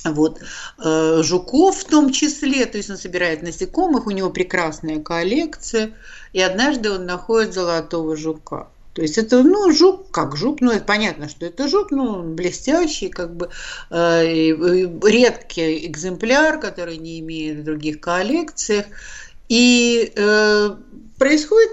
[0.04, 0.40] вот,
[0.84, 5.92] э, жуков в том числе, то есть он собирает насекомых, у него прекрасная коллекция,
[6.34, 8.68] и однажды он находит золотого жука.
[8.94, 13.10] То есть это, ну, жук, как жук, ну, это понятно, что это жук, ну, блестящий,
[13.10, 13.50] как бы,
[13.90, 18.86] э, редкий экземпляр, который не имеет в других коллекциях.
[19.50, 20.76] И э,
[21.18, 21.72] происходит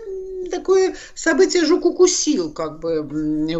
[0.49, 3.03] такое событие, жук укусил, как бы,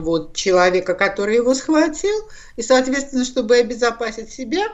[0.01, 2.16] вот, человека, который его схватил,
[2.57, 4.66] и, соответственно, чтобы обезопасить себя,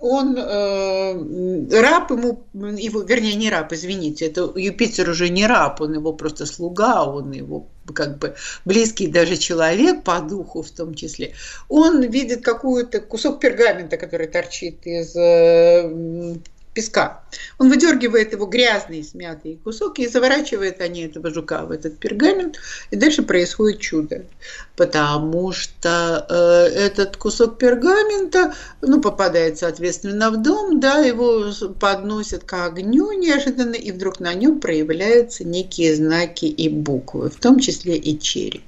[0.00, 5.92] он, э, раб ему, его, вернее, не раб, извините, это Юпитер уже не раб, он
[5.92, 8.34] его просто слуга, он его как бы
[8.64, 11.34] близкий даже человек по духу в том числе,
[11.68, 16.38] он видит какой-то кусок пергамента, который торчит из э,
[16.80, 17.22] песка.
[17.58, 22.56] Он выдергивает его грязный, смятый кусок и заворачивает они этого жука в этот пергамент,
[22.90, 24.24] и дальше происходит чудо.
[24.76, 26.34] Потому что э,
[26.74, 33.92] этот кусок пергамента ну, попадает, соответственно, в дом, да, его подносят к огню неожиданно, и
[33.92, 38.62] вдруг на нем проявляются некие знаки и буквы, в том числе и череп.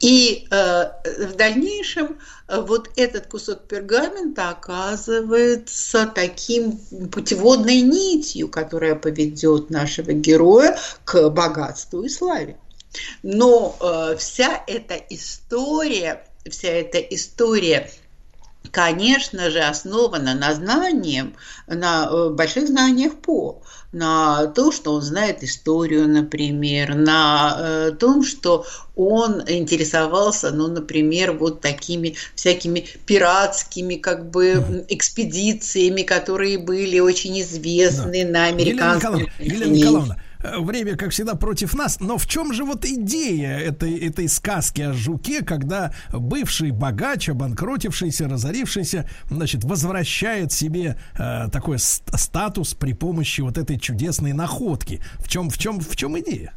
[0.00, 0.84] И э,
[1.26, 2.16] в дальнейшем
[2.60, 6.78] вот этот кусок пергамента оказывается таким
[7.10, 12.58] путеводной нитью, которая поведет нашего героя к богатству и славе.
[13.22, 17.90] Но э, вся эта история, вся эта история
[18.70, 21.28] конечно же, основана на знаниях,
[21.66, 23.62] на э, больших знаниях по,
[23.92, 28.64] на то, что он знает историю, например, на э, том, что
[28.96, 38.24] он интересовался, ну, например, вот такими всякими пиратскими как бы экспедициями, которые были очень известны
[38.24, 39.74] на Елена американском Николаевна, Елена.
[39.74, 40.18] Николаевна,
[40.58, 44.92] время, как всегда, против нас, но в чем же вот идея этой, этой сказки о
[44.92, 53.40] жуке, когда бывший богач, обанкротившийся, разорившийся, значит, возвращает себе э, такой ст- статус при помощи
[53.40, 55.00] вот этой чудесной находки?
[55.18, 56.52] В чем, в чем, в чем идея?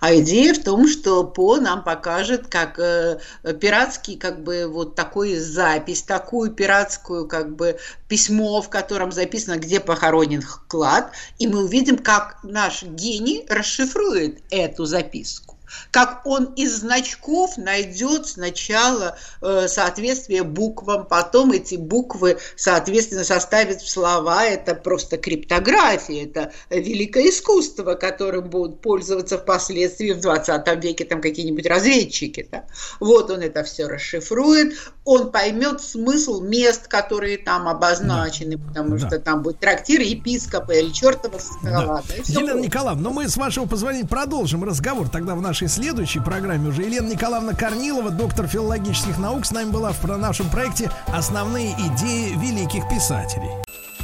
[0.00, 3.20] А идея в том, что По нам покажет, как э,
[3.60, 7.78] пиратский, как бы вот такую запись, такую пиратскую, как бы
[8.08, 14.84] письмо, в котором записано, где похоронен клад, и мы увидим, как наш гений расшифрует эту
[14.84, 15.45] записку.
[15.90, 23.90] Как он из значков найдет сначала э, соответствие буквам, потом эти буквы, соответственно, составят в
[23.90, 24.44] слова.
[24.44, 31.66] Это просто криптография, это великое искусство, которым будут пользоваться впоследствии в 20 веке там какие-нибудь
[31.66, 32.46] разведчики.
[32.50, 32.64] да.
[33.00, 34.74] Вот он это все расшифрует,
[35.04, 39.06] он поймет смысл мест, которые там обозначены, потому Да.
[39.06, 42.02] что там будет трактир епископа или чертова скала.
[42.08, 42.62] да, всё Елена прочее.
[42.68, 46.82] Николаевна, но мы, с вашего позволения, продолжим разговор тогда в нашей следующей программе уже.
[46.82, 52.34] Елена Николаевна Корнилова, доктор филологических наук, с нами была в про- нашем проекте «Основные идеи
[52.38, 53.50] великих писателей».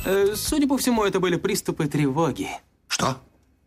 [0.05, 2.49] Э, Судя по всему, это были приступы тревоги.
[2.89, 3.17] Что?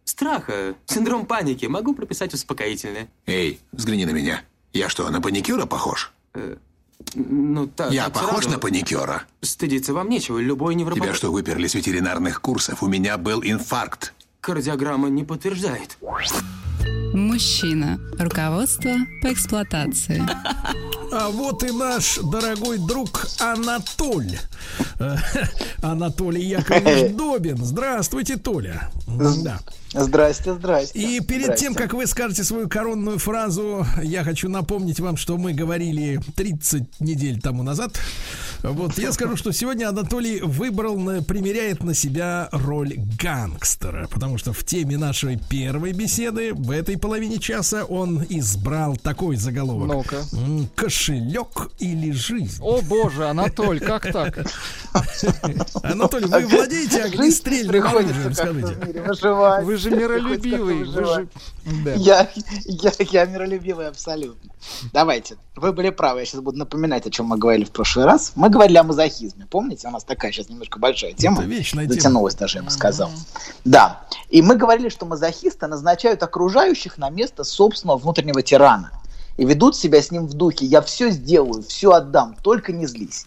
[0.03, 1.65] Страха, синдром паники.
[1.65, 3.07] Могу прописать успокоительное.
[3.25, 4.41] Эй, взгляни на меня.
[4.73, 6.11] Я что, на паникюра похож?
[7.13, 7.91] Ну, так.
[7.91, 8.49] Я похож сразу.
[8.51, 9.23] на паникюра?
[9.41, 10.37] Стыдиться вам нечего.
[10.39, 11.03] Любой невропат...
[11.03, 12.83] Тебя что, выперли с ветеринарных курсов?
[12.83, 14.13] У меня был инфаркт.
[14.41, 15.97] Кардиограмма не подтверждает.
[17.13, 17.99] Мужчина.
[18.19, 18.91] Руководство
[19.21, 20.21] по эксплуатации.
[21.11, 24.37] А вот и наш дорогой друг Анатоль.
[24.99, 25.15] Э,
[25.81, 27.57] Анатолий Яковлевич Добин.
[27.63, 28.89] Здравствуйте, Толя.
[29.07, 29.59] Да.
[29.93, 30.99] Здрасте, здрасте.
[30.99, 31.65] И перед Здрасте.
[31.67, 36.99] тем, как вы скажете свою коронную фразу, я хочу напомнить вам, что мы говорили 30
[36.99, 37.97] недель тому назад.
[38.61, 44.65] Вот я скажу, что сегодня Анатолий выбрал, примеряет на себя роль гангстера, потому что в
[44.65, 49.87] теме нашей первой беседы в этой половине часа он избрал такой заголовок.
[49.87, 50.23] Ну-ка.
[50.33, 52.59] М, Кошелек или жизнь?
[52.61, 54.39] О боже, Анатоль, как так?
[55.83, 59.63] Анатолий, вы владеете огнестрельным оружием, скажите?
[59.63, 60.83] Вы же миролюбивый.
[60.85, 61.27] Вы же...
[61.83, 61.93] Да.
[61.93, 62.29] Я,
[62.65, 64.51] я, я миролюбивый абсолютно.
[64.93, 68.31] Давайте, вы были правы, я сейчас буду напоминать, о чем мы говорили в прошлый раз.
[68.35, 69.87] Мы говорили о мазохизме, помните?
[69.87, 71.37] У нас такая сейчас немножко большая тема.
[71.41, 71.95] Это вечная тема.
[71.95, 73.11] Затянулась даже, я бы сказал.
[73.63, 74.01] Да.
[74.29, 76.23] И мы говорили, что мазохисты назначают
[76.55, 78.91] окружающих на место собственного внутреннего тирана.
[79.37, 83.25] И ведут себя с ним в духе «я все сделаю, все отдам, только не злись».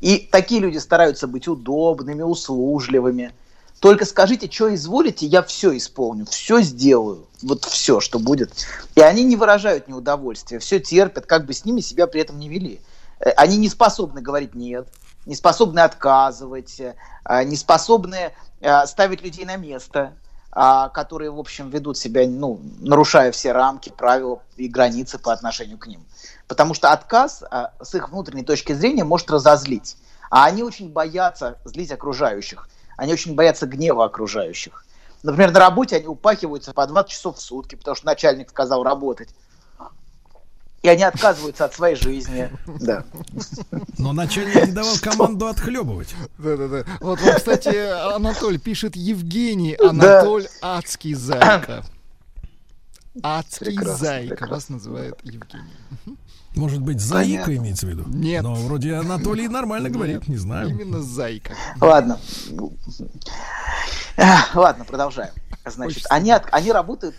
[0.00, 3.32] И такие люди стараются быть удобными, услужливыми.
[3.80, 7.26] Только скажите, что изволите, я все исполню, все сделаю.
[7.42, 8.52] Вот все, что будет.
[8.94, 12.48] И они не выражают неудовольствия, все терпят, как бы с ними себя при этом не
[12.48, 12.80] вели.
[13.18, 14.86] Э, Они не способны говорить нет,
[15.26, 16.94] не способны отказывать, э,
[17.44, 18.30] не способны
[18.60, 20.12] э, ставить людей на место,
[20.88, 25.86] которые, в общем, ведут себя, ну, нарушая все рамки, правила и границы по отношению к
[25.86, 26.04] ним.
[26.48, 29.96] Потому что отказ а, с их внутренней точки зрения может разозлить.
[30.30, 32.68] А они очень боятся злить окружающих.
[32.96, 34.84] Они очень боятся гнева окружающих.
[35.22, 39.28] Например, на работе они упахиваются по 20 часов в сутки, потому что начальник сказал работать.
[40.82, 42.50] И они отказываются от своей жизни.
[42.80, 43.04] Да.
[43.98, 46.14] Но начальник не давал команду отхлебывать.
[46.38, 46.84] Да-да-да.
[47.00, 47.74] Вот вам, кстати,
[48.14, 51.84] Анатоль пишет Евгений Анатоль Адский Зайка.
[53.22, 54.54] Адский Прекрасно, Зайка прекрасно.
[54.54, 55.72] вас называет Евгений.
[56.54, 57.56] Может быть, Заика Понятно.
[57.56, 58.04] имеется в виду?
[58.06, 58.42] Нет.
[58.44, 60.68] Но вроде Анатолий нормально говорит, не знаю.
[60.70, 61.54] Именно Зайка.
[61.80, 62.18] Ладно.
[64.54, 65.32] Ладно, продолжаем.
[65.66, 67.14] Значит, они, от- они работают...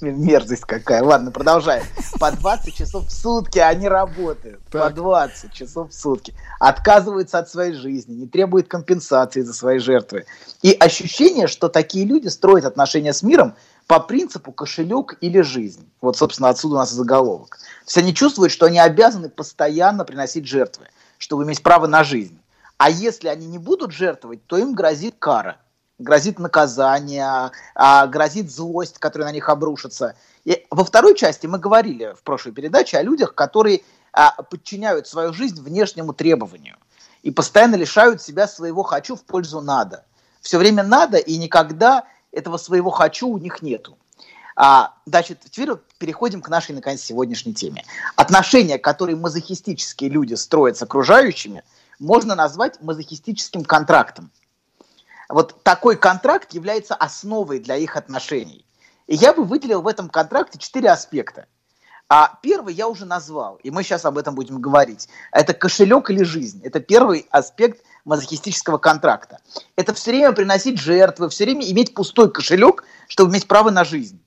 [0.00, 1.02] Мерзость какая.
[1.02, 1.84] Ладно, продолжаем.
[2.18, 4.60] По 20 часов в сутки они работают.
[4.64, 4.94] По Так.
[4.94, 6.34] 20 часов в сутки.
[6.60, 10.26] Отказываются от своей жизни, не требуют компенсации за свои жертвы.
[10.62, 13.54] И ощущение, что такие люди строят отношения с миром
[13.86, 15.88] по принципу кошелек или жизнь.
[16.00, 17.56] Вот, собственно, отсюда у нас и заголовок.
[17.56, 20.86] То есть они чувствуют, что они обязаны постоянно приносить жертвы,
[21.16, 22.38] чтобы иметь право на жизнь.
[22.76, 25.56] А если они не будут жертвовать, то им грозит кара,
[25.98, 30.14] грозит наказание, а, грозит злость, которая на них обрушится.
[30.44, 35.32] И во второй части мы говорили в прошлой передаче о людях, которые а, подчиняют свою
[35.32, 36.76] жизнь внешнему требованию
[37.22, 40.04] и постоянно лишают себя своего «хочу» в пользу «надо».
[40.40, 43.98] Все время «надо» и никогда этого своего «хочу» у них нету.
[44.54, 47.84] А, значит, теперь вот переходим к нашей, наконец, сегодняшней теме.
[48.16, 51.62] Отношения, которые мазохистические люди строят с окружающими,
[51.98, 54.30] можно назвать мазохистическим контрактом.
[55.28, 58.64] Вот такой контракт является основой для их отношений.
[59.06, 61.46] И я бы выделил в этом контракте четыре аспекта.
[62.10, 65.10] А первый я уже назвал, и мы сейчас об этом будем говорить.
[65.30, 66.62] Это кошелек или жизнь.
[66.64, 69.40] Это первый аспект мазохистического контракта.
[69.76, 74.18] Это все время приносить жертвы, все время иметь пустой кошелек, чтобы иметь право на жизнь.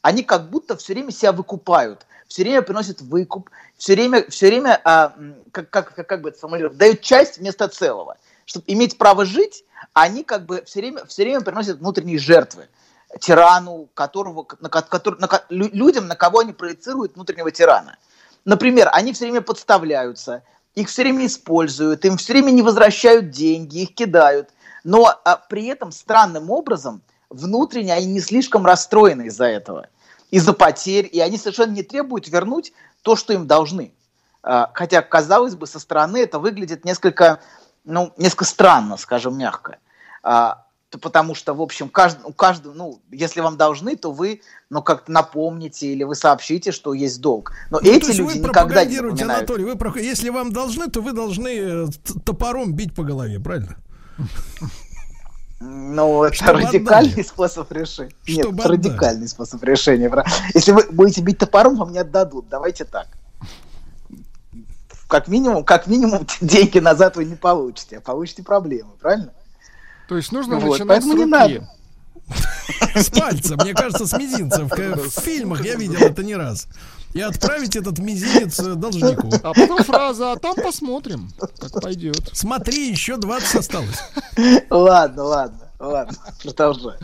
[0.00, 4.80] Они как будто все время себя выкупают, все время приносят выкуп, все время, все время
[4.84, 5.14] а,
[5.52, 8.16] как, как, как, как бы это сформулировать, дают часть вместо целого.
[8.46, 12.68] Чтобы иметь право жить, они как бы все время, все время приносят внутренние жертвы
[13.20, 17.98] тирану, которого, на, ко- который- на людям, на кого они проецируют внутреннего тирана.
[18.44, 20.42] Например, они все время подставляются,
[20.74, 24.50] их все время используют, им все время не возвращают деньги, их кидают.
[24.84, 29.88] Но а, при этом странным образом внутренне они не слишком расстроены из-за этого,
[30.30, 32.72] из-за потерь, и они совершенно не требуют вернуть
[33.02, 33.94] то, что им должны.
[34.42, 37.40] А, Хотя, казалось бы, со стороны это выглядит несколько,
[37.86, 39.78] ну, несколько странно, скажем мягко.
[40.22, 44.40] А, то потому что, в общем, каждый, у каждого, ну, если вам должны, то вы,
[44.70, 47.52] ну, как-то напомните или вы сообщите, что есть долг.
[47.70, 49.38] Но Ну, эти люди вы никогда не пропагандируете, напоминают.
[49.50, 51.86] Анатолий, вы про- если вам должны, то вы должны э,
[52.24, 53.76] топором бить по голове, правильно?
[55.58, 57.22] Ну, это Чтобы радикальный отдали.
[57.26, 58.12] способ решения.
[58.28, 58.88] Нет, Чтобы это отдали.
[58.88, 60.24] радикальный способ решения.
[60.54, 62.48] Если вы будете бить топором, вам не отдадут.
[62.50, 63.08] Давайте так.
[65.08, 69.32] Как минимум, как минимум, деньги назад вы не получите, а получите проблемы, правильно?
[70.08, 71.30] То есть нужно Вот, начинать поэтому с не руки.
[71.30, 71.68] надо.
[72.96, 74.64] С пальца, мне кажется, с мизинца.
[74.64, 76.66] В фильмах я видел это не раз.
[77.14, 79.30] И отправить этот мизинец э, должнику.
[79.42, 81.30] А потом фраза, а там посмотрим,
[81.60, 82.30] как пойдет.
[82.32, 84.00] Смотри, еще 20 осталось.
[84.70, 86.96] Ладно, ладно, ладно, продолжай.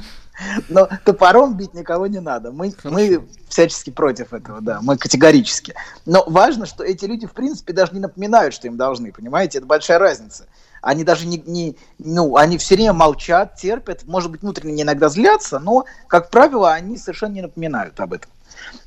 [0.69, 2.53] Но топором бить никого не надо.
[2.53, 5.75] Мы, мы всячески против этого, да, мы категорически.
[6.07, 9.59] Но важно, что эти люди, в принципе, даже не напоминают, что им должны, понимаете?
[9.59, 10.47] Это большая разница.
[10.81, 15.61] Они даже не, не ну, они все время молчат, терпят, может быть, внутренне иногда злятся,
[15.61, 18.31] но, как правило, они совершенно не напоминают об этом.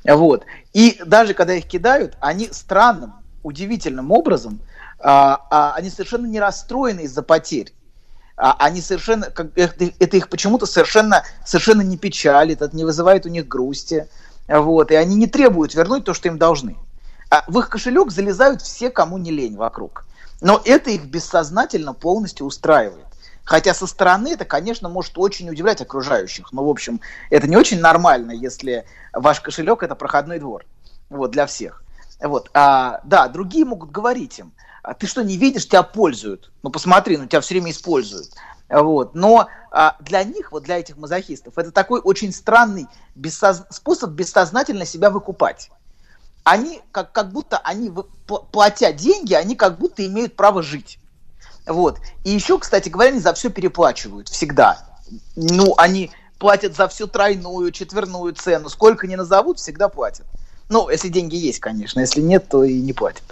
[0.04, 0.44] Вот.
[0.74, 4.60] И даже когда их кидают, они странным, удивительным образом,
[4.98, 7.72] а, а, они совершенно не расстроены из-за потерь.
[8.36, 13.26] А, они совершенно, как, это, это их почему-то совершенно, совершенно не печалит, это не вызывает
[13.26, 14.08] у них грусти.
[14.46, 16.76] Вот, и они не требуют вернуть то, что им должны.
[17.30, 20.04] А в их кошелек залезают все, кому не лень вокруг.
[20.40, 23.06] Но это их бессознательно полностью устраивает.
[23.42, 26.52] Хотя со стороны это, конечно, может очень удивлять окружающих.
[26.52, 27.00] Но, в общем,
[27.30, 30.64] это не очень нормально, если ваш кошелек это проходной двор.
[31.08, 31.82] Вот, для всех.
[32.20, 32.50] Вот.
[32.54, 34.52] А, да, другие могут говорить им,
[34.86, 36.52] а ты что, не видишь, тебя пользуют.
[36.62, 38.28] Ну, посмотри, ну, тебя все время используют.
[38.68, 39.14] Вот.
[39.14, 43.64] Но а, для них, вот для этих мазохистов, это такой очень странный бессоз...
[43.70, 45.70] способ бессознательно себя выкупать
[46.46, 47.92] они как, как будто они,
[48.52, 51.00] платя деньги, они как будто имеют право жить.
[51.66, 51.98] Вот.
[52.22, 54.78] И еще, кстати говоря, они за все переплачивают всегда.
[55.34, 58.68] Ну, они платят за всю тройную, четверную цену.
[58.68, 60.24] Сколько не назовут, всегда платят.
[60.68, 62.00] Ну, если деньги есть, конечно.
[62.00, 63.22] Если нет, то и не платят.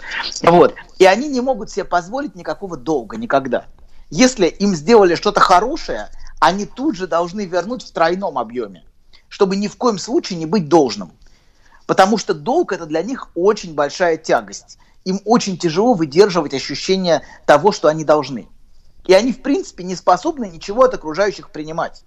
[0.41, 0.73] Вот.
[0.99, 3.65] И они не могут себе позволить никакого долга никогда.
[4.09, 6.09] Если им сделали что-то хорошее,
[6.39, 8.83] они тут же должны вернуть в тройном объеме,
[9.27, 11.11] чтобы ни в коем случае не быть должным.
[11.87, 14.77] Потому что долг это для них очень большая тягость.
[15.03, 18.47] Им очень тяжело выдерживать ощущение того, что они должны.
[19.05, 22.03] И они, в принципе, не способны ничего от окружающих принимать.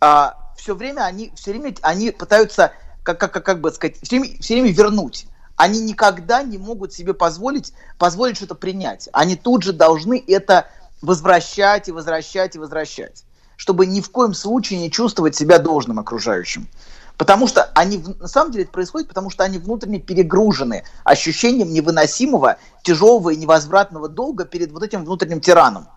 [0.00, 2.72] А, все время они, все время они пытаются,
[3.06, 5.26] как, как, как, как бы сказать, все время, все время вернуть.
[5.54, 9.08] Они никогда не могут себе позволить, позволить что-то принять.
[9.12, 10.66] Они тут же должны это
[11.00, 13.24] возвращать и возвращать и возвращать,
[13.56, 16.68] чтобы ни в коем случае не чувствовать себя должным окружающим.
[17.16, 22.58] Потому что они, на самом деле это происходит, потому что они внутренне перегружены ощущением невыносимого,
[22.82, 25.88] тяжелого и невозвратного долга перед вот этим внутренним тираном.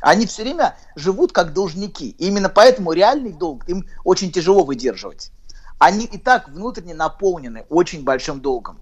[0.00, 2.10] Они все время живут как должники.
[2.10, 5.32] И именно поэтому реальный долг им очень тяжело выдерживать.
[5.78, 8.80] Они и так внутренне наполнены очень большим долгом.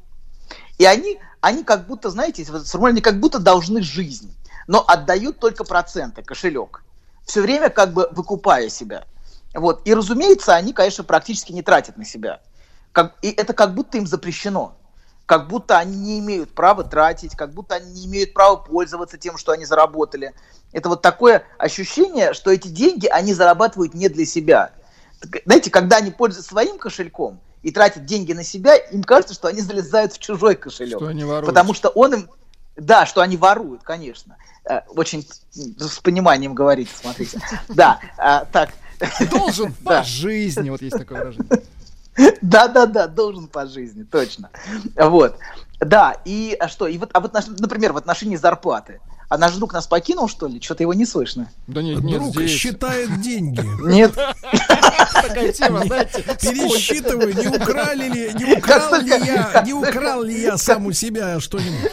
[0.78, 4.34] И они, они как будто, знаете, они как будто должны жизнь,
[4.66, 6.84] но отдают только проценты, кошелек.
[7.24, 9.04] Все время как бы выкупая себя.
[9.54, 9.82] Вот.
[9.86, 12.40] И, разумеется, они, конечно, практически не тратят на себя.
[12.92, 14.76] Как, и это как будто им запрещено.
[15.26, 19.38] Как будто они не имеют права тратить, как будто они не имеют права пользоваться тем,
[19.38, 20.34] что они заработали.
[20.72, 24.72] Это вот такое ощущение, что эти деньги они зарабатывают не для себя.
[25.44, 29.60] Знаете, когда они пользуются своим кошельком и тратят деньги на себя, им кажется, что они
[29.60, 30.98] залезают в чужой кошелек.
[30.98, 31.46] Что они воруют.
[31.46, 32.30] Потому что он им...
[32.76, 34.36] Да, что они воруют, конечно.
[34.64, 37.40] Э, очень с пониманием говорите, смотрите.
[37.68, 38.70] Да, а, так,
[39.30, 41.62] Должен по жизни, вот есть такое выражение.
[42.42, 44.50] Да-да-да, должен по жизни, точно.
[44.96, 45.36] Вот.
[45.80, 46.86] Да, и а что?
[46.86, 49.00] И вот, а вот, например, в отношении зарплаты.
[49.28, 50.60] А наш друг нас покинул, что ли?
[50.60, 51.50] Что-то его не слышно.
[51.66, 52.50] Да нет, нет Друг здесь.
[52.50, 53.60] считает деньги.
[53.84, 54.14] Нет.
[54.14, 56.22] Такая тема, знаете.
[56.22, 61.40] Пересчитываю, не украли ли, не украл ли я, не украл ли я сам у себя
[61.40, 61.90] что-нибудь.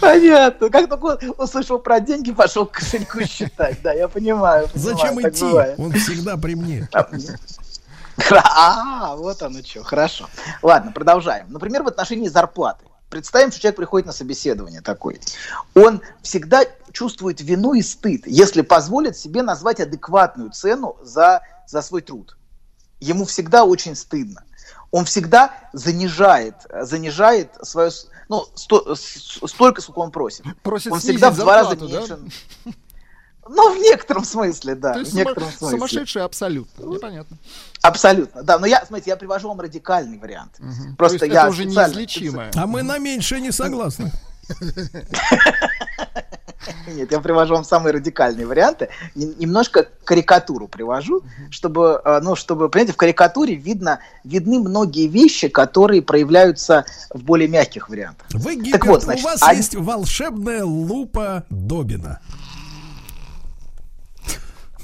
[0.00, 0.70] Понятно.
[0.70, 3.80] Как только он услышал про деньги, пошел к кошельку считать.
[3.82, 4.68] Да, я понимаю.
[4.74, 5.44] Зачем идти?
[5.76, 6.88] Он всегда при мне.
[8.30, 10.28] А, вот оно что, хорошо.
[10.62, 11.46] Ладно, продолжаем.
[11.50, 12.84] Например, в отношении зарплаты.
[13.10, 15.20] Представим, что человек приходит на собеседование такой.
[15.74, 22.02] Он всегда чувствует вину и стыд, если позволит себе назвать адекватную цену за, за свой
[22.02, 22.36] труд.
[23.00, 24.44] Ему всегда очень стыдно.
[24.90, 27.90] Он всегда занижает, занижает свое,
[28.28, 30.44] ну, сто, столько, сколько он просит.
[30.62, 32.18] Просит он всегда в два раза меньше.
[32.64, 32.72] Да?
[33.48, 34.94] Ну, в некотором смысле, да.
[34.94, 35.76] То есть в некотором сума- смысле.
[35.76, 37.36] сумасшедший абсолютно, непонятно.
[37.82, 38.58] Абсолютно, да.
[38.58, 40.52] Но я, смотрите, я привожу вам радикальный вариант.
[40.58, 40.96] Угу.
[40.96, 42.50] Просто я это уже неизлечимое.
[42.54, 44.12] А мы на меньшее не согласны.
[46.86, 48.88] Нет, я привожу вам самые радикальные варианты.
[49.14, 56.02] Немножко карикатуру привожу, чтобы, э, ну, чтобы, понимаете, в карикатуре видно, видны многие вещи, которые
[56.02, 58.26] проявляются в более мягких вариантах.
[58.32, 59.58] Вы, Гипер, так вот, значит, у вас они...
[59.58, 62.20] есть волшебная лупа Добина.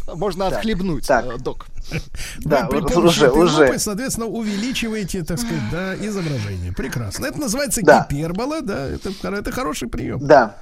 [0.06, 1.24] Можно так, отхлебнуть, так.
[1.26, 1.66] Э, док.
[2.38, 3.66] Да, Вы при уже, уже.
[3.66, 6.72] Лупы, соответственно, увеличиваете, так сказать, да, изображение.
[6.72, 7.26] Прекрасно.
[7.26, 8.06] Это называется да.
[8.10, 10.18] гипербола, да, это, это хороший прием.
[10.26, 10.56] Да.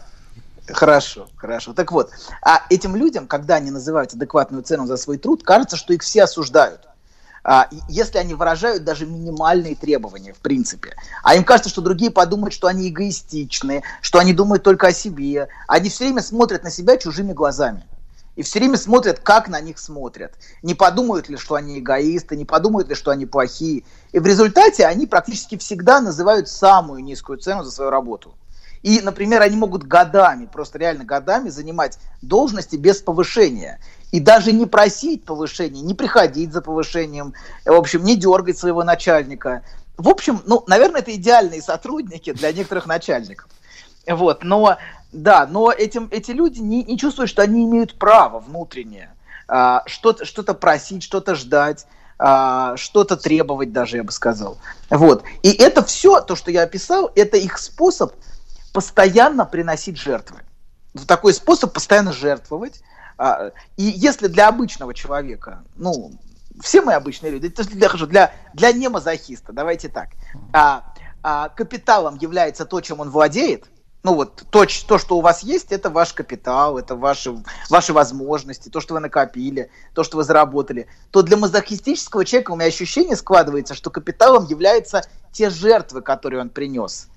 [0.69, 1.73] Хорошо, хорошо.
[1.73, 2.11] Так вот,
[2.41, 6.23] а этим людям, когда они называют адекватную цену за свой труд, кажется, что их все
[6.23, 6.81] осуждают.
[7.45, 10.95] А, если они выражают даже минимальные требования, в принципе.
[11.25, 15.49] А им кажется, что другие подумают, что они эгоистичны, что они думают только о себе.
[15.67, 17.85] Они все время смотрят на себя чужими глазами.
[18.35, 20.35] И все время смотрят, как на них смотрят.
[20.63, 23.85] Не подумают ли, что они эгоисты, не подумают ли, что они плохие.
[24.13, 28.35] И в результате они практически всегда называют самую низкую цену за свою работу.
[28.83, 33.79] И, например, они могут годами, просто реально годами занимать должности без повышения.
[34.11, 37.35] И даже не просить повышения, не приходить за повышением,
[37.65, 39.63] в общем, не дергать своего начальника.
[39.97, 43.49] В общем, ну, наверное, это идеальные сотрудники для некоторых начальников.
[44.07, 44.79] Вот, но,
[45.13, 49.15] да, но этим, эти люди не, не чувствуют, что они имеют право внутреннее
[49.47, 51.87] а, что-то, что-то просить, что-то ждать,
[52.19, 54.59] а, что-то требовать даже, я бы сказал.
[54.89, 55.25] Вот.
[55.43, 58.15] И это все, то, что я описал, это их способ
[58.73, 60.41] постоянно приносить жертвы.
[61.07, 62.83] Такой способ постоянно жертвовать.
[63.19, 66.13] А, и если для обычного человека, ну,
[66.61, 70.09] все мы обычные люди, это для, для, для немазохиста, давайте так,
[70.53, 73.67] а, а, капиталом является то, чем он владеет,
[74.03, 77.35] ну вот то, то, что у вас есть, это ваш капитал, это ваши,
[77.71, 82.57] ваши возможности, то, что вы накопили, то, что вы заработали, то для мазохистического человека у
[82.57, 87.09] меня ощущение складывается, что капиталом являются те жертвы, которые он принес.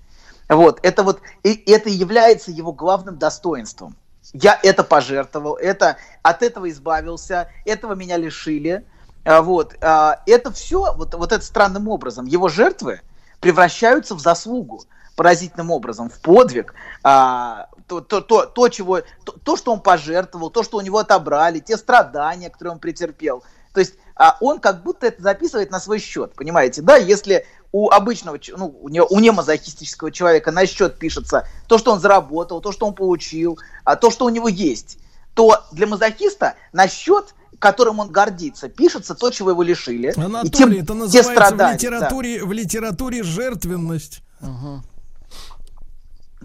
[0.48, 3.96] Вот, это вот, и это является его главным достоинством.
[4.34, 8.86] Я это пожертвовал, это, от этого избавился, этого меня лишили.
[9.24, 13.02] А, вот, а, это все, вот, вот это странным образом, его жертвы
[13.40, 14.84] превращаются в заслугу
[15.16, 16.74] поразительным образом в подвиг,
[17.04, 20.98] а, то, то, то, то, чего, то, то, что он пожертвовал, то, что у него
[20.98, 23.44] отобрали, те страдания, которые он претерпел.
[23.74, 26.82] То есть а он как будто это записывает на свой счет, понимаете?
[26.82, 31.92] Да, если у обычного, ну, у, него, у немазохистического человека на счет пишется то, что
[31.92, 34.98] он заработал, то, что он получил, а то, что у него есть,
[35.34, 40.14] то для мазохиста на счет которым он гордится, пишется то, чего его лишили.
[40.18, 42.46] Анатолий, и тем, это называется в литературе, да.
[42.46, 44.22] в литературе жертвенность.
[44.42, 44.84] Угу.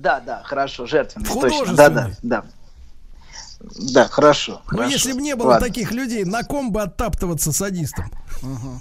[0.00, 1.32] Да, да, хорошо, жертвенность.
[1.32, 1.74] Точно.
[1.74, 2.44] Да, да, да.
[3.92, 4.62] Да, хорошо.
[4.70, 5.66] Ну, если бы не было Ладно.
[5.66, 8.10] таких людей, на ком бы оттаптываться садистом?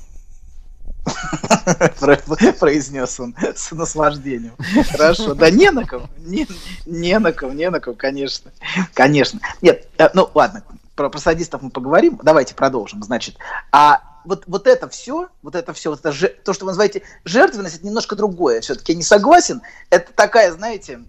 [2.59, 4.53] произнес он с наслаждением.
[4.91, 6.47] Хорошо, да не на ком, не,
[6.85, 8.51] не на ком, не на ком, конечно,
[8.93, 9.41] конечно.
[9.61, 10.63] Нет, э, ну ладно,
[10.95, 13.35] про, про садистов мы поговорим, давайте продолжим, значит.
[13.71, 16.11] А вот, вот это все, вот это все, вот это,
[16.43, 18.61] то, что вы называете жертвенность, это немножко другое.
[18.61, 19.61] Все-таки я не согласен.
[19.89, 20.99] Это такая, знаете,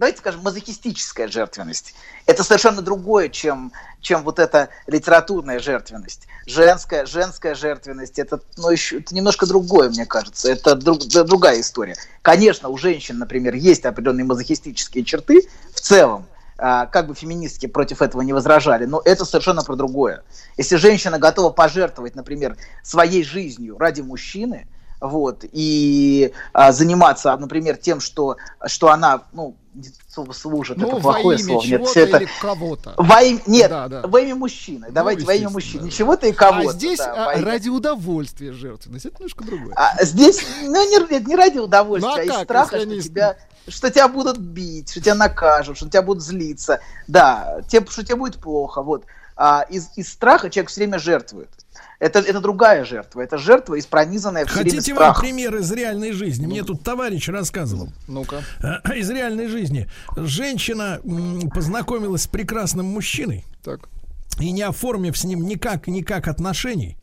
[0.00, 1.94] давайте скажем, мазохистическая жертвенность.
[2.24, 3.70] Это совершенно другое, чем,
[4.00, 6.26] чем вот эта литературная жертвенность.
[6.46, 10.50] Женская, женская жертвенность, это, ну, еще, это немножко другое, мне кажется.
[10.50, 11.96] Это друг, другая история.
[12.22, 16.26] Конечно, у женщин, например, есть определенные мазохистические черты в целом,
[16.60, 20.22] как бы феминистки против этого не возражали, но это совершенно про другое.
[20.56, 24.66] Если женщина готова пожертвовать, например, своей жизнью ради мужчины,
[25.00, 29.56] вот, и а, заниматься, например, тем, что, что она, ну,
[30.12, 31.64] слово служит, ну, это плохое слово.
[31.64, 32.94] Нет, все это кого-то.
[32.98, 34.02] Во имя, нет, да, да.
[34.06, 34.88] во имя мужчины.
[34.88, 35.82] Ну, Давайте во имя мужчины.
[35.82, 35.86] Да.
[35.86, 36.70] Ничего-то и кого-то.
[36.70, 39.06] А здесь да, а, ради удовольствия жертвенность.
[39.06, 39.72] Это немножко другое.
[39.74, 43.36] А, здесь, ну, не, не ради удовольствия, ну, а, а из страха, что тебя
[43.68, 48.16] что тебя будут бить, что тебя накажут, что тебя будут злиться, да, тем, что тебе
[48.16, 49.04] будет плохо, вот.
[49.36, 51.48] А из, из страха человек все время жертвует.
[51.98, 53.20] Это, это другая жертва.
[53.20, 56.46] Это жертва из пронизанная все Хотите время вам пример из реальной жизни?
[56.46, 57.90] Мне тут товарищ рассказывал.
[58.08, 58.42] Ну-ка.
[58.94, 59.88] Из реальной жизни.
[60.16, 61.00] Женщина
[61.54, 63.44] познакомилась с прекрасным мужчиной.
[63.62, 63.88] Так.
[64.38, 66.96] И не оформив с ним никак, никак отношений,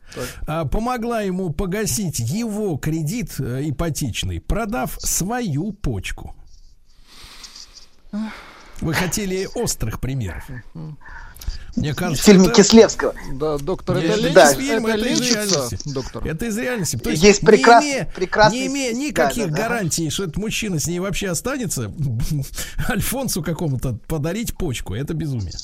[0.46, 6.34] а, помогла ему погасить его кредит э, ипотечный, продав свою почку.
[8.80, 10.44] Вы хотели острых примеров.
[11.76, 12.54] Мне кажется, в фильме это...
[12.54, 13.14] Кислевского.
[13.34, 14.54] Да, доктор, это, это, да.
[14.54, 15.78] фильм, это, это из реальности.
[15.84, 16.26] Доктор.
[16.26, 16.96] Это из реальности.
[16.96, 17.84] То есть, есть прекрас...
[17.84, 18.58] не, имея, прекрасный...
[18.58, 20.10] не имея никаких да, да, гарантий, да.
[20.10, 21.92] что этот мужчина с ней вообще останется,
[22.88, 25.54] Альфонсу какому-то подарить почку, это безумие.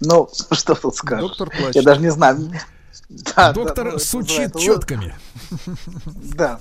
[0.00, 1.28] Ну, что тут скажешь?
[1.28, 1.76] Доктор плачет.
[1.76, 2.52] Я даже не знаю.
[3.08, 5.14] Да, Доктор да, сучит четками.
[6.34, 6.60] Да.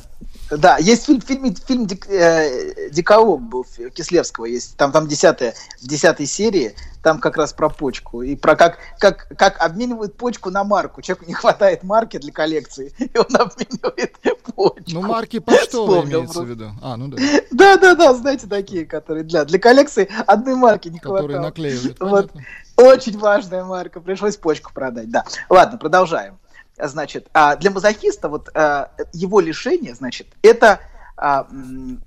[0.57, 5.87] Да, есть фильм, фильм, фильм Дик, э, Диколог был Кислевского, есть там, там десятая, в
[5.87, 10.63] десятой серии, там как раз про почку и про как, как, как обменивают почку на
[10.63, 11.01] марку.
[11.01, 14.17] Человеку не хватает марки для коллекции, и он обменивает
[14.55, 14.75] почку.
[14.87, 16.71] Ну, марки почтовые имеется в виду.
[16.81, 17.17] А, ну да.
[17.51, 21.27] Да, да, да, знаете, такие, которые для, для коллекции одной марки не хватает.
[21.27, 21.99] Которые наклеивают.
[21.99, 22.31] Вот.
[22.75, 25.23] Очень важная марка, пришлось почку продать, да.
[25.49, 26.40] Ладно, продолжаем
[26.87, 30.79] значит, а для мазохиста вот а, его лишение, значит, это
[31.17, 31.47] а,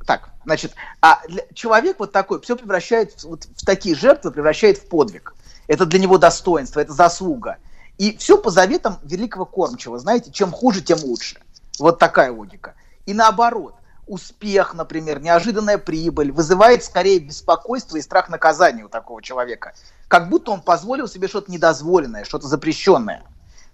[0.06, 1.22] так, значит, а
[1.54, 5.34] человек вот такой все превращает вот, в такие жертвы, превращает в подвиг.
[5.66, 7.58] Это для него достоинство, это заслуга.
[7.96, 11.36] И все по заветам великого кормчего, знаете, чем хуже, тем лучше.
[11.78, 12.74] Вот такая логика.
[13.06, 13.76] И наоборот,
[14.06, 19.74] успех, например, неожиданная прибыль вызывает скорее беспокойство и страх наказания у такого человека.
[20.08, 23.22] Как будто он позволил себе что-то недозволенное, что-то запрещенное.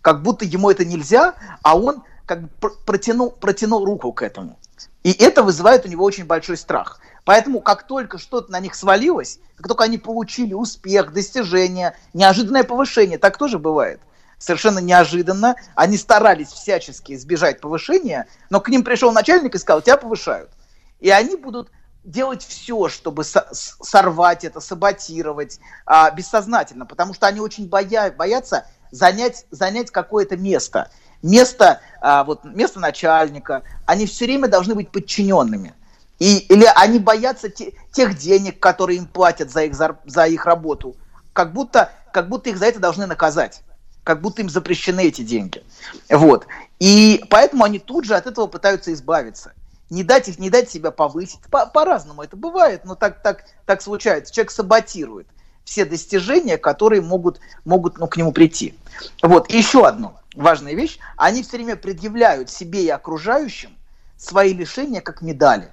[0.02, 4.58] Как будто ему это нельзя, а он как бы пр- протянул, протянул руку к этому.
[5.02, 7.00] И это вызывает у него очень большой страх.
[7.24, 13.18] Поэтому, как только что-то на них свалилось, как только они получили успех, достижение, неожиданное повышение,
[13.18, 14.00] так тоже бывает.
[14.38, 15.56] Совершенно неожиданно.
[15.74, 20.50] Они старались всячески избежать повышения, но к ним пришел начальник и сказал, тебя повышают.
[20.98, 21.70] И они будут
[22.04, 29.46] делать все, чтобы сорвать это, саботировать а, бессознательно, потому что они очень боя- боятся занять,
[29.50, 30.90] занять какое-то место.
[31.22, 33.62] Место, а, вот, место начальника.
[33.86, 35.74] Они все время должны быть подчиненными.
[36.18, 40.46] И, или они боятся те- тех денег, которые им платят за их, зар- за их
[40.46, 40.96] работу.
[41.32, 43.62] Как будто, как будто их за это должны наказать.
[44.02, 45.62] Как будто им запрещены эти деньги.
[46.08, 46.46] Вот.
[46.78, 49.52] И поэтому они тут же от этого пытаются избавиться.
[49.90, 51.40] Не дать, их, не дать себя повысить.
[51.50, 54.32] По- По-разному это бывает, но так, так, так случается.
[54.32, 55.26] Человек саботирует
[55.70, 58.74] все достижения, которые могут, могут ну, к нему прийти.
[59.22, 59.48] Вот.
[59.52, 60.98] И еще одно важная вещь.
[61.16, 63.70] Они все время предъявляют себе и окружающим
[64.16, 65.68] свои лишения как медали.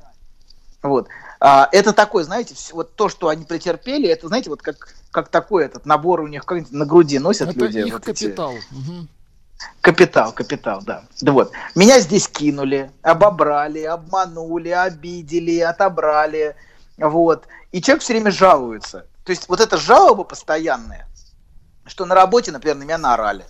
[0.84, 1.08] Вот.
[1.40, 5.30] А, это такой, знаете, вс- вот то, что они претерпели, это, знаете, вот как, как
[5.30, 7.80] такой этот набор у них на груди носят Это люди.
[7.80, 8.54] их вот эти- капитал.
[8.70, 9.08] Мгм.
[9.82, 11.06] Капитал, капитал, да.
[11.22, 11.52] Да вот.
[11.74, 16.56] Меня здесь кинули, обобрали, обманули, обидели, отобрали.
[17.00, 17.48] Вот.
[17.72, 19.08] И человек все время жалуется.
[19.28, 21.06] То есть вот эта жалоба постоянная,
[21.86, 23.44] что на работе, например, на меня наорали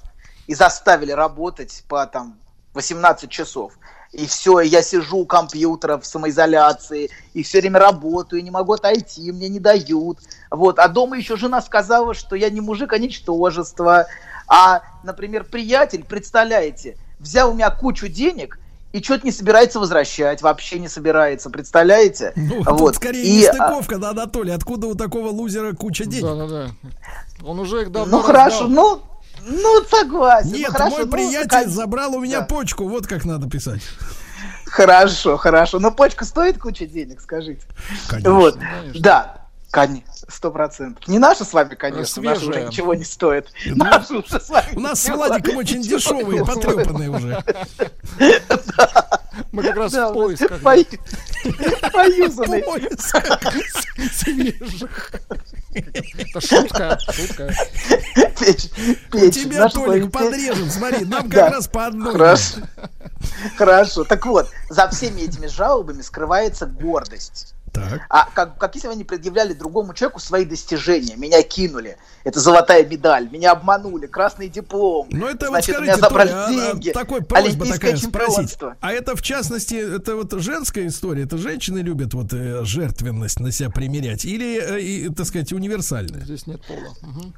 [0.48, 2.40] и заставили работать по там
[2.74, 3.74] 18 часов.
[4.12, 9.32] И все, я сижу у компьютера в самоизоляции, и все время работаю, не могу отойти,
[9.32, 10.18] мне не дают.
[10.50, 10.80] Вот.
[10.80, 14.08] А дома еще жена сказала, что я не мужик, а ничтожество.
[14.48, 18.58] А, например, приятель, представляете, взял у меня кучу денег
[18.94, 22.34] и что-то не собирается возвращать, вообще не собирается, представляете?
[22.36, 22.78] Ну, вот.
[22.78, 24.52] тут скорее И, а, нестыковка, да, Анатолий?
[24.52, 26.24] Откуда у такого лузера куча денег?
[26.24, 26.72] Да-да-да.
[27.44, 28.70] Он уже их давно ну хорошо, раздал.
[28.70, 29.02] ну,
[29.46, 30.52] ну согласен.
[30.52, 32.46] Нет, ну, хорошо, мой ну, приятель кон- забрал у меня Да.
[32.46, 33.82] почку, вот как надо писать.
[34.66, 35.80] Хорошо, хорошо.
[35.80, 37.62] Но почка стоит куча денег, скажите.
[38.08, 38.34] Конечно.
[38.34, 39.02] Вот, Конечно.
[39.02, 39.47] да.
[39.70, 41.08] Конечно, сто процентов.
[41.08, 42.68] Не наша с вами, конечно, наша уже Свежая.
[42.68, 43.50] ничего не стоит.
[43.66, 47.44] Ну, Наша уже с вами У нас с Владиком очень дешевые, потрепанные уже.
[49.52, 50.76] Мы как раз в поисках по-
[51.92, 52.64] Поюзанные.
[54.12, 55.12] свежих.
[55.74, 57.54] Это шутка, шутка.
[58.40, 58.72] Печ-
[59.14, 62.14] У печ, тебя, Толик, подрежем, смотри, нам как раз по одной.
[62.14, 62.56] Хорошо.
[63.58, 64.04] Хорошо.
[64.06, 67.54] Так вот, за всеми этими жалобами скрывается гордость.
[67.74, 68.02] Так.
[68.10, 71.16] А как, как если бы они предъявляли другому человеку свои достижения?
[71.16, 75.08] Меня кинули, это золотая медаль, меня обманули, красный диплом.
[75.12, 77.92] Ну это Значит, вот у меня скажите, забрали Толя, а- а деньги, такой просьба олимпийское
[77.92, 78.36] такая спросить.
[78.36, 78.76] чемпионство.
[78.82, 83.52] А это в частности, это вот женская история, это женщины любят вот э, жертвенность на
[83.52, 86.22] себя примерять или, э, и, так сказать, универсальная?
[86.26, 86.96] Здесь нет пола.
[87.02, 87.34] Мгм.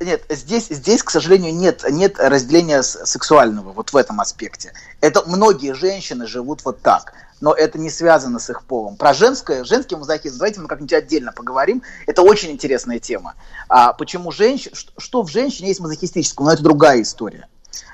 [0.00, 4.72] Нет, здесь, здесь, к сожалению, нет, нет разделения с- сексуального вот в этом аспекте.
[5.00, 7.12] Это многие женщины живут вот так,
[7.44, 8.96] но это не связано с их полом.
[8.96, 11.82] Про женское, женский мазохизм, давайте мы как-нибудь отдельно поговорим.
[12.06, 13.34] Это очень интересная тема.
[13.68, 17.46] А почему женщин, что, в женщине есть мазохистического, но это другая история.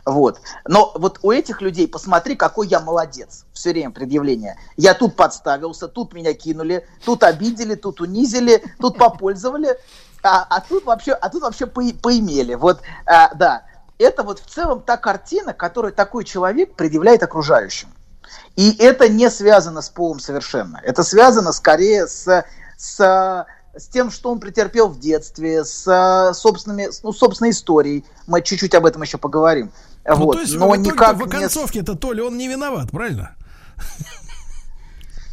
[0.06, 0.40] Вот.
[0.68, 3.44] Но вот у этих людей, посмотри, какой я молодец.
[3.52, 4.56] Все время предъявление.
[4.76, 9.76] Я тут подставился, тут меня кинули, тут обидели, тут унизили, тут попользовали,
[10.22, 12.54] а, а тут вообще, а тут вообще по- поимели.
[12.54, 13.64] Вот, а, да.
[13.98, 17.88] Это вот в целом та картина, которую такой человек предъявляет окружающим.
[18.56, 20.80] И это не связано с полом совершенно.
[20.84, 22.44] Это связано скорее с,
[22.76, 23.46] с,
[23.76, 28.04] с тем, что он претерпел в детстве, с собственными, ну, собственной историей.
[28.26, 29.70] Мы чуть-чуть об этом еще поговорим.
[30.06, 30.32] Ну, вот.
[30.34, 33.36] то есть Но никак в не с- оконцовке-то, Толя, он не виноват, правильно?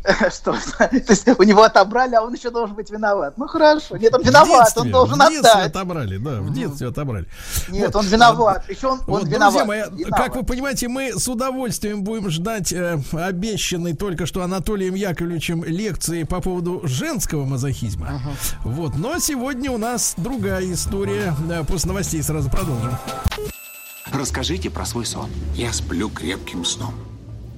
[0.31, 0.53] Что?
[0.77, 3.33] То есть у него отобрали, а он еще должен быть виноват.
[3.37, 3.97] Ну хорошо.
[3.97, 5.69] Нет, он В виноват, детстве, он должен в детстве отдать.
[5.71, 7.25] отобрали, да, в детстве отобрали.
[7.67, 8.03] Нет, Вот.
[8.03, 8.69] он виноват.
[8.69, 9.39] Еще он, он Вот, виноват.
[9.53, 10.19] друзья мои, Виноват.
[10.25, 16.23] как вы понимаете, мы с удовольствием будем ждать э, обещанной только что Анатолием Яковлевичем лекции
[16.23, 18.21] по поводу женского мазохизма.
[18.63, 21.35] Вот, но сегодня у нас другая история.
[21.49, 22.97] Э, После новостей сразу продолжим.
[24.13, 25.29] Расскажите про свой сон.
[25.53, 26.93] Я сплю крепким сном.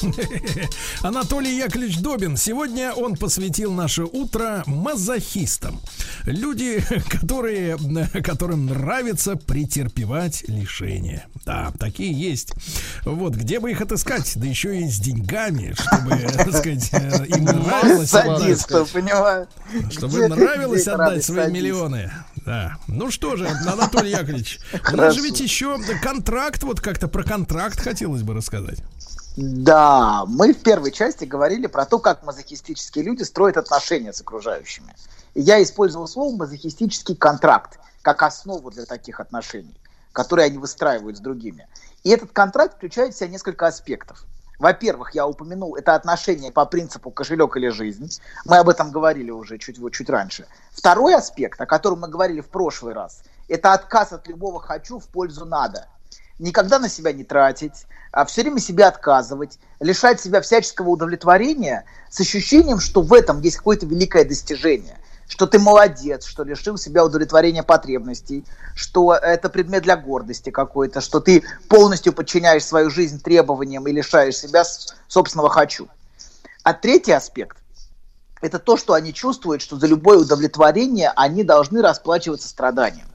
[1.02, 2.36] Анатолий Яковлевич Добин.
[2.36, 5.80] Сегодня он посвятил наше утро мазохистам.
[6.24, 7.76] Люди, которые,
[8.24, 11.26] которым нравится претерпевать лишения.
[11.44, 12.52] Да, такие есть.
[13.04, 14.32] Вот, где бы их отыскать?
[14.36, 18.40] Да еще и с деньгами, чтобы, так сказать, э, им нравилось отдать.
[18.40, 19.48] Садистов, понимаю.
[19.90, 22.10] Чтобы нравилось отдать свои миллионы.
[22.46, 22.76] Да.
[22.88, 24.60] Ну что же, Анатолий Яковлевич,
[24.92, 28.82] у нас же ведь еще контракт, вот как-то про контракт хотелось бы рассказать.
[29.36, 34.94] Да, мы в первой части говорили про то, как мазохистические люди строят отношения с окружающими.
[35.34, 39.74] Я использовал слово мазохистический контракт как основу для таких отношений,
[40.12, 41.68] которые они выстраивают с другими.
[42.02, 44.24] И этот контракт включает в себя несколько аспектов.
[44.58, 48.10] Во-первых, я упомянул, это отношения по принципу кошелек или жизнь.
[48.44, 50.46] Мы об этом говорили уже чуть, вот чуть раньше.
[50.72, 55.06] Второй аспект, о котором мы говорили в прошлый раз, это отказ от любого «хочу» в
[55.06, 55.86] пользу «надо»
[56.40, 62.18] никогда на себя не тратить, а все время себя отказывать, лишать себя всяческого удовлетворения с
[62.20, 67.62] ощущением, что в этом есть какое-то великое достижение, что ты молодец, что лишил себя удовлетворения
[67.62, 68.44] потребностей,
[68.74, 74.36] что это предмет для гордости какой-то, что ты полностью подчиняешь свою жизнь требованиям и лишаешь
[74.36, 74.64] себя
[75.06, 75.88] собственного «хочу».
[76.62, 77.58] А третий аспект–
[78.40, 83.06] это то, что они чувствуют, что за любое удовлетворение они должны расплачиваться страданием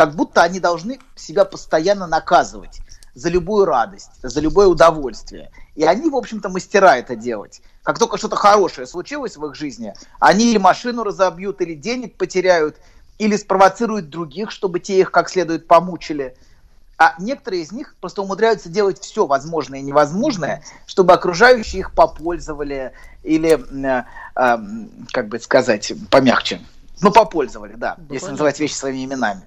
[0.00, 2.80] как будто они должны себя постоянно наказывать
[3.14, 5.50] за любую радость, за любое удовольствие.
[5.74, 7.60] И они, в общем-то, мастера это делать.
[7.82, 12.78] Как только что-то хорошее случилось в их жизни, они или машину разобьют, или денег потеряют,
[13.18, 16.34] или спровоцируют других, чтобы те их как следует помучили.
[16.96, 22.92] А некоторые из них просто умудряются делать все возможное и невозможное, чтобы окружающие их попользовали
[23.22, 24.04] или, э,
[24.34, 24.58] э,
[25.12, 26.62] как бы сказать, помягче.
[27.02, 28.30] Ну, попользовали, да, если понятно.
[28.30, 29.42] называть вещи своими именами.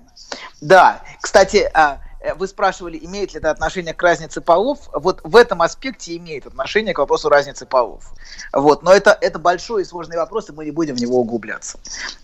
[0.62, 4.90] Да, кстати, а, э, вы спрашивали, имеет ли это отношение к разнице полов.
[4.94, 8.12] Вот в этом аспекте имеет отношение к вопросу разницы полов.
[8.54, 11.78] Вот, но это, это большой и сложный вопрос, и мы не будем в него углубляться.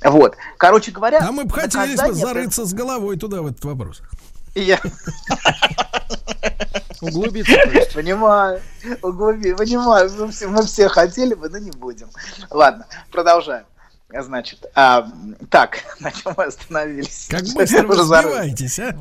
[0.04, 1.20] Вот, короче говоря...
[1.20, 4.02] А мы бы наказание- зарыться с головой туда, в этот вопрос.
[4.56, 4.80] Я...
[7.02, 7.54] Углубиться.
[7.94, 8.62] Понимаю,
[9.02, 12.10] углуби, понимаю, мы все, мы все хотели бы, но не будем.
[12.50, 13.66] Ладно, продолжаем.
[14.12, 15.08] Значит, а,
[15.50, 17.28] так, на чем мы остановились?
[17.30, 18.96] Как быстро вы сбиваетесь, а?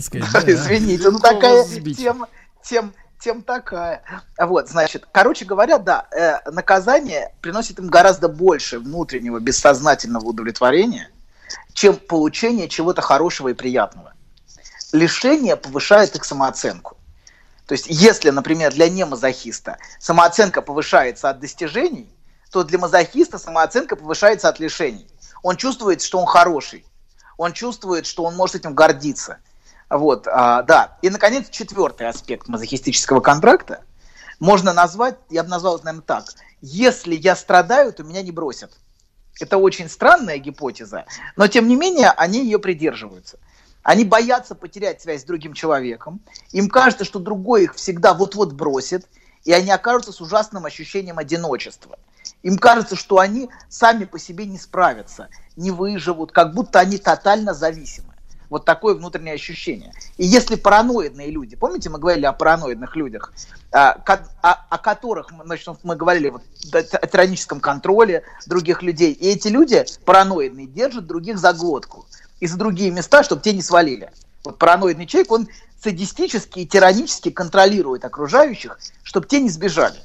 [0.00, 0.52] Сказать, Да.
[0.52, 1.64] Извините, ну Легко такая
[1.94, 2.28] тема,
[2.62, 4.02] тем, тем такая.
[4.38, 11.10] Вот, значит, короче говоря, да, э, наказание приносит им гораздо больше внутреннего бессознательного удовлетворения,
[11.72, 14.12] чем получение чего-то хорошего и приятного.
[14.92, 16.96] Лишение повышает их самооценку.
[17.66, 22.10] То есть, если, например, для немазохиста самооценка повышается от достижений,
[22.50, 25.06] то для мазохиста самооценка повышается от лишений.
[25.42, 26.84] Он чувствует, что он хороший.
[27.36, 29.38] Он чувствует, что он может этим гордиться.
[29.88, 30.98] Вот, а, да.
[31.02, 33.82] И, наконец, четвертый аспект мазохистического контракта
[34.40, 36.24] можно назвать, я бы назвал это, наверное, так.
[36.60, 38.72] Если я страдаю, то меня не бросят.
[39.40, 41.04] Это очень странная гипотеза,
[41.36, 43.38] но, тем не менее, они ее придерживаются.
[43.84, 46.20] Они боятся потерять связь с другим человеком.
[46.50, 49.06] Им кажется, что другой их всегда вот-вот бросит,
[49.44, 51.98] и они окажутся с ужасным ощущением одиночества.
[52.42, 57.54] Им кажется, что они сами по себе не справятся, не выживут, как будто они тотально
[57.54, 58.14] зависимы.
[58.50, 59.92] Вот такое внутреннее ощущение.
[60.16, 63.32] И если параноидные люди, помните, мы говорили о параноидных людях,
[63.72, 66.42] а, ко- о, о которых значит, мы говорили вот,
[66.72, 72.06] о о тираническом контроле других людей, и эти люди параноидные держат других за глотку
[72.40, 74.10] и за другие места, чтобы те не свалили.
[74.44, 75.48] Вот параноидный человек, он
[75.82, 79.98] садистически и тиранически контролирует окружающих, чтобы те не сбежали.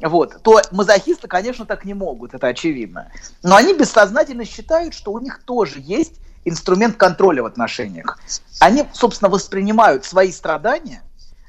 [0.00, 0.42] Вот.
[0.42, 3.12] То мазохисты, конечно, так не могут, это очевидно.
[3.42, 6.14] Но они бессознательно считают, что у них тоже есть
[6.44, 8.18] инструмент контроля в отношениях.
[8.60, 11.02] Они, собственно, воспринимают свои страдания,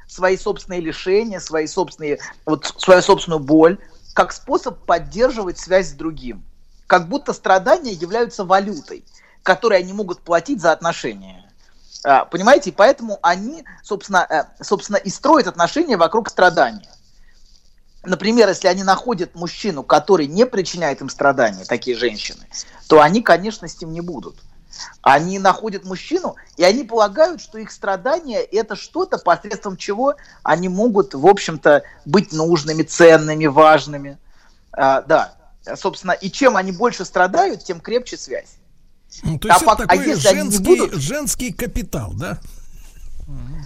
[0.07, 3.77] свои собственные лишения, свои собственные, вот, свою собственную боль,
[4.13, 6.43] как способ поддерживать связь с другим.
[6.87, 9.05] Как будто страдания являются валютой,
[9.43, 11.49] которой они могут платить за отношения.
[12.03, 16.89] А, Понимаете, поэтому они, собственно, э, собственно, и строят отношения вокруг страдания.
[18.03, 22.47] Например, если они находят мужчину, который не причиняет им страдания, такие женщины,
[22.87, 24.37] то они, конечно, с ним не будут.
[25.01, 31.13] Они находят мужчину, и они полагают, что их страдания это что-то, посредством чего они могут,
[31.13, 34.17] в общем-то, быть нужными, ценными, важными.
[34.71, 35.35] А, да,
[35.75, 38.55] собственно, и чем они больше страдают, тем крепче связь.
[39.23, 40.93] Ну, То есть А это пок- а такой если они не женский, будут?
[41.01, 42.39] женский капитал, да?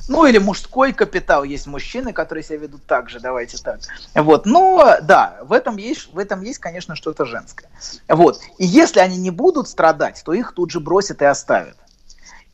[0.08, 1.44] Ну, или мужской капитал.
[1.44, 3.80] Есть мужчины, которые себя ведут так же, давайте так.
[4.14, 4.46] Вот.
[4.46, 7.70] Но, да, в этом есть, в этом есть, конечно, что-то женское.
[8.08, 8.40] Вот.
[8.58, 11.78] И если они не будут страдать, то их тут же бросят и оставят.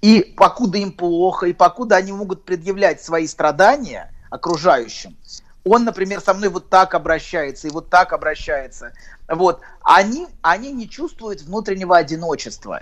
[0.01, 5.15] И покуда им плохо, и покуда они могут предъявлять свои страдания окружающим,
[5.63, 8.93] он, например, со мной вот так обращается и вот так обращается.
[9.27, 9.61] Вот.
[9.83, 12.81] Они, они не чувствуют внутреннего одиночества.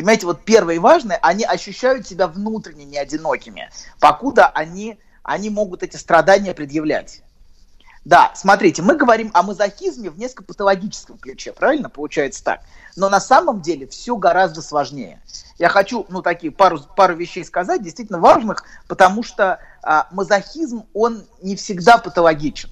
[0.00, 3.68] Понимаете, вот первое и важное, они ощущают себя внутренне не одинокими,
[4.00, 7.20] покуда они, они могут эти страдания предъявлять.
[8.06, 11.90] Да, смотрите, мы говорим о мазохизме в несколько патологическом ключе, правильно?
[11.90, 12.60] Получается так.
[12.96, 15.20] Но на самом деле все гораздо сложнее.
[15.58, 21.26] Я хочу, ну, такие пару, пару вещей сказать, действительно важных, потому что а, мазохизм, он
[21.42, 22.70] не всегда патологичен.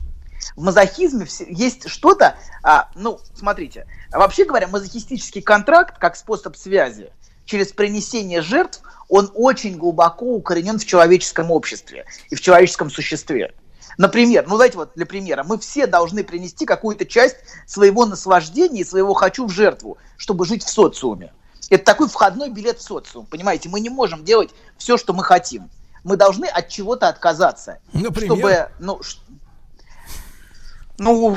[0.56, 7.12] В мазохизме есть что-то, а, ну, смотрите, вообще говоря, мазохистический контракт как способ связи
[7.48, 13.54] через принесение жертв, он очень глубоко укоренен в человеческом обществе и в человеческом существе.
[13.96, 17.36] Например, ну давайте вот для примера, мы все должны принести какую-то часть
[17.66, 21.32] своего наслаждения и своего «хочу» в жертву, чтобы жить в социуме.
[21.70, 23.68] Это такой входной билет в социум, понимаете?
[23.70, 25.70] Мы не можем делать все, что мы хотим.
[26.04, 27.80] Мы должны от чего-то отказаться.
[27.92, 28.36] Например?
[28.36, 29.00] Чтобы, ну,
[30.98, 31.36] ну,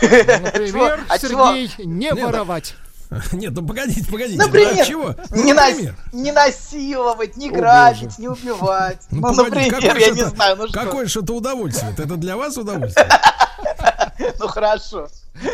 [0.00, 2.76] Например, Сергей, не воровать.
[3.32, 4.38] Нет, ну погодите, погодите.
[4.38, 5.14] Например, да, чего?
[5.30, 5.96] Не, например?
[6.12, 9.00] на, не насиловать, не грабить, не убивать.
[9.10, 11.92] Ну, ну погодите, например, я не знаю, ну Какое же это удовольствие?
[11.98, 13.08] Это для вас удовольствие?
[14.38, 15.08] Ну хорошо.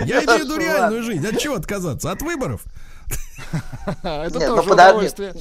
[0.05, 1.25] Я имею в виду реальную жизнь.
[1.25, 2.11] От чего отказаться?
[2.11, 2.63] От выборов?
[4.03, 5.35] Это тоже удовольствие.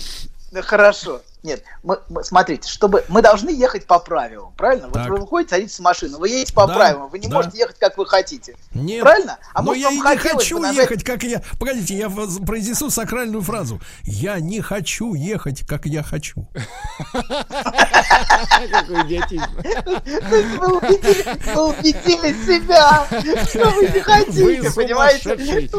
[0.62, 1.22] Хорошо.
[1.46, 4.90] Нет, мы, мы, смотрите, чтобы мы должны ехать по правилам, правильно?
[4.90, 5.04] Так.
[5.08, 7.36] Вот вы выходите, садитесь в машину, вы едете по Да, правилам, вы не да.
[7.36, 8.56] можете ехать, как вы хотите.
[8.74, 9.02] Нет.
[9.04, 9.38] Правильно?
[9.54, 11.44] А Но может, я и не хочу бы нажать- ехать, как я.
[11.60, 13.80] Погодите, я воз- произнесу сакральную фразу.
[14.04, 16.48] Я не хочу ехать, как я хочу.
[18.72, 19.46] Какой идиотизм.
[20.56, 23.06] Вы убедили, себя,
[23.48, 25.70] что вы не хотите, понимаете?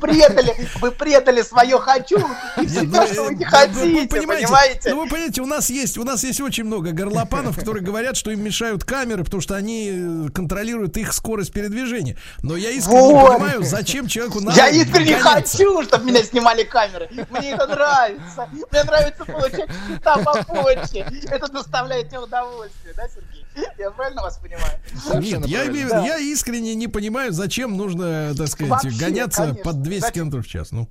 [0.00, 2.18] предали, вы предали свое хочу
[2.60, 4.41] и себя, что вы не хотите, понимаете?
[4.84, 8.30] Ну, вы понимаете, у нас есть, у нас есть очень много горлопанов, которые говорят, что
[8.30, 12.16] им мешают камеры, потому что они э, контролируют их скорость передвижения.
[12.42, 13.32] Но я искренне не Вот.
[13.32, 15.56] понимаю, зачем человеку надо Я искренне гоняться.
[15.58, 17.08] хочу, чтобы меня снимали камеры.
[17.30, 18.48] Мне это нравится.
[18.70, 21.06] Мне нравится получать счета по почте.
[21.30, 23.44] Это доставляет мне удовольствие, да, Сергей?
[23.78, 25.22] Я правильно вас понимаю?
[25.22, 29.62] Нет, я, имею, виду, я искренне не понимаю, зачем нужно, так сказать, Вообще, гоняться конечно.
[29.62, 30.30] под 200 Зачем?
[30.30, 30.72] км в час.
[30.72, 30.88] Ну,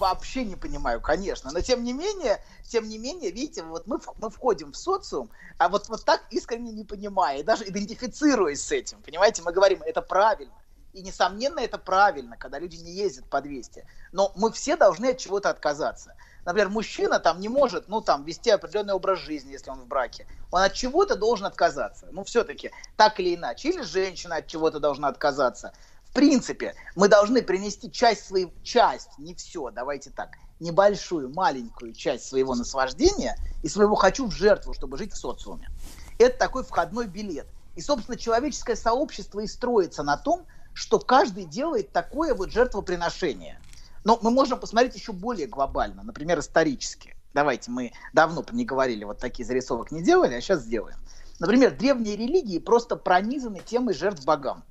[0.00, 1.50] Вообще не понимаю, конечно.
[1.52, 5.68] Но тем не менее, тем не менее, видите, вот мы, мы входим в социум, а
[5.68, 10.00] вот, вот так искренне не понимая, и даже идентифицируясь с этим, понимаете, мы говорим, это
[10.00, 10.54] правильно.
[10.94, 13.84] И, несомненно, это правильно, когда люди не ездят по 200.
[14.10, 16.14] Но мы все должны от чего-то отказаться.
[16.44, 20.26] Например, мужчина там не может, ну, там, вести определенный образ жизни, если он в браке.
[20.50, 22.08] Он от чего-то должен отказаться.
[22.10, 23.68] Ну, все-таки, так или иначе.
[23.68, 25.72] Или женщина от чего-то должна отказаться.
[26.10, 32.26] В принципе, мы должны принести часть своей, часть, не все, давайте так, небольшую, маленькую часть
[32.26, 35.70] своего наслаждения и своего хочу в жертву, чтобы жить в социуме.
[36.18, 37.46] Это такой входной билет.
[37.76, 43.60] И, собственно, человеческое сообщество и строится на том, что каждый делает такое вот жертвоприношение.
[44.02, 47.14] Но мы можем посмотреть еще более глобально, например, исторически.
[47.34, 50.98] Давайте, мы давно не говорили, вот такие зарисовок не делали, а сейчас сделаем.
[51.38, 54.64] Например, древние религии просто пронизаны темой жертв богам.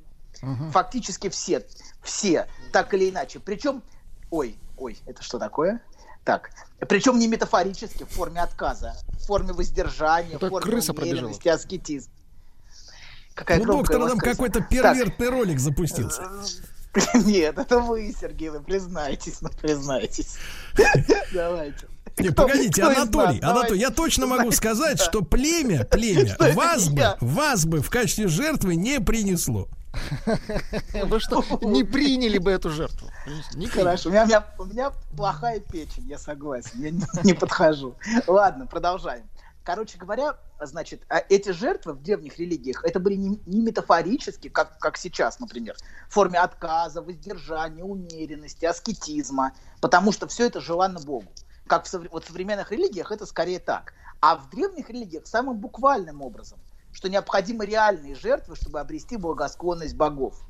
[0.71, 1.65] Фактически все,
[2.03, 3.39] все, так или иначе.
[3.39, 3.81] Причем,
[4.31, 5.81] ой, ой, это что такое?
[6.23, 6.51] Так,
[6.87, 11.19] причем не метафорически, в форме отказа, в форме воздержания, Это в форме крыса пробежала.
[11.19, 12.09] умеренности, аскетизм.
[13.33, 16.21] Какая у громкая доктора у вас там какой-то Так, первертный ролик запустился.
[17.13, 20.35] Нет, это вы, Сергей, вы признаетесь, ну признаетесь.
[21.33, 21.87] Давайте.
[22.17, 23.51] Не, Кто- погодите, кто Анатолий, нас?
[23.51, 25.03] Анатолий, я точно могу Знаете, сказать, да.
[25.05, 29.69] что племя, племя вас бы, вас бы в качестве жертвы не принесло.
[31.03, 33.09] Вы что, не приняли бы эту жертву?
[33.71, 37.95] Хорошо, у меня, у, меня, у меня плохая печень, я согласен, я не, не подхожу.
[38.27, 39.27] Ладно, продолжаем.
[39.63, 44.79] Короче говоря, значит, а эти жертвы в древних религиях, это были не, не метафорические, как,
[44.79, 45.75] как сейчас, например,
[46.07, 51.31] в форме отказа, воздержания, умеренности, аскетизма, потому что все это желанно Богу.
[51.67, 53.93] Как в, вот в современных религиях это скорее так.
[54.21, 56.59] А в древних религиях самым буквальным образом,
[56.91, 60.41] что необходимы реальные жертвы, чтобы обрести благосклонность богов.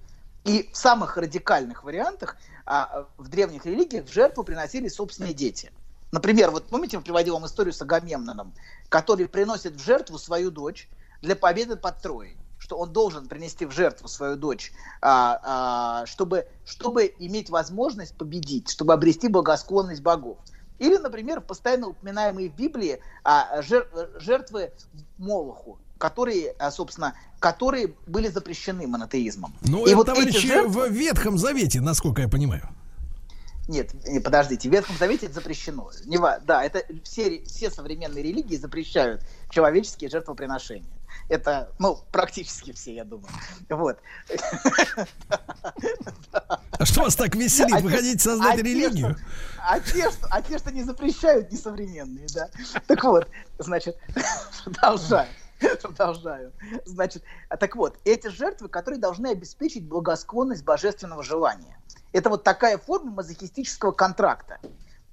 [0.46, 5.72] И в самых радикальных вариантах а, в древних религиях в жертву приносили собственные дети.
[6.12, 8.54] Например, вот помните, я приводил вам историю с Агамемноном,
[8.88, 10.90] который приносит в жертву свою дочь
[11.22, 16.48] для победы под Троей, что он должен принести в жертву свою дочь, а, а, чтобы,
[16.66, 20.38] чтобы иметь возможность победить, чтобы обрести благосклонность богов.
[20.80, 24.72] Или, например, постоянно упоминаемые в Библии а, жер- жертвы
[25.18, 25.78] Молоху,
[26.10, 29.54] которые, а, собственно, которые были запрещены монотеизмом.
[29.62, 32.68] Ну, И это, вот товарищи, жертвы- в Ветхом Завете, насколько я понимаю.
[33.68, 35.92] Нет, не, подождите, в Ветхом Завете это запрещено.
[36.06, 40.90] Не да, это все, все современные религии запрещают человеческие жертвоприношения.
[41.28, 43.30] Это, ну, практически все, я думаю.
[43.70, 44.00] Вот.
[46.72, 47.82] А что вас так веселит?
[47.82, 49.16] Вы те- хотите создать религию?
[49.60, 52.50] А те, что, а те, что не запрещают, несовременные, да.
[52.88, 53.28] Так вот,
[53.60, 53.98] значит,
[54.64, 55.28] продолжаю.
[55.82, 56.54] Продолжаю.
[56.86, 61.78] Значит, а так вот, эти жертвы, которые должны обеспечить благосклонность божественного желания.
[62.14, 64.60] Это вот такая форма мазохистического контракта.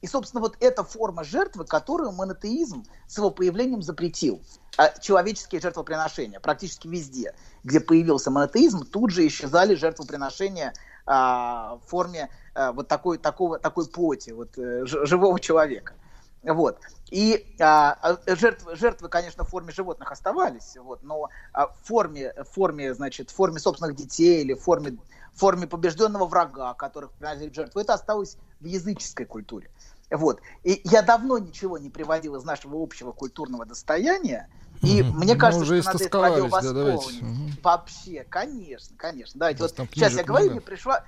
[0.03, 4.41] И, собственно, вот эта форма жертвы, которую монотеизм с его появлением запретил.
[4.77, 7.35] А человеческие жертвоприношения практически везде,
[7.65, 10.75] где появился монотеизм, тут же исчезали жертвоприношения
[11.07, 15.95] а, в форме а, вот такой, такого, такой плоти, вот, э, живого человека.
[16.43, 16.81] Вот.
[17.11, 22.33] И а, а, жертвы, жертвы, конечно, в форме животных оставались, вот, но а, в форме,
[22.37, 24.99] в форме, значит, в форме собственных детей или в форме,
[25.33, 29.71] в форме побежденного врага, которых приносили в жертву, это осталось в языческой культуре.
[30.11, 30.41] Вот.
[30.63, 34.49] И я давно ничего не приводил из нашего общего культурного достояния,
[34.83, 35.19] и Мгм.
[35.19, 37.25] мне Мы кажется, уже что надо это да, давайте.
[37.25, 37.53] Мгм.
[37.63, 39.39] Вообще, конечно, конечно.
[39.39, 40.61] Давайте, вот сейчас я говорю, много.
[40.61, 41.05] мне пришла...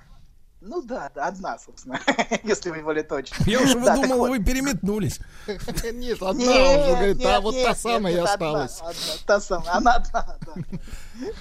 [0.61, 1.99] Ну да, одна, собственно,
[2.43, 3.43] если вы более точно.
[3.45, 4.29] Я уже Да, думал, вот.
[4.29, 5.19] вы переметнулись.
[5.47, 8.79] Нет, одна, Нет, он же говорит, нет, а вот та самая одна, осталась.
[8.81, 8.93] одна,
[9.25, 10.53] та самая, она одна, да.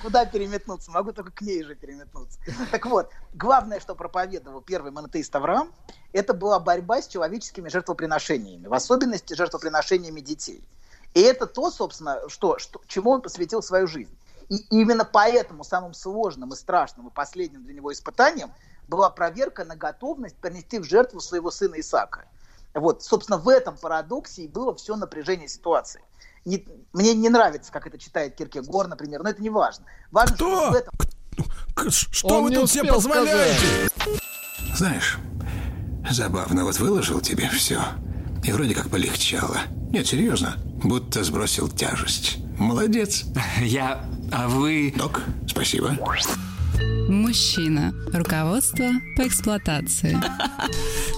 [0.03, 0.93] Куда переметнуться?
[0.93, 2.39] Могу только к ней же переметнуться.
[2.71, 5.73] Так вот, главное, что проповедовал первый монотеист Авраам,
[6.13, 10.63] это была борьба с человеческими жертвоприношениями, в особенности жертвоприношениями детей.
[11.15, 14.17] И это то, собственно, что, что, чему он посвятил свою жизнь.
[14.49, 18.51] И именно поэтому самым сложным и страшным и последним для него испытанием
[18.89, 22.25] была проверка на готовность принести в жертву своего сына Исаака.
[22.75, 26.01] Вот, собственно, в этом парадоксе и было все напряжение ситуации.
[26.45, 29.85] Не- мне не нравится, как это читает Киркегор, например, но это не важно.
[30.11, 30.93] Важно, что в этом...
[31.91, 33.89] Что Он вы тут себе позволяете?
[34.75, 35.19] Знаешь,
[36.11, 37.81] забавно, вот выложил тебе все.
[38.45, 39.59] И вроде как полегчало.
[39.91, 42.39] Нет, серьезно, будто сбросил тяжесть.
[42.59, 43.25] Молодец.
[43.61, 44.05] Я...
[44.33, 44.93] А вы...
[44.97, 45.97] Док, спасибо.
[46.83, 47.93] Мужчина.
[48.13, 48.85] Руководство
[49.17, 50.17] по эксплуатации.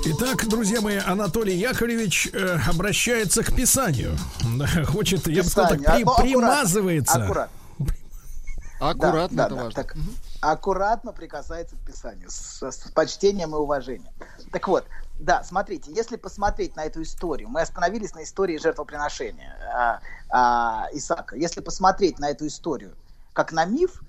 [0.06, 4.16] Итак, друзья мои, Анатолий Яковлевич э, обращается к Писанию.
[4.56, 7.24] Да, Хочет, я бы сказал, так, при- А, ну, аккуратно, примазывается.
[7.24, 7.56] Аккуратно.
[8.80, 9.82] Аккуратно, Да, это да, важно.
[9.82, 9.96] так,
[10.40, 14.12] аккуратно прикасается к Писанию, с, с почтением и уважением.
[14.52, 14.86] Так вот,
[15.18, 21.36] да, смотрите, если посмотреть на эту историю, мы остановились на истории жертвоприношения а, а, Исаака.
[21.36, 22.94] Если посмотреть на эту историю
[23.34, 24.00] как на миф,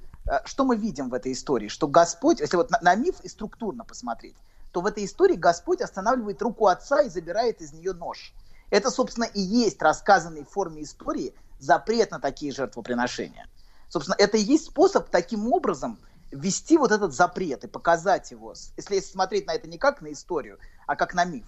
[0.46, 1.68] что мы видим в этой истории?
[1.68, 4.36] Что Господь, если вот на, на миф и структурно посмотреть,
[4.72, 8.34] то в этой истории Господь останавливает руку отца и забирает из нее нож.
[8.70, 13.48] Это, собственно, и есть рассказанный в форме истории запрет на такие жертвоприношения.
[13.90, 16.00] Собственно, это и есть способ таким образом
[16.32, 20.60] ввести вот этот запрет и показать его, если смотреть на это не как на историю,
[20.88, 21.46] а как на миф.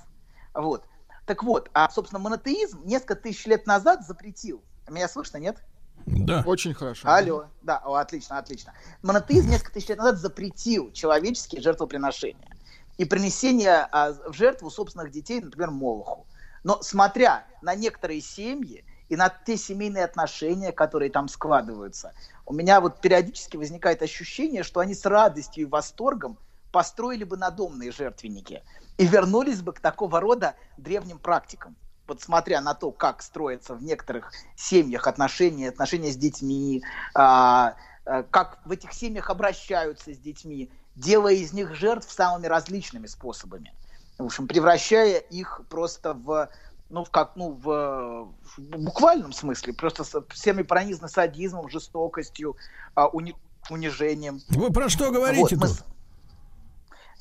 [0.54, 0.86] Вот.
[1.26, 4.62] Так вот, а, собственно, монотеизм несколько тысяч лет назад запретил.
[4.90, 5.64] Меня слышно, нет?
[6.06, 6.44] Да.
[6.46, 7.08] Очень хорошо.
[7.08, 8.74] Алло, да, о, отлично, отлично.
[9.02, 12.50] Монотеизм несколько тысяч лет назад запретил человеческие жертвоприношения
[12.98, 16.28] и принесение а, в жертву собственных детей, например, Молоху.
[16.64, 22.14] Но смотря на некоторые семьи и на те семейные отношения, которые там складываются,
[22.46, 26.38] у меня вот периодически возникает ощущение, что они с радостью и восторгом
[26.72, 28.64] построили бы надомные жертвенники
[28.98, 31.76] и вернулись бы к такого рода древним практикам.
[32.08, 36.84] Вот смотря на то, как строятся в некоторых семьях отношения, отношения с детьми,
[37.16, 37.76] а,
[38.06, 43.74] а, как в этих семьях обращаются с детьми, делая из них жертв самыми различными способами.
[44.18, 46.50] В общем, превращая их просто в,
[46.90, 52.58] ну, в как, ну, в, в буквальном смысле, просто всеми пронизаны садизмом, жестокостью,
[52.96, 53.36] а, уни-
[53.70, 54.42] унижением.
[54.50, 55.76] Вы про что говорите Вот, мы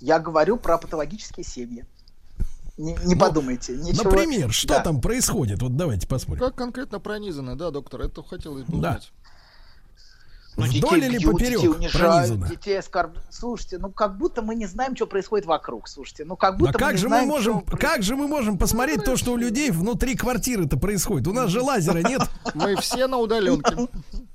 [0.01, 1.87] Я говорю про патологические семьи.
[2.83, 3.77] Не, не подумайте.
[3.77, 4.05] Ничего...
[4.11, 4.81] Например, что Да.
[4.81, 5.63] там происходит?
[5.63, 6.45] Вот давайте посмотрим.
[6.45, 8.01] Как конкретно пронизано, да, доктор?
[8.03, 8.77] Это хотелось бы Да.
[8.77, 9.13] узнать.
[10.55, 11.93] Ну, Вдоль детей или бьют, поперек детей унижают,
[12.29, 12.49] пронизано?
[12.51, 13.27] детей оскорбляют.
[13.31, 15.89] Слушайте, ну как будто мы не знаем, что происходит вокруг.
[15.89, 18.29] Слушайте, ну как будто мы как не же мы знаем, можем, что- как же мы
[18.29, 21.27] можем посмотреть то, что у людей внутри квартиры-то происходит?
[21.29, 22.21] У нас же лазера нет.
[22.55, 23.89] Мы все на удаленке.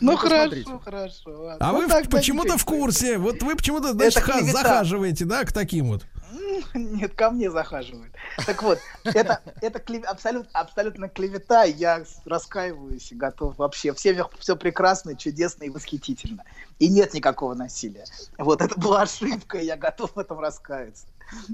[0.00, 0.70] Ну посмотрите.
[0.70, 1.56] хорошо, хорошо.
[1.60, 3.18] А Ну, вы почему-то в курсе.
[3.18, 4.22] Вот вы почему-то, значит,
[4.52, 6.04] захаживаете, да, к таким вот.
[6.74, 8.12] Нет, ко мне захаживают.
[8.46, 13.92] Так вот, это, это клев- абсолют, абсолютно клевета, я раскаиваюсь и готов вообще.
[13.92, 16.44] В семьях все прекрасно, чудесно и восхитительно.
[16.78, 18.04] И нет никакого насилия.
[18.38, 21.06] Вот, это была ошибка, и я готов в этом раскаяться.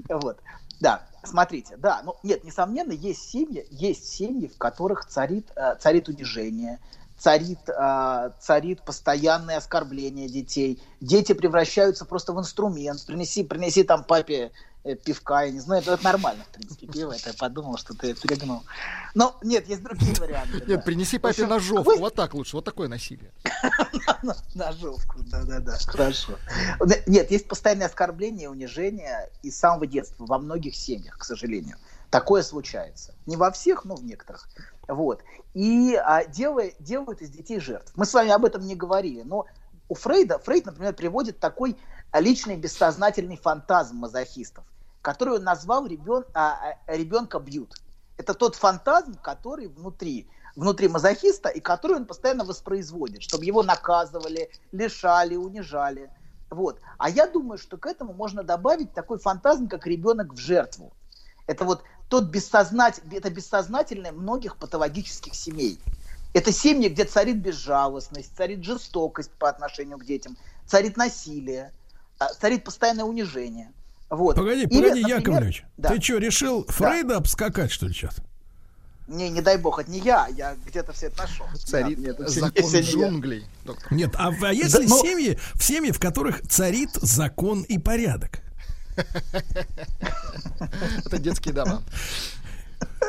[0.09, 0.39] Вот.
[0.79, 6.09] Да, смотрите, да, ну нет, несомненно, есть семьи, есть семьи, в которых царит, э, царит
[6.09, 6.79] унижение,
[7.21, 10.81] царит, э, царит постоянное оскорбление детей.
[10.99, 13.05] Дети превращаются просто в инструмент.
[13.05, 14.51] Принеси, принеси там папе
[14.83, 17.93] э, пивка, я не знаю, это, это нормально, в принципе, пиво, это я подумал, что
[17.93, 18.63] ты перегнул.
[19.13, 20.61] Но нет, есть другие варианты.
[20.61, 20.65] да.
[20.65, 21.91] Нет, принеси В папе ножовку.
[21.91, 22.55] вы- Вот так лучше.
[22.55, 23.31] Вот такое насилие.
[24.55, 26.33] Ножовку, да-да-да, хорошо.
[27.05, 31.77] Нет, есть постоянное оскорбление, унижение из самого детства во многих семьях, к сожалению.
[32.11, 33.15] Такое случается.
[33.25, 34.49] Не во всех, но в некоторых.
[34.87, 35.23] Вот.
[35.53, 37.93] И а, делая- делают из детей жертв.
[37.95, 39.45] Мы с вами об этом не говорили, но
[39.87, 41.77] у Фрейда, Фрейд, например, приводит такой
[42.13, 44.65] личный бессознательный фантазм мазохистов,
[45.01, 47.81] который он назвал ребен, а, а, ребенка бьют.
[48.17, 54.51] Это тот фантазм, который внутри, внутри мазохиста, и который он постоянно воспроизводит, чтобы его наказывали,
[54.73, 56.09] лишали, унижали.
[56.49, 56.81] Вот.
[56.97, 60.91] А я думаю, что к этому можно добавить такой фантазм, как ребенок в жертву.
[61.47, 65.79] Это вот тот бессознательный, это бессознательное многих патологических семей.
[66.33, 70.35] Это семьи, где царит безжалостность, царит жестокость по отношению к детям,
[70.67, 71.71] царит насилие,
[72.19, 73.71] а, царит постоянное унижение.
[74.09, 74.35] Вот.
[74.35, 75.89] Погоди, Или, погоди, например, Яковлевич, да.
[75.89, 78.17] ты что, решил Фрейда обскакать, что ли, сейчас?
[79.07, 81.45] Не, не дай бог, это не я, я где-то все это нашел.
[81.55, 82.81] Царит Да, нет, это всё- закон я.
[82.81, 83.93] джунглей, доктор.
[83.93, 88.41] Нет, а, а если Да, ну- семьи, в семьи, в которых царит закон и порядок?
[91.05, 91.83] Это детские дома.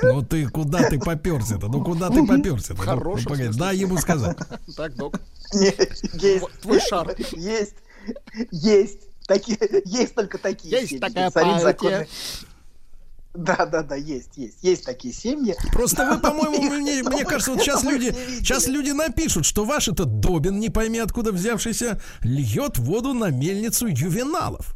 [0.02, 1.68] Ну ты куда ты поперся-то?
[1.68, 2.82] Ну куда ты поперся-то?
[2.82, 4.36] Ну, ну, смысле дай ему сказать.
[4.76, 5.20] Так, док.
[5.52, 6.60] Есть.
[6.60, 7.14] Твой шар.
[7.32, 7.76] Есть.
[8.50, 9.00] Есть.
[9.26, 12.08] Такие, есть только такие Есть семьи, такая законы.
[13.34, 14.58] Да, да, да, есть, есть.
[14.62, 15.54] Есть такие семьи.
[15.72, 20.20] Просто вы, по-моему, мне, мне кажется, вот сейчас люди, сейчас люди напишут, что ваш этот
[20.20, 24.74] Добин, не пойми откуда взявшийся, льет воду на мельницу ювеналов.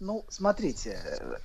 [0.00, 0.96] Ну, смотрите,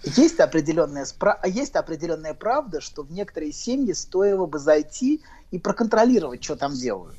[0.04, 6.44] есть определенная, спра- есть определенная правда, что в некоторые семьи стоило бы зайти и проконтролировать,
[6.44, 7.18] что там делают.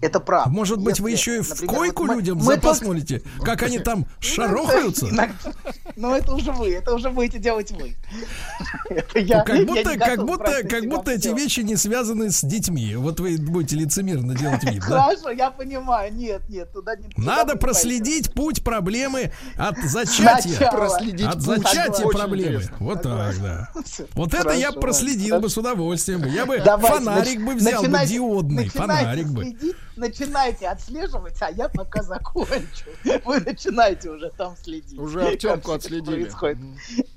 [0.00, 0.50] Это правда.
[0.50, 3.62] Может быть, вы Если, еще и в например, койку вот мы- людям мы запосмотрите, как
[3.62, 5.08] они там шарохаются?
[5.10, 5.34] Иногда-
[5.96, 7.96] Ну, это уже вы, это уже будете делать вы.
[8.90, 12.94] Ну, как будто, как будто, как будто эти вещи не связаны с детьми.
[12.96, 15.02] Вот вы будете лицемерно делать вид, да?
[15.02, 16.12] Хорошо, я понимаю.
[16.14, 20.70] Нет, нет, туда не Надо вы проследить путь проблемы от зачатия.
[20.70, 22.62] Проследить От зачатия проблемы.
[22.78, 23.68] Вот так, да.
[24.14, 26.20] Вот это я проследил бы с удовольствием.
[26.20, 26.28] бы.
[26.28, 28.68] Я бы фонарик бы взял бы диодный.
[28.68, 29.54] Фонарик бы.
[29.98, 32.86] Начинайте отслеживать, а я пока закончу.
[33.24, 34.98] Вы начинайте уже там следить.
[34.98, 36.22] Уже Артемку отследили.
[36.22, 36.58] происходит.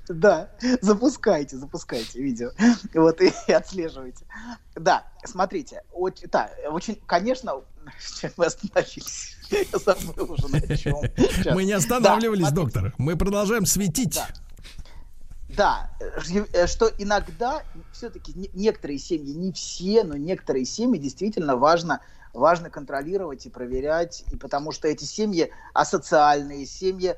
[0.09, 0.49] Да,
[0.81, 2.51] запускайте, запускайте видео.
[2.93, 4.25] Вот и, и отслеживайте.
[4.75, 7.61] Да, смотрите, очень, да, очень, конечно,
[8.19, 9.37] чем мы остановились.
[9.49, 10.95] Я забыл уже на чем.
[11.17, 11.53] Сейчас.
[11.55, 12.55] Мы не Да, останавливались, смотрите.
[12.79, 12.93] доктор.
[12.97, 14.15] Мы продолжаем светить.
[14.15, 14.27] Да.
[15.57, 21.99] Да, э, что иногда все-таки некоторые семьи, не все, но некоторые семьи действительно важно,
[22.33, 27.15] важно контролировать и проверять, и потому что эти семьи асоциальные, семьи,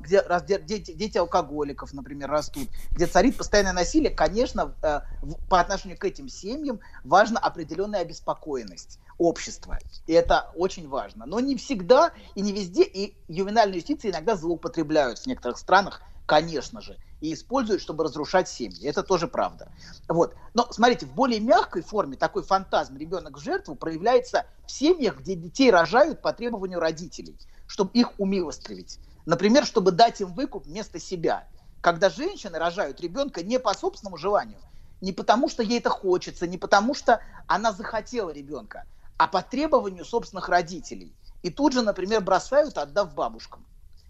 [0.00, 5.00] где, где дети, дети алкоголиков, например, растут, где царит постоянное насилие, конечно, э,
[5.48, 9.78] по отношению к этим семьям важна определенная обеспокоенность общества.
[10.06, 11.26] И это очень важно.
[11.26, 16.80] Но не всегда и не везде, и ювенальную юстицию иногда злоупотребляют в некоторых странах, конечно
[16.80, 18.86] же, и используют, чтобы разрушать семьи.
[18.86, 19.68] Это тоже правда.
[20.08, 20.34] Вот.
[20.54, 25.34] Но смотрите, в более мягкой форме такой фантазм ребенок в жертву проявляется в семьях, где
[25.34, 29.00] детей рожают по требованию родителей, чтобы их умилостивить.
[29.24, 31.48] Например, чтобы дать им выкуп вместо себя.
[31.80, 34.60] Когда женщины рожают ребенка не по собственному желанию,
[35.00, 38.84] не потому что ей это хочется, не потому что она захотела ребенка,
[39.18, 41.14] а по требованию собственных родителей.
[41.42, 43.64] И тут же, например, бросают, отдав бабушкам.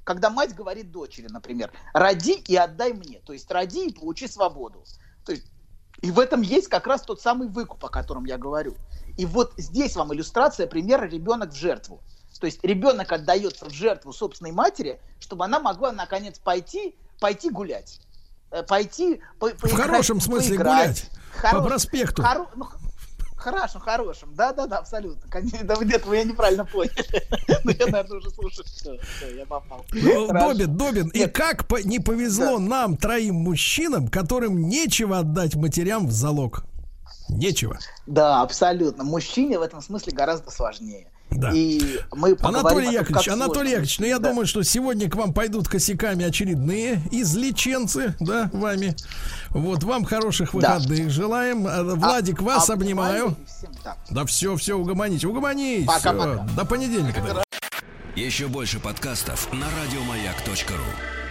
[0.07, 3.19] Когда мать говорит дочери, например, роди и отдай мне.
[3.27, 4.85] То есть роди и получи свободу.
[5.25, 5.47] То есть,
[6.01, 8.77] и в этом есть как раз тот самый выкуп, о котором я говорю.
[9.19, 12.01] И вот здесь вам иллюстрация примера ребенок в жертву.
[12.39, 18.01] То есть ребенок отдается в жертву собственной матери, чтобы она могла наконец пойти, пойти гулять.
[18.53, 20.85] Э, Пойти по- В поиграть, хорошем смысле поиграть.
[20.87, 21.11] гулять.
[21.43, 22.23] По Хоро- проспекту.
[22.23, 22.67] хоро- ну,
[23.37, 24.35] Хорошим, хорошим.
[24.35, 25.31] Да, да, да, абсолютно.
[25.31, 26.95] Конечно, Да, нет, вы меня неправильно поняли.
[27.65, 28.65] Ну, я, наверное, уже слушаю.
[28.65, 29.85] Все, все, я попал.
[29.93, 30.53] Ну, Хорошо.
[30.55, 36.65] Добин, Добин, и как не повезло нам, троим мужчинам, которым нечего отдать матерям в залог?
[37.29, 37.79] Нечего.
[38.07, 39.03] Да, абсолютно.
[39.05, 41.09] Мужчине в этом смысле гораздо сложнее.
[41.37, 41.51] Да.
[41.53, 43.71] И мы Анатолий том, Яковлевич, Анатолий.
[43.71, 44.29] Яковлевич, ну я Да.
[44.31, 48.97] думаю, что сегодня к вам пойдут косяками очередные излеченцы, да, вами.
[49.51, 50.77] Вот, вам хороших Да.
[50.77, 51.67] выходных желаем.
[51.67, 53.27] А, Владик, вас а обнимаю.
[53.27, 53.97] внимание всем так.
[54.11, 55.87] Да все, все, угомонись, угомонись.
[55.87, 56.45] Пока-пока.
[56.45, 57.23] Всё, До понедельника.
[58.15, 61.26] Еще больше подкастов на радиомаяк.ру.